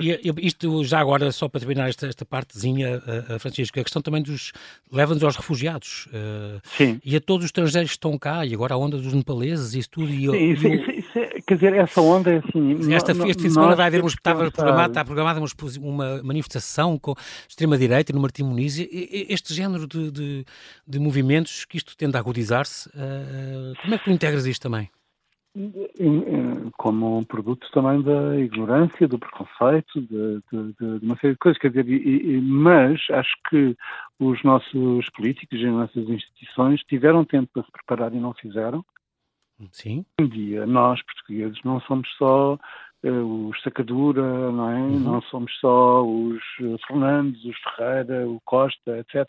E, 0.00 0.20
isto 0.46 0.84
já 0.84 1.00
agora, 1.00 1.32
só 1.32 1.48
para 1.48 1.60
terminar 1.60 1.88
esta, 1.88 2.06
esta 2.06 2.24
partezinha, 2.24 2.98
uh, 2.98 3.38
Francisco, 3.38 3.78
a 3.78 3.82
questão 3.82 4.00
também 4.00 4.22
dos. 4.22 4.52
leva-nos 4.90 5.22
aos 5.22 5.36
refugiados. 5.36 6.06
Uh, 6.06 6.60
Sim. 6.76 7.00
E 7.04 7.16
a 7.16 7.20
todos 7.20 7.44
os 7.44 7.48
estrangeiros 7.48 7.90
que 7.90 7.96
estão 7.96 8.16
cá, 8.18 8.44
e 8.44 8.54
agora 8.54 8.74
a 8.74 8.76
onda 8.76 8.96
dos 8.96 9.12
nepaleses, 9.12 9.74
isso 9.74 9.90
tudo. 9.90 10.10
E, 10.10 10.56
Sim, 10.56 10.94
é, 11.16 11.40
quer 11.46 11.54
dizer, 11.54 11.74
essa 11.74 12.00
onda 12.00 12.32
é 12.32 12.36
assim. 12.38 12.94
Esta, 12.94 13.12
este 13.12 13.42
fim 13.42 13.48
de 13.48 13.54
semana 13.54 13.74
vai 13.74 13.86
haver, 13.86 14.04
estava 14.04 14.50
programada, 14.50 14.90
está 14.90 15.04
programada 15.04 15.40
uma, 15.80 16.22
manifestação 16.22 16.98
com 16.98 17.14
extrema-direita 17.48 18.12
no 18.12 18.20
Martim 18.20 18.44
Muniz. 18.44 18.78
Este 18.78 19.54
género 19.54 19.86
de, 19.86 20.10
de, 20.10 20.44
de 20.86 20.98
movimentos, 20.98 21.64
que 21.64 21.76
isto 21.76 21.96
tende 21.96 22.16
a 22.16 22.20
agudizar-se, 22.20 22.90
como 23.82 23.94
é 23.94 23.98
que 23.98 24.04
tu 24.04 24.10
integras 24.10 24.46
isto 24.46 24.62
também? 24.62 24.90
Como 26.76 27.18
um 27.18 27.24
produto 27.24 27.68
também 27.72 28.00
da 28.02 28.38
ignorância, 28.38 29.08
do 29.08 29.18
preconceito, 29.18 30.00
de, 30.00 30.40
de, 30.52 30.98
de 30.98 31.04
uma 31.04 31.16
série 31.16 31.32
de 31.32 31.38
coisas. 31.38 31.60
Quer 31.60 31.70
dizer, 31.70 31.88
e, 31.88 32.36
e, 32.36 32.40
mas 32.40 33.00
acho 33.10 33.34
que 33.48 33.76
os 34.18 34.42
nossos 34.44 35.08
políticos 35.10 35.58
e 35.58 35.66
as 35.66 35.72
nossas 35.72 36.08
instituições 36.08 36.80
tiveram 36.84 37.24
tempo 37.24 37.48
para 37.52 37.64
se 37.64 37.72
preparar 37.72 38.14
e 38.14 38.20
não 38.20 38.32
fizeram. 38.34 38.84
Sim. 39.72 40.04
Um 40.20 40.26
dia, 40.26 40.66
nós, 40.66 41.02
portugueses, 41.02 41.58
não 41.64 41.80
somos 41.80 42.08
só 42.16 42.58
os 43.08 43.60
Sacadura, 43.62 44.52
não 44.52 44.70
é? 44.70 44.74
Uhum. 44.74 45.00
Não 45.00 45.22
somos 45.22 45.52
só 45.58 46.04
os 46.04 46.38
eh, 46.60 46.76
Fernandes, 46.86 47.42
os 47.44 47.56
Ferreira, 47.58 48.28
o 48.28 48.38
Costa, 48.44 48.98
etc. 48.98 49.26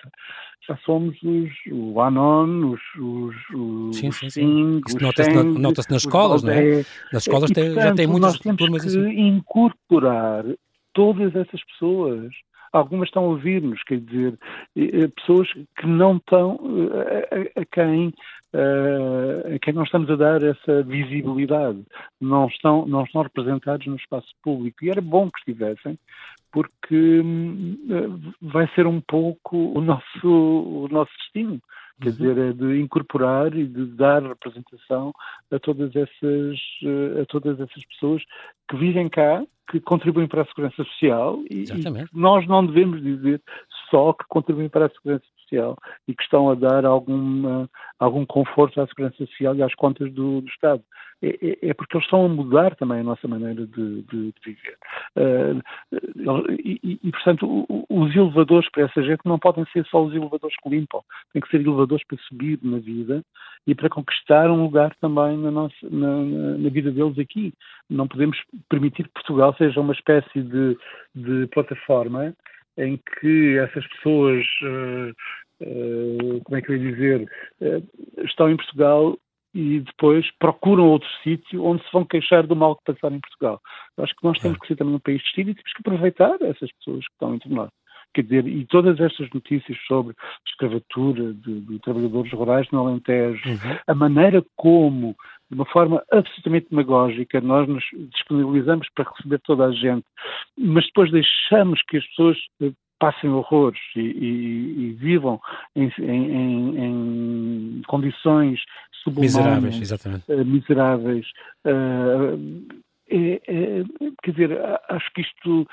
Já 0.68 0.78
somos 0.86 1.16
os, 1.24 1.50
o 1.72 2.02
Anon, 2.02 2.74
os, 2.74 2.82
os, 3.00 3.36
os 3.54 3.96
sim, 3.98 4.12
sim, 4.12 4.30
sim. 4.30 4.82
Nota-se 5.00 5.32
na, 5.32 5.44
nota 5.44 5.82
nas 5.90 6.04
escolas, 6.04 6.44
não 6.44 6.52
é? 6.52 6.86
Nas 7.14 7.24
escolas 7.24 7.50
tem, 7.52 7.66
portanto, 7.66 7.84
já 7.84 7.96
tem 7.96 8.08
muitas 8.08 8.40
turmas 8.40 8.86
assim. 8.86 9.10
incorporar 9.10 10.44
todas 10.94 11.34
essas 11.36 11.64
pessoas 11.64 12.32
algumas 12.72 13.08
estão 13.08 13.26
a 13.26 13.28
ouvir-nos, 13.28 13.84
quer 13.84 14.00
dizer, 14.00 14.38
pessoas 15.16 15.48
que 15.78 15.88
não 15.88 16.18
estão, 16.18 16.60
a, 16.94 17.60
a, 17.60 17.62
a 17.62 17.66
quem 17.66 18.14
uh, 18.54 19.56
a 19.56 19.60
quem 19.60 19.74
não 19.74 19.84
estamos 19.84 20.10
a 20.10 20.16
dar 20.16 20.44
essa 20.44 20.84
visibilidade, 20.84 21.84
não 22.20 22.48
estão, 22.48 22.86
não 22.86 23.04
estão 23.04 23.22
representados 23.22 23.88
no 23.88 23.96
espaço 23.96 24.30
público. 24.44 24.84
E 24.84 24.90
era 24.90 25.02
bom 25.02 25.30
que 25.30 25.40
estivessem, 25.40 25.98
porque 26.52 27.22
uh, 27.22 28.34
vai 28.42 28.68
ser 28.76 28.88
um 28.88 29.02
pouco 29.02 29.58
o 29.58 29.82
nosso, 29.82 30.28
o 30.28 30.88
nosso 30.90 31.12
destino. 31.18 31.60
Quer 32.02 32.10
uhum. 32.10 32.16
dizer, 32.16 32.38
é 32.38 32.54
de 32.54 32.82
incorporar 32.82 33.56
e 33.56 33.68
de 33.68 33.86
dar 33.86 34.24
representação 34.24 35.14
a 35.52 35.60
todas 35.60 35.96
essas, 35.96 36.60
eh, 36.84 37.22
a 37.22 37.26
todas 37.28 37.60
essas 37.60 37.86
pessoas 37.86 38.24
que 38.68 38.76
vivem 38.76 39.08
cá, 39.08 39.44
que 39.70 39.80
contribuem 39.80 40.28
para 40.28 40.42
a 40.42 40.46
segurança 40.46 40.84
social 40.84 41.40
e, 41.50 41.64
e 41.64 42.08
nós 42.14 42.48
não 42.48 42.66
devemos 42.66 43.02
dizer 43.02 43.42
só 43.92 44.14
que 44.14 44.26
contribuem 44.28 44.70
para 44.70 44.86
a 44.86 44.90
segurança 44.90 45.26
social 45.42 45.78
e 46.08 46.16
que 46.16 46.24
estão 46.24 46.50
a 46.50 46.56
dar 46.56 46.86
alguma, 46.86 47.70
algum 48.00 48.26
conforto 48.26 48.82
à 48.82 48.88
segurança 48.88 49.18
social 49.18 49.54
e 49.56 49.62
às 49.62 49.76
contas 49.76 50.12
do, 50.14 50.42
do 50.42 50.48
Estado. 50.48 50.82
É, 51.24 51.28
é, 51.28 51.70
é, 51.70 51.74
porque 51.76 51.96
eles 51.96 52.06
estão 52.06 52.26
a 52.26 52.30
mudar 52.30 52.76
também 52.76 53.02
a 53.02 53.04
nossa 53.04 53.28
maneira 53.28 53.68
de, 53.68 54.02
de, 54.02 54.32
de 54.32 54.42
viver. 54.44 54.76
Uh, 55.16 56.52
e, 56.52 57.00
e, 57.04 57.12
portanto, 57.12 57.86
os 57.88 58.16
elevadores 58.16 58.68
para 58.72 58.86
essa 58.86 59.04
gente 59.04 59.22
não 59.24 59.38
podem 59.38 59.64
ser 59.72 59.86
só 59.86 60.04
os 60.04 60.16
elevadores 60.16 60.56
que 60.58 60.70
limpam, 60.70 61.02
tem 61.32 61.42
que 61.42 61.50
ser 61.50 61.62
elevadores 61.62 62.04
para 62.08 62.18
subir 62.28 62.60
na 62.64 62.80
vida 62.80 63.24
e 63.68 63.76
para 63.76 63.90
conquistar 63.90 64.50
um 64.50 64.64
lugar 64.64 64.96
também 64.96 65.38
na, 65.38 65.52
nossa, 65.52 65.76
na, 65.92 66.24
na 66.58 66.70
vida 66.70 66.90
deles 66.90 67.20
aqui. 67.20 67.54
Não 67.88 68.08
podemos 68.08 68.42
permitir 68.68 69.04
que 69.04 69.14
Portugal 69.14 69.54
seja 69.60 69.80
uma 69.80 69.94
espécie 69.94 70.42
de, 70.42 70.76
de 71.14 71.46
plataforma 71.48 72.34
em 72.78 73.00
que 73.20 73.58
essas 73.58 73.86
pessoas, 73.88 74.46
uh, 74.64 75.12
uh, 75.62 76.42
como 76.44 76.58
é 76.58 76.62
que 76.62 76.72
eu 76.72 76.76
ia 76.78 76.92
dizer, 76.92 77.28
uh, 77.62 78.24
estão 78.26 78.50
em 78.50 78.58
Portugal 78.58 79.18
e 79.54 79.82
depois 79.82 80.26
procuram 80.40 80.88
outro 80.88 81.10
sítio 81.24 81.64
onde 81.66 81.84
se 81.84 81.92
vão 81.92 82.06
queixar 82.06 82.48
do 82.48 82.56
mal 82.56 82.76
que 82.76 82.94
passaram 82.94 83.18
em 83.18 83.22
Portugal. 83.22 83.62
Eu 83.98 84.04
acho 84.04 84.16
que 84.16 84.24
nós 84.24 84.40
temos 84.40 84.58
que 84.60 84.68
ser 84.68 84.76
também 84.78 84.96
um 84.96 85.00
país 85.00 85.22
distinto 85.22 85.50
e 85.50 85.56
temos 85.56 85.74
que 85.74 85.82
aproveitar 85.82 86.42
essas 86.42 86.72
pessoas 86.74 87.06
que 87.06 87.14
estão 87.14 87.36
entre 87.36 87.50
nós. 87.50 87.70
Quer 88.14 88.24
dizer, 88.24 88.48
e 88.48 88.66
todas 88.66 89.00
estas 89.00 89.30
notícias 89.34 89.78
sobre 89.88 90.14
escravatura 90.46 91.34
de, 91.34 91.62
de 91.62 91.80
trabalhadores 91.80 92.32
rurais 92.34 92.68
no 92.72 92.80
Alentejo, 92.80 93.50
uhum. 93.50 93.78
a 93.88 93.96
maneira 93.96 94.44
como, 94.56 95.16
de 95.52 95.56
uma 95.56 95.66
forma 95.66 96.02
absolutamente 96.10 96.68
demagógica, 96.70 97.42
nós 97.42 97.68
nos 97.68 97.84
disponibilizamos 98.14 98.88
para 98.96 99.12
receber 99.12 99.40
toda 99.40 99.66
a 99.66 99.72
gente, 99.72 100.06
mas 100.58 100.86
depois 100.86 101.12
deixamos 101.12 101.82
que 101.90 101.98
as 101.98 102.08
pessoas 102.08 102.38
eh, 102.62 102.72
passem 102.98 103.30
horrores 103.30 103.82
e, 103.98 104.00
e, 104.00 104.84
e 104.84 104.94
vivam 104.94 105.42
em, 105.76 105.92
em, 106.00 106.78
em, 106.78 107.82
condições 107.86 108.62
miseráveis, 109.08 109.82
exatamente. 109.82 110.32
Uh, 110.32 110.46
miseráveis. 110.46 111.26
Uh, 111.66 112.82
é, 113.12 113.42
é, 113.48 113.84
quer 114.24 114.32
dizer, 114.32 114.60
acho 114.90 115.14
que 115.14 115.22
isto 115.22 115.68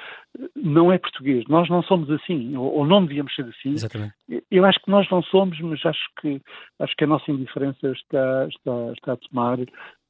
não 0.56 0.92
é 0.92 0.98
português. 0.98 1.44
Nós 1.48 1.68
não 1.68 1.82
somos 1.82 2.10
assim, 2.10 2.56
ou, 2.56 2.78
ou, 2.78 2.86
não 2.86 3.04
devíamos 3.04 3.34
ser 3.34 3.42
assim. 3.42 3.70
Exatamente. 3.70 4.14
Eu 4.50 4.64
acho 4.64 4.80
que 4.80 4.90
nós 4.90 5.08
não 5.10 5.22
somos, 5.22 5.58
mas 5.60 5.84
acho 5.86 6.08
que 6.20 6.40
acho 6.80 6.94
que 6.96 7.04
a 7.04 7.06
nossa 7.06 7.30
indiferença 7.30 7.88
está 7.92 8.46
está, 8.48 8.92
está 8.92 9.12
a 9.12 9.16
tomar 9.16 9.58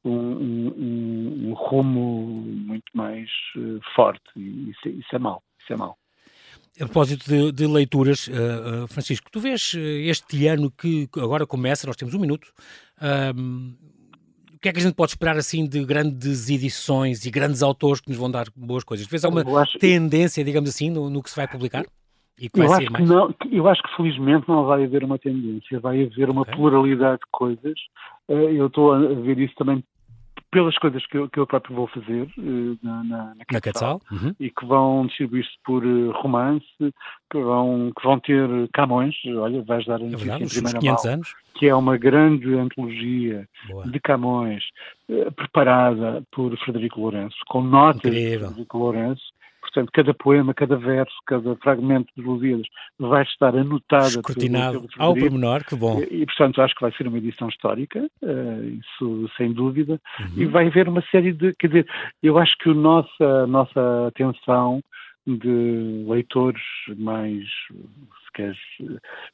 um, 0.05 0.11
um, 0.11 1.49
um 1.49 1.53
rumo 1.55 2.43
muito 2.43 2.91
mais 2.95 3.29
uh, 3.57 3.81
forte 3.95 4.31
e 4.37 4.71
isso, 4.71 4.89
isso 4.89 5.15
é 5.15 5.19
mau. 5.19 5.43
Isso 5.61 5.73
é 5.73 5.77
mau. 5.77 5.97
A 6.81 6.85
propósito 6.85 7.29
de, 7.29 7.51
de 7.51 7.67
leituras, 7.67 8.29
uh, 8.29 8.85
uh, 8.85 8.89
Francisco, 8.89 9.29
tu 9.31 9.41
vês 9.41 9.75
este 9.75 10.47
ano 10.47 10.71
que 10.71 11.09
agora 11.17 11.45
começa, 11.45 11.87
nós 11.87 11.97
temos 11.97 12.15
um 12.15 12.21
minuto, 12.21 12.53
o 14.59 14.61
que 14.61 14.69
é 14.69 14.73
que 14.73 14.81
a 14.81 14.83
gente 14.83 14.97
pode 14.97 15.13
esperar 15.13 15.37
assim 15.37 15.65
de 15.65 15.85
grandes 15.85 16.51
edições 16.51 17.25
e 17.25 17.31
grandes 17.31 17.63
autores 17.63 18.01
que 18.01 18.09
nos 18.09 18.19
vão 18.19 18.29
dar 18.29 18.47
boas 18.57 18.83
coisas? 18.83 19.07
Vês 19.07 19.25
alguma 19.25 19.63
acho... 19.63 19.79
tendência, 19.79 20.45
digamos 20.45 20.69
assim, 20.69 20.91
no, 20.91 21.09
no, 21.09 21.23
que 21.23 21.31
se 21.31 21.37
vai 21.37 21.47
publicar? 21.47 21.87
E 22.37 22.49
que 22.49 22.61
eu, 22.61 22.73
acho 22.73 22.91
mais? 22.91 23.05
que 23.05 23.09
não, 23.09 23.33
eu 23.53 23.69
acho 23.69 23.81
que 23.85 23.97
felizmente 23.97 24.49
não 24.49 24.65
vai 24.65 24.83
haver 24.83 25.05
uma 25.05 25.17
tendência, 25.17 25.79
vai 25.79 26.03
haver 26.03 26.29
uma 26.29 26.43
Ok. 26.43 26.55
pluralidade 26.57 27.21
de 27.21 27.31
coisas. 27.31 27.79
Eh, 28.29 28.55
Eu 28.55 28.67
estou 28.67 28.93
a 28.93 28.99
ver 28.99 29.39
isso 29.39 29.55
também 29.55 29.83
pelas 30.51 30.77
coisas 30.79 31.05
que 31.07 31.17
eu, 31.19 31.29
que 31.29 31.39
eu 31.39 31.47
próprio 31.47 31.77
vou 31.77 31.87
fazer 31.89 32.27
eh, 32.39 32.77
na, 32.83 33.05
na, 33.05 33.17
na 33.27 33.35
Na 33.35 33.45
Quetzal 33.61 34.01
Quetzal? 34.01 34.03
Uhum. 34.11 34.35
e 34.41 34.51
que 34.51 34.65
vão 34.67 35.07
distribuir-se 35.07 35.51
por 35.65 35.85
eh, 35.85 36.11
romance, 36.15 36.65
que 37.31 37.39
vão, 37.39 37.93
que 37.97 38.03
vão 38.07 38.19
ter 38.19 38.49
Camões, 38.73 39.15
olha, 39.27 39.63
vais 39.63 39.85
dar 39.85 39.97
a 39.97 40.05
É 40.05 40.05
notícia 40.05 40.19
verdade, 40.39 40.45
em 40.45 40.49
primeira 40.49 40.79
500 40.79 41.05
mão, 41.05 41.13
anos. 41.15 41.35
que 41.55 41.67
é 41.69 41.75
uma 41.75 41.97
grande 41.99 42.55
antologia 42.55 43.49
Boa. 43.69 43.87
de 43.91 44.01
Camões, 44.01 44.65
eh, 45.11 45.31
preparada 45.33 46.23
por 46.33 46.57
Frederico 46.59 47.01
Lourenço, 47.01 47.37
com 47.49 47.61
notas 47.63 48.05
Incrível. 48.07 48.39
de 48.39 48.45
Frederico 48.47 48.79
Lourenço. 48.79 49.38
Portanto, 49.79 49.93
cada 49.93 50.15
poema, 50.15 50.55
cada 50.55 50.77
verso, 50.77 51.15
cada 51.25 51.55
fragmento 51.57 52.13
dos 52.17 52.25
Lusíadas 52.25 52.67
vai 52.99 53.23
estar 53.23 53.55
anotado 53.57 54.17
Escrutinado 54.17 54.81
pelo, 54.81 54.89
pelo 54.89 55.05
ao 55.05 55.15
pormenor, 55.15 55.65
que 55.65 55.77
bom. 55.77 56.01
E, 56.01 56.23
e, 56.23 56.27
portanto, 56.27 56.61
acho 56.61 56.75
que 56.75 56.81
vai 56.81 56.93
ser 56.93 57.07
uma 57.07 57.19
edição 57.19 57.49
histórica, 57.49 58.09
eh, 58.23 58.73
isso 58.81 59.31
sem 59.37 59.53
dúvida, 59.53 60.01
e 60.37 60.45
Uhum. 60.47 60.51
vai 60.51 60.67
haver 60.67 60.89
uma 60.89 61.03
série 61.11 61.33
de. 61.33 61.55
Quer 61.55 61.69
dizer, 61.69 61.87
eu 62.23 62.39
acho 62.39 62.57
que 62.59 62.69
o 62.69 62.75
nossa, 62.75 63.25
a 63.25 63.47
nossa 63.47 64.09
atenção 64.09 64.83
de 65.27 66.05
leitores 66.09 66.63
mais, 66.97 67.45
se 67.45 68.33
queres, 68.35 68.59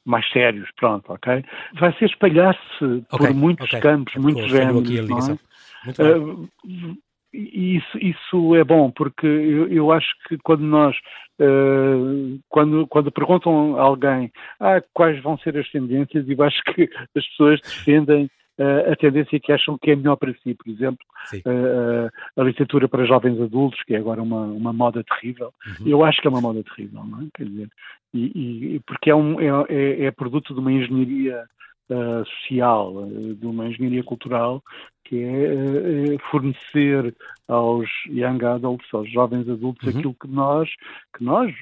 mais 0.04 0.28
sérios, 0.30 0.68
pronto, 0.76 1.10
ok? 1.10 1.42
Vai 1.78 1.92
ser 1.94 2.06
espalhar-se 2.06 2.84
Ok, 3.12 3.28
por 3.28 3.34
muitos 3.34 3.68
ok. 3.68 3.80
campos, 3.80 4.14
muitos 4.16 4.50
géneros. 4.50 4.90
a 4.90 5.32
é? 5.32 6.16
Uh, 6.16 6.48
e 6.64 6.98
isso, 7.34 7.98
isso 7.98 8.54
é 8.54 8.64
bom, 8.64 8.90
porque 8.90 9.26
eu, 9.26 9.68
eu 9.68 9.92
acho 9.92 10.08
que 10.28 10.38
quando 10.38 10.62
nós, 10.62 10.96
uh, 11.40 12.38
quando, 12.48 12.86
quando 12.86 13.10
perguntam 13.10 13.78
a 13.78 13.82
alguém 13.82 14.30
ah, 14.60 14.82
quais 14.92 15.20
vão 15.22 15.36
ser 15.38 15.56
as 15.58 15.68
tendências, 15.70 16.28
eu 16.28 16.42
acho 16.42 16.62
que 16.74 16.88
as 17.16 17.26
pessoas 17.28 17.60
defendem 17.60 18.30
uh, 18.58 18.92
a 18.92 18.96
tendência 18.96 19.40
que 19.40 19.52
acham 19.52 19.76
que 19.78 19.90
é 19.90 19.96
melhor 19.96 20.16
para 20.16 20.32
si. 20.34 20.54
Por 20.54 20.70
exemplo, 20.70 21.04
uh, 21.46 22.40
a 22.40 22.44
literatura 22.44 22.88
para 22.88 23.04
jovens 23.04 23.40
adultos, 23.40 23.82
que 23.84 23.94
é 23.94 23.98
agora 23.98 24.22
uma, 24.22 24.42
uma 24.44 24.72
moda 24.72 25.02
terrível. 25.04 25.52
Uhum. 25.80 25.88
Eu 25.88 26.04
acho 26.04 26.20
que 26.20 26.26
é 26.28 26.30
uma 26.30 26.40
moda 26.40 26.62
terrível, 26.62 27.04
não 27.04 27.22
é? 27.22 27.26
Quer 27.34 27.44
dizer, 27.46 27.68
e, 28.12 28.76
e- 28.76 28.80
porque 28.86 29.10
é, 29.10 29.14
um, 29.14 29.40
é, 29.40 29.66
é- 29.68 30.04
é 30.04 30.10
produto 30.12 30.54
de 30.54 30.60
uma 30.60 30.72
engenharia 30.72 31.44
uh, 31.90 32.24
social, 32.26 32.94
uh, 32.96 33.34
de 33.34 33.46
uma 33.46 33.66
engenharia 33.68 34.02
cultural, 34.02 34.62
que 35.04 35.22
é 35.22 36.14
uh, 36.14 36.18
fornecer 36.30 37.14
aos 37.48 37.88
young 38.06 38.42
adults, 38.44 38.92
aos 38.94 39.10
jovens 39.10 39.48
adultos, 39.48 39.86
Uhum. 39.86 39.98
aquilo 39.98 40.14
que 40.14 40.28
nós, 40.28 40.70
que 41.16 41.22
nós, 41.24 41.54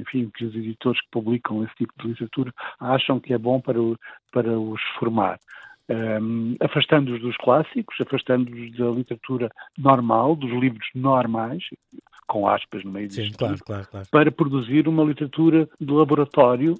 enfim, 0.00 0.30
que 0.36 0.44
os 0.44 0.54
editores 0.54 1.00
que 1.00 1.08
publicam 1.10 1.64
esse 1.64 1.74
tipo 1.76 1.92
de 2.00 2.08
literatura 2.08 2.52
acham 2.78 3.18
que 3.18 3.32
é 3.32 3.38
bom 3.38 3.60
para, 3.60 3.80
o- 3.80 3.96
para 4.32 4.58
os 4.58 4.80
formar. 4.98 5.38
Um, 5.86 6.56
afastando-os 6.60 7.20
dos 7.20 7.36
clássicos, 7.36 7.94
afastando-os 8.00 8.72
da 8.74 8.90
literatura 8.90 9.50
normal, 9.78 10.34
dos 10.34 10.50
livros 10.50 10.88
normais, 10.94 11.62
com 12.26 12.48
aspas 12.48 12.82
no 12.84 12.90
meio 12.90 13.10
Sim, 13.10 13.22
disto 13.22 13.36
claro, 13.36 13.58
claro, 13.64 13.86
claro. 13.90 14.06
para 14.10 14.32
produzir 14.32 14.88
uma 14.88 15.04
literatura 15.04 15.68
de 15.78 15.92
laboratório, 15.92 16.74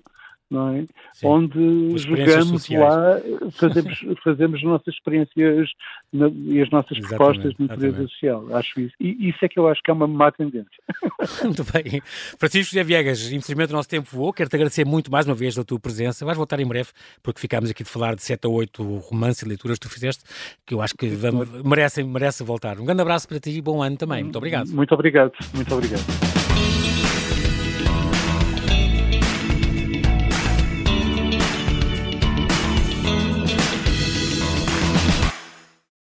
é? 0.75 0.85
Onde 1.25 1.99
jogamos 1.99 2.69
lá, 2.69 3.21
fazemos, 3.59 4.05
fazemos 4.23 4.57
as 4.59 4.65
nossas 4.65 4.95
experiências 4.95 5.71
na- 6.13 6.29
e 6.29 6.61
as 6.61 6.71
nossas 6.71 6.97
Exatamente, 6.99 7.09
propostas 7.17 7.55
de 7.55 7.63
natureza 7.67 8.03
social. 8.09 8.47
Acho 8.57 8.81
isso. 8.81 8.95
E 9.01 9.29
isso 9.29 9.39
é 9.45 9.49
que 9.49 9.59
eu 9.59 9.69
acho 9.69 9.83
que 9.83 9.91
é 9.91 9.95
uma 9.95 10.07
má 10.07 10.31
tendência. 10.33 10.69
Muito 11.45 11.65
bem. 11.73 12.01
Francisco 12.39 12.71
José 12.75 12.85
Viegas, 12.85 13.21
infelizmente 13.33 13.71
o 13.71 13.77
nosso 13.77 13.89
tempo 13.89 14.09
voou. 14.11 14.33
Quero-te 14.33 14.57
agradecer 14.57 14.85
muito 14.85 15.11
mais 15.11 15.27
uma 15.27 15.35
vez 15.35 15.55
da 15.55 15.65
tua 15.65 15.79
presença. 15.81 16.25
Vais 16.25 16.37
voltar 16.37 16.61
em 16.61 16.67
breve, 16.67 16.91
porque 17.23 17.41
ficámos 17.41 17.71
aqui 17.71 17.83
de 17.83 17.91
falar 17.91 18.15
de 18.15 18.23
7 18.23 18.47
a 18.47 18.49
8 18.51 18.83
romances 18.99 19.43
e 19.43 19.49
leituras 19.49 19.79
que 19.79 19.87
tu 19.89 19.93
fizeste, 19.93 20.25
que 20.67 20.75
eu 20.75 20.81
acho 20.83 20.95
que 20.95 21.07
vamos, 21.09 21.49
merecem, 21.65 22.05
merece 22.05 22.43
voltar. 22.45 22.79
Um 22.79 22.85
grande 22.85 23.03
abraço 23.03 23.27
para 23.29 23.41
ti 23.41 23.51
e 23.51 23.61
bom 23.61 23.83
ano 23.83 23.97
também. 23.97 24.23
Muito 24.23 24.37
obrigado. 24.37 24.69
Muito 24.69 24.93
obrigado. 24.95 25.33
Muito 25.55 25.75
obrigado. 25.75 26.44